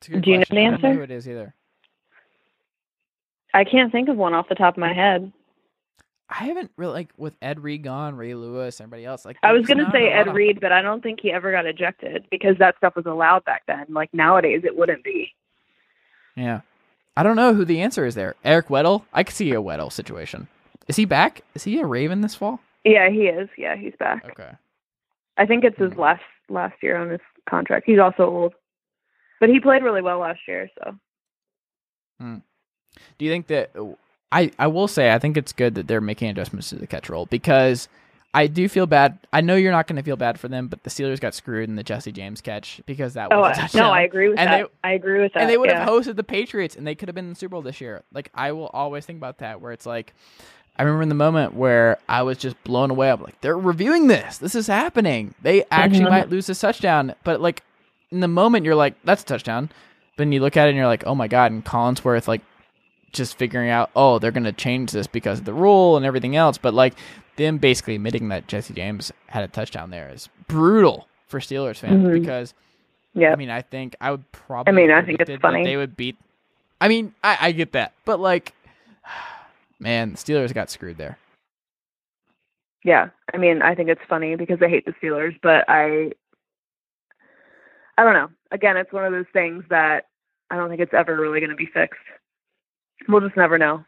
It's 0.00 0.08
a 0.08 0.12
good 0.12 0.22
Do 0.22 0.30
you 0.30 0.38
know 0.38 0.44
question. 0.46 0.56
the 0.56 0.62
I 0.66 0.70
don't 0.70 0.84
answer? 0.84 0.94
who 0.94 1.02
it 1.02 1.10
is 1.10 1.28
either. 1.28 1.54
I 3.52 3.64
can't 3.64 3.90
think 3.90 4.08
of 4.08 4.16
one 4.16 4.34
off 4.34 4.48
the 4.48 4.54
top 4.54 4.74
of 4.74 4.80
my 4.80 4.92
head. 4.92 5.32
I 6.30 6.44
haven't 6.44 6.70
really 6.76 6.92
like 6.92 7.10
with 7.16 7.34
Ed 7.42 7.58
Reed 7.60 7.82
gone, 7.82 8.16
Ray 8.16 8.34
Lewis, 8.34 8.80
everybody 8.80 9.04
else. 9.04 9.24
Like 9.24 9.36
I 9.42 9.52
was 9.52 9.66
going 9.66 9.78
to 9.78 9.90
say 9.90 10.08
Ed 10.08 10.32
Reed, 10.32 10.60
but 10.60 10.70
I 10.70 10.80
don't 10.80 11.02
think 11.02 11.18
he 11.20 11.32
ever 11.32 11.50
got 11.50 11.66
ejected 11.66 12.26
because 12.30 12.56
that 12.58 12.76
stuff 12.76 12.94
was 12.94 13.06
allowed 13.06 13.44
back 13.44 13.64
then. 13.66 13.86
Like 13.88 14.14
nowadays, 14.14 14.62
it 14.64 14.76
wouldn't 14.76 15.02
be. 15.02 15.34
Yeah, 16.36 16.60
I 17.16 17.24
don't 17.24 17.34
know 17.36 17.52
who 17.52 17.64
the 17.64 17.80
answer 17.82 18.06
is 18.06 18.14
there. 18.14 18.36
Eric 18.44 18.68
Weddle. 18.68 19.04
I 19.12 19.24
could 19.24 19.34
see 19.34 19.50
a 19.52 19.56
Weddle 19.60 19.92
situation. 19.92 20.46
Is 20.86 20.94
he 20.96 21.04
back? 21.04 21.42
Is 21.54 21.64
he 21.64 21.78
a 21.80 21.86
Raven 21.86 22.20
this 22.20 22.36
fall? 22.36 22.60
Yeah, 22.84 23.10
he 23.10 23.26
is. 23.26 23.48
Yeah, 23.58 23.74
he's 23.76 23.94
back. 23.98 24.24
Okay. 24.30 24.52
I 25.36 25.46
think 25.46 25.64
it's 25.64 25.78
his 25.78 25.92
Mhm. 25.92 25.98
last 25.98 26.22
last 26.48 26.80
year 26.82 26.96
on 26.96 27.10
his 27.10 27.20
contract. 27.48 27.86
He's 27.86 27.98
also 27.98 28.24
old, 28.28 28.54
but 29.40 29.48
he 29.48 29.58
played 29.58 29.82
really 29.82 30.02
well 30.02 30.18
last 30.18 30.40
year. 30.46 30.68
So 30.78 30.94
Do 33.18 33.24
you 33.24 33.30
think 33.30 33.46
that 33.48 33.70
I 34.32 34.50
I 34.58 34.66
will 34.68 34.88
say 34.88 35.12
I 35.12 35.18
think 35.18 35.36
it's 35.36 35.52
good 35.52 35.74
that 35.74 35.86
they're 35.88 36.00
making 36.00 36.28
adjustments 36.30 36.68
to 36.70 36.76
the 36.76 36.86
catch 36.86 37.08
roll 37.10 37.26
because 37.26 37.88
I 38.32 38.46
do 38.46 38.68
feel 38.68 38.86
bad. 38.86 39.18
I 39.32 39.40
know 39.40 39.56
you're 39.56 39.72
not 39.72 39.88
going 39.88 39.96
to 39.96 40.04
feel 40.04 40.16
bad 40.16 40.38
for 40.38 40.46
them, 40.46 40.68
but 40.68 40.84
the 40.84 40.90
Steelers 40.90 41.18
got 41.18 41.34
screwed 41.34 41.68
in 41.68 41.74
the 41.74 41.82
Jesse 41.82 42.12
James 42.12 42.40
catch 42.40 42.80
because 42.86 43.14
that 43.14 43.32
oh 43.32 43.40
was 43.40 43.58
a 43.58 43.60
touchdown. 43.62 43.82
no, 43.82 43.90
I 43.90 44.02
agree 44.02 44.28
with 44.28 44.38
And 44.38 44.48
that. 44.48 44.70
I 44.84 44.92
agree 44.92 45.20
with 45.20 45.32
that. 45.32 45.40
and 45.40 45.50
they 45.50 45.56
would 45.58 45.68
yeah. 45.68 45.80
have 45.80 45.88
hosted 45.88 46.14
the 46.14 46.22
Patriots, 46.22 46.76
and 46.76 46.86
they 46.86 46.94
could 46.94 47.08
have 47.08 47.14
been 47.16 47.24
in 47.24 47.30
the 47.30 47.34
Super 47.36 47.50
Bowl 47.56 47.62
this 47.62 47.80
year. 47.80 48.02
Like 48.12 48.30
I 48.32 48.52
will 48.52 48.68
always 48.68 49.04
think 49.04 49.16
about 49.18 49.38
that, 49.38 49.60
where 49.60 49.72
it's 49.72 49.84
like, 49.84 50.14
I 50.76 50.84
remember 50.84 51.02
in 51.02 51.08
the 51.08 51.16
moment 51.16 51.54
where 51.54 51.98
I 52.08 52.22
was 52.22 52.38
just 52.38 52.62
blown 52.62 52.92
away. 52.92 53.10
I'm 53.10 53.20
like, 53.20 53.40
they're 53.40 53.58
reviewing 53.58 54.06
this. 54.06 54.38
This 54.38 54.54
is 54.54 54.68
happening. 54.68 55.34
They 55.42 55.64
actually 55.72 56.04
Mhm. 56.04 56.10
might 56.10 56.30
lose 56.30 56.46
this 56.46 56.60
touchdown, 56.60 57.16
but 57.24 57.40
like 57.40 57.64
in 58.12 58.20
the 58.20 58.28
moment, 58.28 58.64
you're 58.64 58.76
like, 58.76 58.94
that's 59.02 59.22
a 59.22 59.26
touchdown. 59.26 59.66
But 60.16 60.22
then 60.24 60.32
you 60.32 60.38
look 60.40 60.56
at 60.56 60.66
it 60.66 60.70
and 60.70 60.76
you're 60.78 60.86
like, 60.86 61.04
oh 61.04 61.16
my 61.16 61.26
god. 61.26 61.50
And 61.50 61.64
Collinsworth 61.64 62.28
like 62.28 62.42
just 63.12 63.36
figuring 63.38 63.70
out, 63.70 63.90
oh, 63.96 64.18
they're 64.18 64.30
gonna 64.30 64.52
change 64.52 64.92
this 64.92 65.06
because 65.06 65.40
of 65.40 65.44
the 65.44 65.54
rule 65.54 65.96
and 65.96 66.04
everything 66.06 66.36
else. 66.36 66.58
But 66.58 66.74
like 66.74 66.94
them 67.36 67.58
basically 67.58 67.94
admitting 67.96 68.28
that 68.28 68.46
Jesse 68.48 68.74
James 68.74 69.12
had 69.26 69.42
a 69.44 69.48
touchdown 69.48 69.90
there 69.90 70.08
is 70.10 70.28
brutal 70.46 71.06
for 71.26 71.40
Steelers 71.40 71.76
fans 71.76 72.04
Mhm. 72.04 72.20
because 72.20 72.54
yeah. 73.14 73.32
I 73.32 73.36
mean, 73.36 73.50
I 73.50 73.62
think 73.62 73.96
I 74.00 74.10
would 74.12 74.30
probably. 74.32 74.72
I 74.72 74.74
mean, 74.74 74.90
I 74.90 75.02
think 75.02 75.20
it's 75.20 75.40
funny. 75.42 75.64
They 75.64 75.76
would 75.76 75.96
beat. 75.96 76.16
I 76.80 76.88
mean, 76.88 77.12
I, 77.24 77.38
I 77.40 77.52
get 77.52 77.72
that, 77.72 77.92
but 78.04 78.20
like, 78.20 78.52
man, 79.80 80.12
Steelers 80.14 80.54
got 80.54 80.70
screwed 80.70 80.96
there. 80.96 81.18
Yeah, 82.84 83.08
I 83.34 83.36
mean, 83.36 83.60
I 83.62 83.74
think 83.74 83.88
it's 83.90 84.00
funny 84.08 84.36
because 84.36 84.58
I 84.62 84.68
hate 84.68 84.86
the 84.86 84.94
Steelers, 85.02 85.38
but 85.42 85.64
I, 85.68 86.12
I 87.98 88.04
don't 88.04 88.14
know. 88.14 88.30
Again, 88.52 88.76
it's 88.78 88.92
one 88.92 89.04
of 89.04 89.12
those 89.12 89.26
things 89.34 89.64
that 89.68 90.06
I 90.50 90.56
don't 90.56 90.70
think 90.70 90.80
it's 90.80 90.94
ever 90.94 91.14
really 91.16 91.40
going 91.40 91.50
to 91.50 91.56
be 91.56 91.66
fixed. 91.66 92.00
We'll 93.08 93.20
just 93.20 93.36
never 93.36 93.58
know 93.58 93.84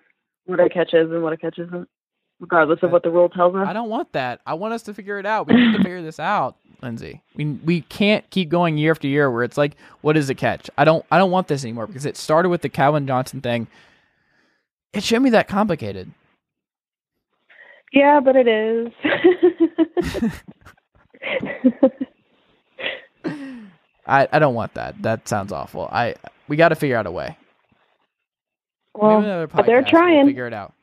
what 0.46 0.60
a 0.60 0.68
catch 0.68 0.94
is 0.94 1.10
and 1.10 1.22
what 1.22 1.32
a 1.32 1.36
catch 1.36 1.58
isn't, 1.58 1.88
regardless 2.40 2.80
of 2.82 2.90
what 2.90 3.02
the 3.02 3.10
rule 3.10 3.28
tells 3.28 3.54
us. 3.54 3.66
I 3.66 3.72
don't 3.72 3.88
want 3.88 4.12
that. 4.12 4.40
I 4.46 4.54
want 4.54 4.74
us 4.74 4.82
to 4.84 4.94
figure 4.94 5.18
it 5.18 5.26
out. 5.26 5.46
We 5.46 5.54
need 5.54 5.72
to 5.76 5.78
figure 5.82 6.02
this 6.02 6.18
out, 6.18 6.56
Lindsey. 6.82 7.22
We 7.36 7.44
we 7.46 7.80
can't 7.82 8.28
keep 8.30 8.48
going 8.48 8.78
year 8.78 8.90
after 8.90 9.06
year 9.08 9.30
where 9.30 9.44
it's 9.44 9.58
like, 9.58 9.76
what 10.00 10.16
is 10.16 10.30
a 10.30 10.34
catch? 10.34 10.70
I 10.76 10.84
don't 10.84 11.04
I 11.10 11.18
don't 11.18 11.30
want 11.30 11.48
this 11.48 11.64
anymore 11.64 11.86
because 11.86 12.06
it 12.06 12.16
started 12.16 12.48
with 12.48 12.62
the 12.62 12.68
Calvin 12.68 13.06
Johnson 13.06 13.40
thing. 13.40 13.68
It 14.92 15.02
shouldn't 15.02 15.24
be 15.24 15.30
that 15.30 15.48
complicated. 15.48 16.12
Yeah, 17.92 18.20
but 18.20 18.36
it 18.36 18.48
is. 18.48 18.88
I, 24.06 24.28
I 24.32 24.38
don't 24.38 24.54
want 24.54 24.74
that. 24.74 25.00
That 25.02 25.28
sounds 25.28 25.52
awful. 25.52 25.88
I 25.92 26.14
we 26.48 26.56
got 26.56 26.70
to 26.70 26.74
figure 26.74 26.96
out 26.96 27.06
a 27.06 27.10
way. 27.10 27.36
Well, 28.94 29.20
Maybe 29.20 29.30
another 29.30 29.46
but 29.46 29.66
they're 29.66 29.82
podcast, 29.82 29.92
we'll 29.92 30.00
trying. 30.00 30.26
figure 30.26 30.46
it 30.46 30.52
out. 30.54 30.74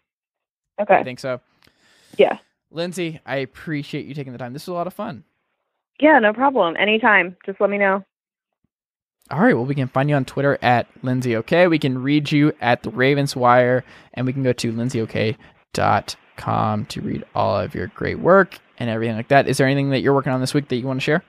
Okay. 0.82 0.96
I 0.96 1.04
think 1.04 1.20
so. 1.20 1.40
Yeah. 2.18 2.38
Lindsey, 2.72 3.20
I 3.26 3.38
appreciate 3.38 4.06
you 4.06 4.14
taking 4.14 4.34
the 4.34 4.40
time. 4.40 4.54
This 4.54 4.64
was 4.64 4.70
a 4.70 4.74
lot 4.74 4.88
of 4.88 4.94
fun. 4.94 5.24
Yeah, 6.00 6.20
no 6.20 6.34
problem. 6.34 6.76
Anytime. 6.78 7.36
Just 7.46 7.60
let 7.62 7.70
me 7.70 7.78
know. 7.78 8.04
All 9.32 9.40
right. 9.42 9.54
Well, 9.54 9.66
we 9.66 9.76
can 9.76 9.88
find 9.88 10.10
you 10.10 10.16
on 10.16 10.26
Twitter 10.26 10.58
at 10.62 10.88
Lindsey 11.04 11.36
OK. 11.36 11.68
We 11.68 11.78
can 11.78 12.02
read 12.02 12.32
you 12.32 12.54
at 12.62 12.82
the 12.84 12.90
Ravens 12.90 13.36
Wire, 13.36 13.84
and 14.14 14.26
we 14.26 14.34
can 14.34 14.44
go 14.44 14.54
to 14.54 14.72
lindsayok.com 14.74 16.86
to 16.86 17.02
read 17.02 17.24
all 17.36 17.58
of 17.60 17.76
your 17.76 17.88
great 17.88 18.20
work 18.20 18.58
and 18.80 18.90
everything 18.90 19.16
like 19.18 19.28
that. 19.28 19.48
Is 19.48 19.58
there 19.58 19.68
anything 19.68 19.90
that 19.92 20.00
you're 20.00 20.14
working 20.14 20.32
on 20.32 20.40
this 20.42 20.54
week 20.54 20.70
that 20.70 20.78
you 20.78 20.88
want 20.88 21.00
to 21.00 21.04
share? 21.04 21.24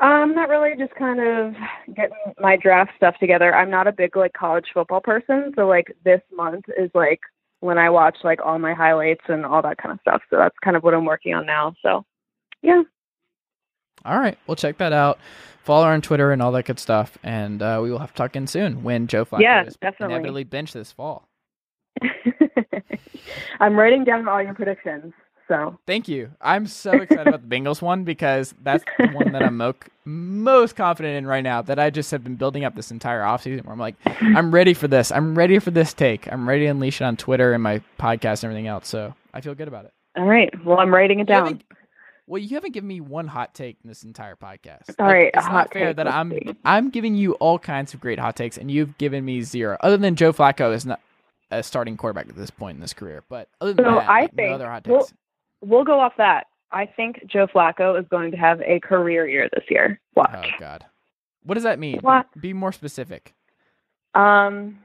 Um, 0.00 0.34
not 0.34 0.48
really. 0.48 0.72
Just 0.76 0.94
kind 0.96 1.20
of 1.20 1.54
getting 1.94 2.16
my 2.40 2.56
draft 2.56 2.90
stuff 2.96 3.14
together. 3.20 3.54
I'm 3.54 3.70
not 3.70 3.86
a 3.86 3.92
big 3.92 4.16
like 4.16 4.32
college 4.32 4.66
football 4.74 5.00
person, 5.00 5.52
so 5.56 5.66
like 5.66 5.94
this 6.04 6.20
month 6.36 6.64
is 6.76 6.90
like 6.94 7.20
when 7.60 7.78
I 7.78 7.88
watch 7.90 8.18
like 8.24 8.40
all 8.44 8.58
my 8.58 8.74
highlights 8.74 9.22
and 9.28 9.46
all 9.46 9.62
that 9.62 9.78
kind 9.78 9.92
of 9.92 10.00
stuff. 10.00 10.22
So 10.30 10.36
that's 10.36 10.56
kind 10.62 10.76
of 10.76 10.82
what 10.82 10.94
I'm 10.94 11.04
working 11.04 11.32
on 11.34 11.46
now. 11.46 11.74
So, 11.80 12.04
yeah. 12.60 12.82
All 14.04 14.18
right. 14.18 14.36
We'll 14.46 14.56
check 14.56 14.76
that 14.78 14.92
out. 14.92 15.18
Follow 15.62 15.86
her 15.86 15.92
on 15.92 16.02
Twitter 16.02 16.30
and 16.30 16.42
all 16.42 16.52
that 16.52 16.66
good 16.66 16.78
stuff. 16.78 17.16
And 17.22 17.62
uh, 17.62 17.80
we 17.82 17.90
will 17.90 18.00
have 18.00 18.10
to 18.12 18.16
talk 18.16 18.36
in 18.36 18.46
soon 18.46 18.82
when 18.82 19.06
Joe 19.06 19.24
Flacco 19.24 19.40
Yeah, 19.40 19.64
is 19.64 19.76
definitely. 19.76 20.16
inevitably 20.16 20.44
benched 20.44 20.74
this 20.74 20.92
fall. 20.92 21.26
I'm 23.60 23.74
writing 23.76 24.04
down 24.04 24.28
all 24.28 24.42
your 24.42 24.52
predictions. 24.54 25.14
So 25.48 25.78
Thank 25.86 26.08
you. 26.08 26.30
I'm 26.40 26.66
so 26.66 26.92
excited 26.92 27.28
about 27.28 27.48
the 27.48 27.54
Bengals 27.56 27.82
one 27.82 28.04
because 28.04 28.54
that's 28.62 28.82
the 28.98 29.08
one 29.08 29.32
that 29.32 29.42
I'm 29.42 29.58
mo- 29.58 29.74
most 30.04 30.74
confident 30.76 31.16
in 31.16 31.26
right 31.26 31.42
now 31.42 31.60
that 31.62 31.78
I 31.78 31.90
just 31.90 32.10
have 32.12 32.24
been 32.24 32.36
building 32.36 32.64
up 32.64 32.74
this 32.74 32.90
entire 32.90 33.20
offseason 33.22 33.64
where 33.64 33.72
I'm 33.72 33.78
like, 33.78 33.96
I'm 34.06 34.52
ready 34.52 34.72
for 34.74 34.88
this. 34.88 35.12
I'm 35.12 35.34
ready 35.36 35.58
for 35.58 35.70
this 35.70 35.92
take. 35.92 36.32
I'm 36.32 36.48
ready 36.48 36.64
to 36.64 36.68
unleash 36.70 37.00
it 37.00 37.04
on 37.04 37.16
Twitter 37.16 37.52
and 37.52 37.62
my 37.62 37.82
podcast 37.98 38.42
and 38.42 38.44
everything 38.44 38.66
else. 38.68 38.88
So 38.88 39.14
I 39.34 39.40
feel 39.42 39.54
good 39.54 39.68
about 39.68 39.84
it. 39.84 39.92
all 40.16 40.24
right. 40.24 40.50
Well, 40.64 40.78
I'm 40.78 40.92
writing 40.94 41.20
it 41.20 41.26
down. 41.26 41.62
well, 42.26 42.40
you 42.40 42.56
haven't 42.56 42.72
given 42.72 42.88
me 42.88 43.00
one 43.02 43.26
hot 43.26 43.54
take 43.54 43.76
in 43.84 43.88
this 43.88 44.02
entire 44.04 44.36
podcast. 44.36 44.94
All 44.98 45.06
right, 45.06 45.30
a 45.34 45.36
it's 45.38 45.46
hot 45.46 45.52
not 45.52 45.72
fair 45.74 45.88
take, 45.88 45.96
that 45.96 46.08
I'm. 46.08 46.32
I'm 46.64 46.88
giving 46.90 47.14
you 47.14 47.34
all 47.34 47.58
kinds 47.58 47.92
of 47.92 48.00
great 48.00 48.18
hot 48.18 48.34
takes, 48.36 48.56
and 48.56 48.70
you've 48.70 48.96
given 48.96 49.24
me 49.24 49.42
zero. 49.42 49.76
Other 49.80 49.98
than 49.98 50.16
Joe 50.16 50.32
Flacco 50.32 50.74
is 50.74 50.86
not 50.86 51.00
a 51.50 51.62
starting 51.62 51.96
quarterback 51.98 52.28
at 52.30 52.36
this 52.36 52.50
point 52.50 52.76
in 52.76 52.82
his 52.82 52.94
career, 52.94 53.22
but 53.28 53.48
other 53.60 53.74
than 53.74 53.84
So 53.84 53.90
that, 53.96 54.08
I 54.08 54.20
like, 54.22 54.34
no 54.36 54.52
other 54.54 54.68
hot 54.70 54.84
takes. 54.84 54.92
We'll 54.92 55.08
go 55.84 56.00
off 56.00 56.14
that. 56.18 56.46
I 56.72 56.86
think 56.86 57.24
Joe 57.26 57.46
Flacco 57.46 57.98
is 58.00 58.06
going 58.10 58.32
to 58.32 58.36
have 58.36 58.60
a 58.62 58.80
career 58.80 59.28
year 59.28 59.48
this 59.52 59.64
year. 59.70 60.00
Watch. 60.16 60.30
Oh 60.34 60.48
God, 60.58 60.84
what 61.44 61.54
does 61.54 61.62
that 61.64 61.78
mean? 61.78 62.00
What? 62.00 62.26
Be 62.40 62.52
more 62.52 62.72
specific. 62.72 63.34
Um, 64.14 64.78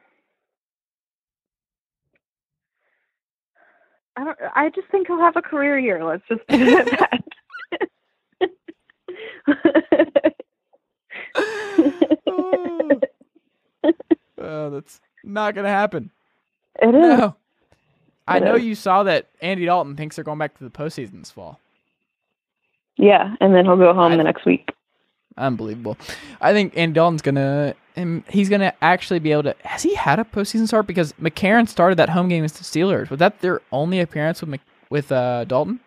I 4.15 4.23
don't. 4.23 4.38
I 4.55 4.69
just 4.69 4.88
think 4.91 5.07
he'll 5.07 5.19
have 5.19 5.36
a 5.38 5.41
career 5.41 5.80
year. 5.80 6.03
Let's 6.03 6.23
just 6.27 6.45
put 6.47 6.59
it 6.61 6.88
at 6.88 6.99
that. 6.99 7.23
oh. 12.27 12.89
Oh, 14.41 14.69
that's 14.69 15.01
not 15.23 15.53
gonna 15.53 15.67
happen. 15.67 16.11
it 16.82 16.95
is. 16.95 16.97
No. 17.01 17.36
I 18.30 18.39
know 18.39 18.55
you 18.55 18.75
saw 18.75 19.03
that 19.03 19.27
Andy 19.41 19.65
Dalton 19.65 19.95
thinks 19.95 20.15
they're 20.15 20.23
going 20.23 20.39
back 20.39 20.57
to 20.57 20.63
the 20.63 20.69
postseason 20.69 21.19
this 21.19 21.32
fall. 21.32 21.59
Yeah, 22.97 23.36
and 23.39 23.55
then 23.55 23.65
he'll 23.65 23.77
go 23.77 23.93
home 23.93 24.13
I- 24.13 24.17
the 24.17 24.23
next 24.23 24.45
week. 24.45 24.71
Unbelievable. 25.38 25.97
I 26.41 26.51
think 26.51 26.75
Andy 26.75 26.95
Dalton's 26.95 27.21
gonna 27.21 27.73
and 27.95 28.23
he's 28.30 28.49
gonna 28.49 28.73
actually 28.82 29.19
be 29.19 29.32
able 29.32 29.43
to. 29.43 29.55
Has 29.63 29.84
he 29.84 29.95
had 29.95 30.19
a 30.19 30.25
postseason 30.25 30.67
start? 30.67 30.86
Because 30.86 31.13
McCarron 31.13 31.67
started 31.67 31.97
that 31.97 32.09
home 32.09 32.27
game 32.27 32.43
against 32.43 32.57
the 32.57 32.63
Steelers. 32.65 33.09
Was 33.09 33.19
that 33.19 33.39
their 33.39 33.61
only 33.71 34.01
appearance 34.01 34.41
with 34.41 34.49
Mc, 34.49 34.61
with 34.89 35.11
uh, 35.13 35.45
Dalton? 35.45 35.80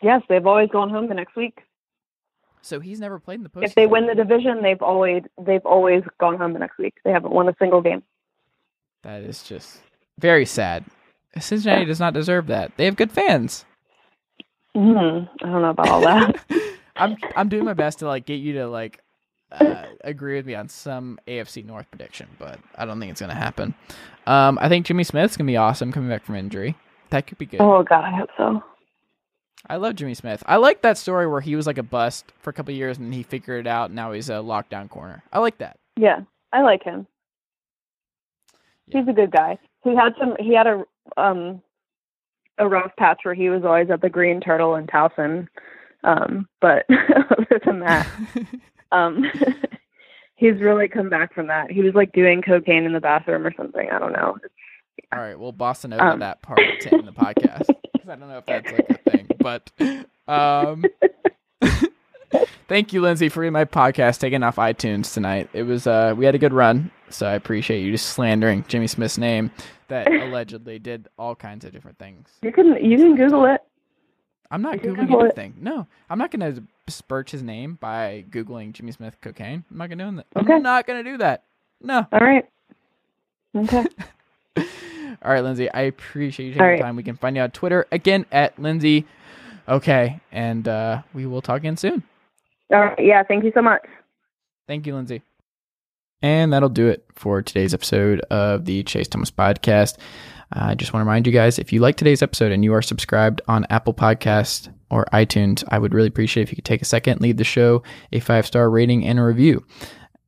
Yes, 0.00 0.22
they've 0.28 0.46
always 0.46 0.70
gone 0.70 0.88
home 0.88 1.08
the 1.08 1.14
next 1.14 1.36
week. 1.36 1.60
So 2.62 2.80
he's 2.80 3.00
never 3.00 3.18
played 3.18 3.36
in 3.36 3.42
the 3.42 3.50
postseason. 3.50 3.64
If 3.64 3.74
they 3.74 3.86
win 3.86 4.06
the 4.06 4.14
division, 4.14 4.62
they've 4.62 4.80
always 4.80 5.22
they've 5.38 5.64
always 5.66 6.02
gone 6.18 6.38
home 6.38 6.54
the 6.54 6.58
next 6.58 6.78
week. 6.78 6.94
They 7.04 7.10
haven't 7.10 7.32
won 7.32 7.48
a 7.48 7.54
single 7.58 7.82
game. 7.82 8.02
that 9.02 9.22
is 9.22 9.42
just 9.42 9.80
very 10.18 10.46
sad. 10.46 10.84
Cincinnati 11.38 11.84
does 11.84 12.00
not 12.00 12.14
deserve 12.14 12.48
that. 12.48 12.72
They 12.76 12.86
have 12.86 12.96
good 12.96 13.12
fans. 13.12 13.64
Mm, 14.76 15.28
I 15.42 15.46
don't 15.46 15.62
know 15.62 15.70
about 15.70 15.88
all 15.88 16.00
that. 16.02 16.36
I'm 16.96 17.16
I'm 17.36 17.48
doing 17.48 17.64
my 17.64 17.74
best 17.74 18.00
to 18.00 18.06
like 18.06 18.26
get 18.26 18.36
you 18.36 18.54
to 18.54 18.68
like 18.68 19.00
uh, 19.52 19.84
agree 20.04 20.36
with 20.36 20.46
me 20.46 20.54
on 20.54 20.68
some 20.68 21.18
AFC 21.26 21.64
North 21.64 21.90
prediction, 21.90 22.28
but 22.38 22.58
I 22.76 22.84
don't 22.84 23.00
think 23.00 23.10
it's 23.12 23.20
gonna 23.20 23.34
happen. 23.34 23.74
Um, 24.26 24.58
I 24.60 24.68
think 24.68 24.86
Jimmy 24.86 25.04
Smith's 25.04 25.36
gonna 25.36 25.46
be 25.46 25.56
awesome 25.56 25.92
coming 25.92 26.08
back 26.08 26.24
from 26.24 26.36
injury. 26.36 26.76
That 27.10 27.26
could 27.26 27.38
be 27.38 27.46
good. 27.46 27.60
oh 27.60 27.82
God, 27.82 28.04
I 28.04 28.16
hope 28.16 28.30
so. 28.36 28.62
I 29.68 29.76
love 29.76 29.94
Jimmy 29.94 30.14
Smith. 30.14 30.42
I 30.46 30.56
like 30.56 30.82
that 30.82 30.96
story 30.98 31.26
where 31.26 31.40
he 31.40 31.54
was 31.54 31.66
like 31.66 31.78
a 31.78 31.82
bust 31.82 32.32
for 32.38 32.50
a 32.50 32.52
couple 32.52 32.72
of 32.72 32.78
years 32.78 32.96
and 32.98 33.12
he 33.12 33.22
figured 33.22 33.66
it 33.66 33.68
out. 33.68 33.86
And 33.86 33.94
now 33.96 34.12
he's 34.12 34.30
a 34.30 34.34
lockdown 34.34 34.88
corner. 34.88 35.22
I 35.32 35.38
like 35.38 35.58
that. 35.58 35.78
Yeah, 35.96 36.20
I 36.52 36.62
like 36.62 36.82
him. 36.82 37.06
He's 38.86 39.06
a 39.06 39.12
good 39.12 39.30
guy. 39.30 39.58
He 39.84 39.94
had 39.94 40.14
some. 40.18 40.34
He 40.38 40.54
had 40.54 40.66
a 40.66 40.84
um 41.16 41.62
a 42.58 42.68
rough 42.68 42.94
patch 42.98 43.20
where 43.22 43.34
he 43.34 43.48
was 43.48 43.64
always 43.64 43.90
at 43.90 44.02
the 44.02 44.10
Green 44.10 44.40
Turtle 44.40 44.76
in 44.76 44.86
Towson. 44.86 45.48
Um, 46.04 46.46
but 46.60 46.84
other 47.30 47.60
than 47.64 47.80
that, 47.80 48.06
um, 48.92 49.24
he's 50.36 50.60
really 50.60 50.86
come 50.88 51.08
back 51.08 51.34
from 51.34 51.46
that. 51.48 51.70
He 51.70 51.82
was 51.82 51.94
like 51.94 52.12
doing 52.12 52.42
cocaine 52.42 52.84
in 52.84 52.92
the 52.92 53.00
bathroom 53.00 53.46
or 53.46 53.54
something. 53.56 53.88
I 53.90 53.98
don't 53.98 54.12
know. 54.12 54.36
All 55.12 55.18
right, 55.18 55.38
well, 55.38 55.52
Boston 55.52 55.92
over 55.94 56.02
Um. 56.02 56.18
that 56.20 56.42
part 56.42 56.60
end 56.60 57.08
the 57.08 57.12
podcast 57.12 57.66
because 57.92 58.08
I 58.08 58.16
don't 58.16 58.28
know 58.28 58.38
if 58.38 58.46
that's 58.46 58.70
like 58.70 58.90
a 58.90 59.10
thing, 59.10 59.28
but 59.40 59.70
um, 60.28 60.84
thank 62.68 62.92
you, 62.92 63.00
Lindsey, 63.00 63.28
for 63.28 63.50
my 63.50 63.64
podcast 63.64 64.20
taking 64.20 64.42
off 64.42 64.56
iTunes 64.56 65.12
tonight. 65.12 65.48
It 65.52 65.62
was 65.64 65.86
uh, 65.86 66.14
we 66.16 66.26
had 66.26 66.34
a 66.34 66.38
good 66.38 66.52
run, 66.52 66.90
so 67.08 67.26
I 67.26 67.32
appreciate 67.32 67.80
you 67.80 67.90
just 67.92 68.10
slandering 68.10 68.64
Jimmy 68.68 68.86
Smith's 68.86 69.18
name 69.18 69.50
that 69.90 70.10
allegedly 70.10 70.78
did 70.78 71.08
all 71.18 71.34
kinds 71.34 71.64
of 71.64 71.72
different 71.72 71.98
things. 71.98 72.28
You 72.42 72.50
can 72.52 72.82
you 72.84 72.96
can 72.96 73.14
Google 73.14 73.44
it. 73.44 73.60
I'm 74.50 74.62
not 74.62 74.82
You 74.82 74.90
googling 74.92 75.00
Google 75.08 75.20
it. 75.20 75.24
anything. 75.26 75.54
No, 75.60 75.86
I'm 76.08 76.18
not 76.18 76.30
going 76.32 76.54
to 76.54 76.62
besmirch 76.86 77.30
his 77.30 77.42
name 77.42 77.78
by 77.80 78.24
googling 78.30 78.72
Jimmy 78.72 78.90
Smith 78.92 79.16
cocaine. 79.20 79.64
I'm 79.70 79.76
not 79.78 79.88
going 79.88 79.98
to 79.98 80.10
do 80.10 80.16
that. 80.16 80.26
Okay. 80.36 80.54
I'm 80.54 80.62
not 80.62 80.86
going 80.88 81.04
to 81.04 81.10
do 81.12 81.18
that. 81.18 81.44
No. 81.80 82.04
All 82.12 82.18
right. 82.20 82.48
Okay. 83.54 83.84
All 85.22 85.30
right, 85.32 85.44
Lindsey. 85.44 85.70
I 85.70 85.82
appreciate 85.82 86.46
you 86.46 86.52
taking 86.54 86.66
All 86.66 86.76
the 86.76 86.82
time. 86.82 86.96
We 86.96 87.02
can 87.02 87.16
find 87.16 87.36
you 87.36 87.42
on 87.42 87.50
Twitter 87.50 87.86
again 87.92 88.26
at 88.32 88.58
Lindsey. 88.58 89.06
Okay, 89.68 90.18
and 90.32 90.66
uh, 90.66 91.02
we 91.14 91.26
will 91.26 91.42
talk 91.42 91.58
again 91.58 91.76
soon. 91.76 92.02
All 92.72 92.80
right. 92.80 92.98
Yeah. 92.98 93.22
Thank 93.22 93.44
you 93.44 93.52
so 93.54 93.62
much. 93.62 93.82
Thank 94.66 94.86
you, 94.86 94.94
Lindsey. 94.94 95.22
And 96.22 96.52
that'll 96.52 96.68
do 96.68 96.88
it 96.88 97.04
for 97.14 97.42
today's 97.42 97.72
episode 97.72 98.20
of 98.30 98.66
the 98.66 98.82
Chase 98.82 99.08
Thomas 99.08 99.30
Podcast. 99.30 99.96
I 100.52 100.74
just 100.74 100.92
want 100.92 101.02
to 101.02 101.06
remind 101.08 101.26
you 101.26 101.32
guys 101.32 101.58
if 101.58 101.72
you 101.72 101.80
like 101.80 101.96
today's 101.96 102.22
episode 102.22 102.52
and 102.52 102.64
you 102.64 102.74
are 102.74 102.82
subscribed 102.82 103.40
on 103.46 103.66
Apple 103.70 103.94
Podcast 103.94 104.72
or 104.90 105.06
iTunes, 105.12 105.64
I 105.68 105.78
would 105.78 105.94
really 105.94 106.08
appreciate 106.08 106.42
if 106.42 106.50
you 106.50 106.56
could 106.56 106.64
take 106.64 106.82
a 106.82 106.86
second, 106.86 107.20
leave 107.20 107.36
the 107.36 107.44
show 107.44 107.82
a 108.12 108.20
five 108.20 108.46
star 108.46 108.68
rating 108.68 109.06
and 109.06 109.18
a 109.18 109.22
review. 109.24 109.64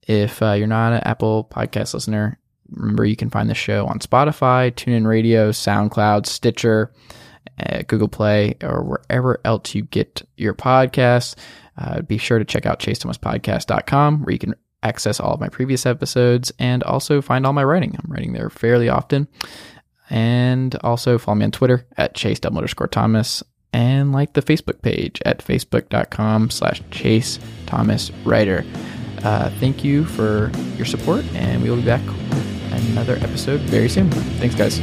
If 0.06 0.40
uh, 0.40 0.52
you're 0.52 0.66
not 0.66 0.92
an 0.92 1.00
Apple 1.04 1.48
Podcast 1.50 1.94
listener, 1.94 2.38
remember 2.70 3.04
you 3.04 3.16
can 3.16 3.30
find 3.30 3.50
the 3.50 3.54
show 3.54 3.86
on 3.86 3.98
Spotify, 3.98 4.72
TuneIn 4.72 5.06
Radio, 5.06 5.50
SoundCloud, 5.50 6.26
Stitcher, 6.26 6.92
uh, 7.58 7.82
Google 7.86 8.08
Play, 8.08 8.56
or 8.62 8.82
wherever 8.82 9.40
else 9.44 9.74
you 9.74 9.82
get 9.82 10.22
your 10.36 10.54
podcasts. 10.54 11.34
Uh, 11.76 12.02
be 12.02 12.18
sure 12.18 12.38
to 12.38 12.44
check 12.44 12.66
out 12.66 12.78
chasethomaspodcast.com 12.80 14.22
where 14.22 14.32
you 14.32 14.38
can 14.38 14.54
access 14.82 15.20
all 15.20 15.34
of 15.34 15.40
my 15.40 15.48
previous 15.48 15.86
episodes 15.86 16.52
and 16.58 16.82
also 16.82 17.22
find 17.22 17.46
all 17.46 17.52
my 17.52 17.64
writing. 17.64 17.96
I'm 17.98 18.10
writing 18.10 18.32
there 18.32 18.50
fairly 18.50 18.88
often. 18.88 19.28
And 20.10 20.74
also 20.82 21.18
follow 21.18 21.36
me 21.36 21.44
on 21.44 21.52
Twitter 21.52 21.86
at 21.96 22.14
chase 22.14 22.40
underscore 22.44 22.88
Thomas 22.88 23.42
and 23.72 24.12
like 24.12 24.34
the 24.34 24.42
Facebook 24.42 24.82
page 24.82 25.22
at 25.24 25.38
facebook.com 25.38 26.50
slash 26.50 26.82
chase 26.90 27.38
Thomas 27.66 28.10
writer. 28.24 28.64
Uh, 29.24 29.50
thank 29.60 29.84
you 29.84 30.04
for 30.04 30.50
your 30.76 30.84
support 30.84 31.24
and 31.34 31.62
we 31.62 31.70
will 31.70 31.76
be 31.76 31.84
back 31.84 32.04
with 32.04 32.62
another 32.90 33.14
episode 33.16 33.60
very 33.60 33.88
soon. 33.88 34.10
Thanks, 34.10 34.54
guys. 34.54 34.80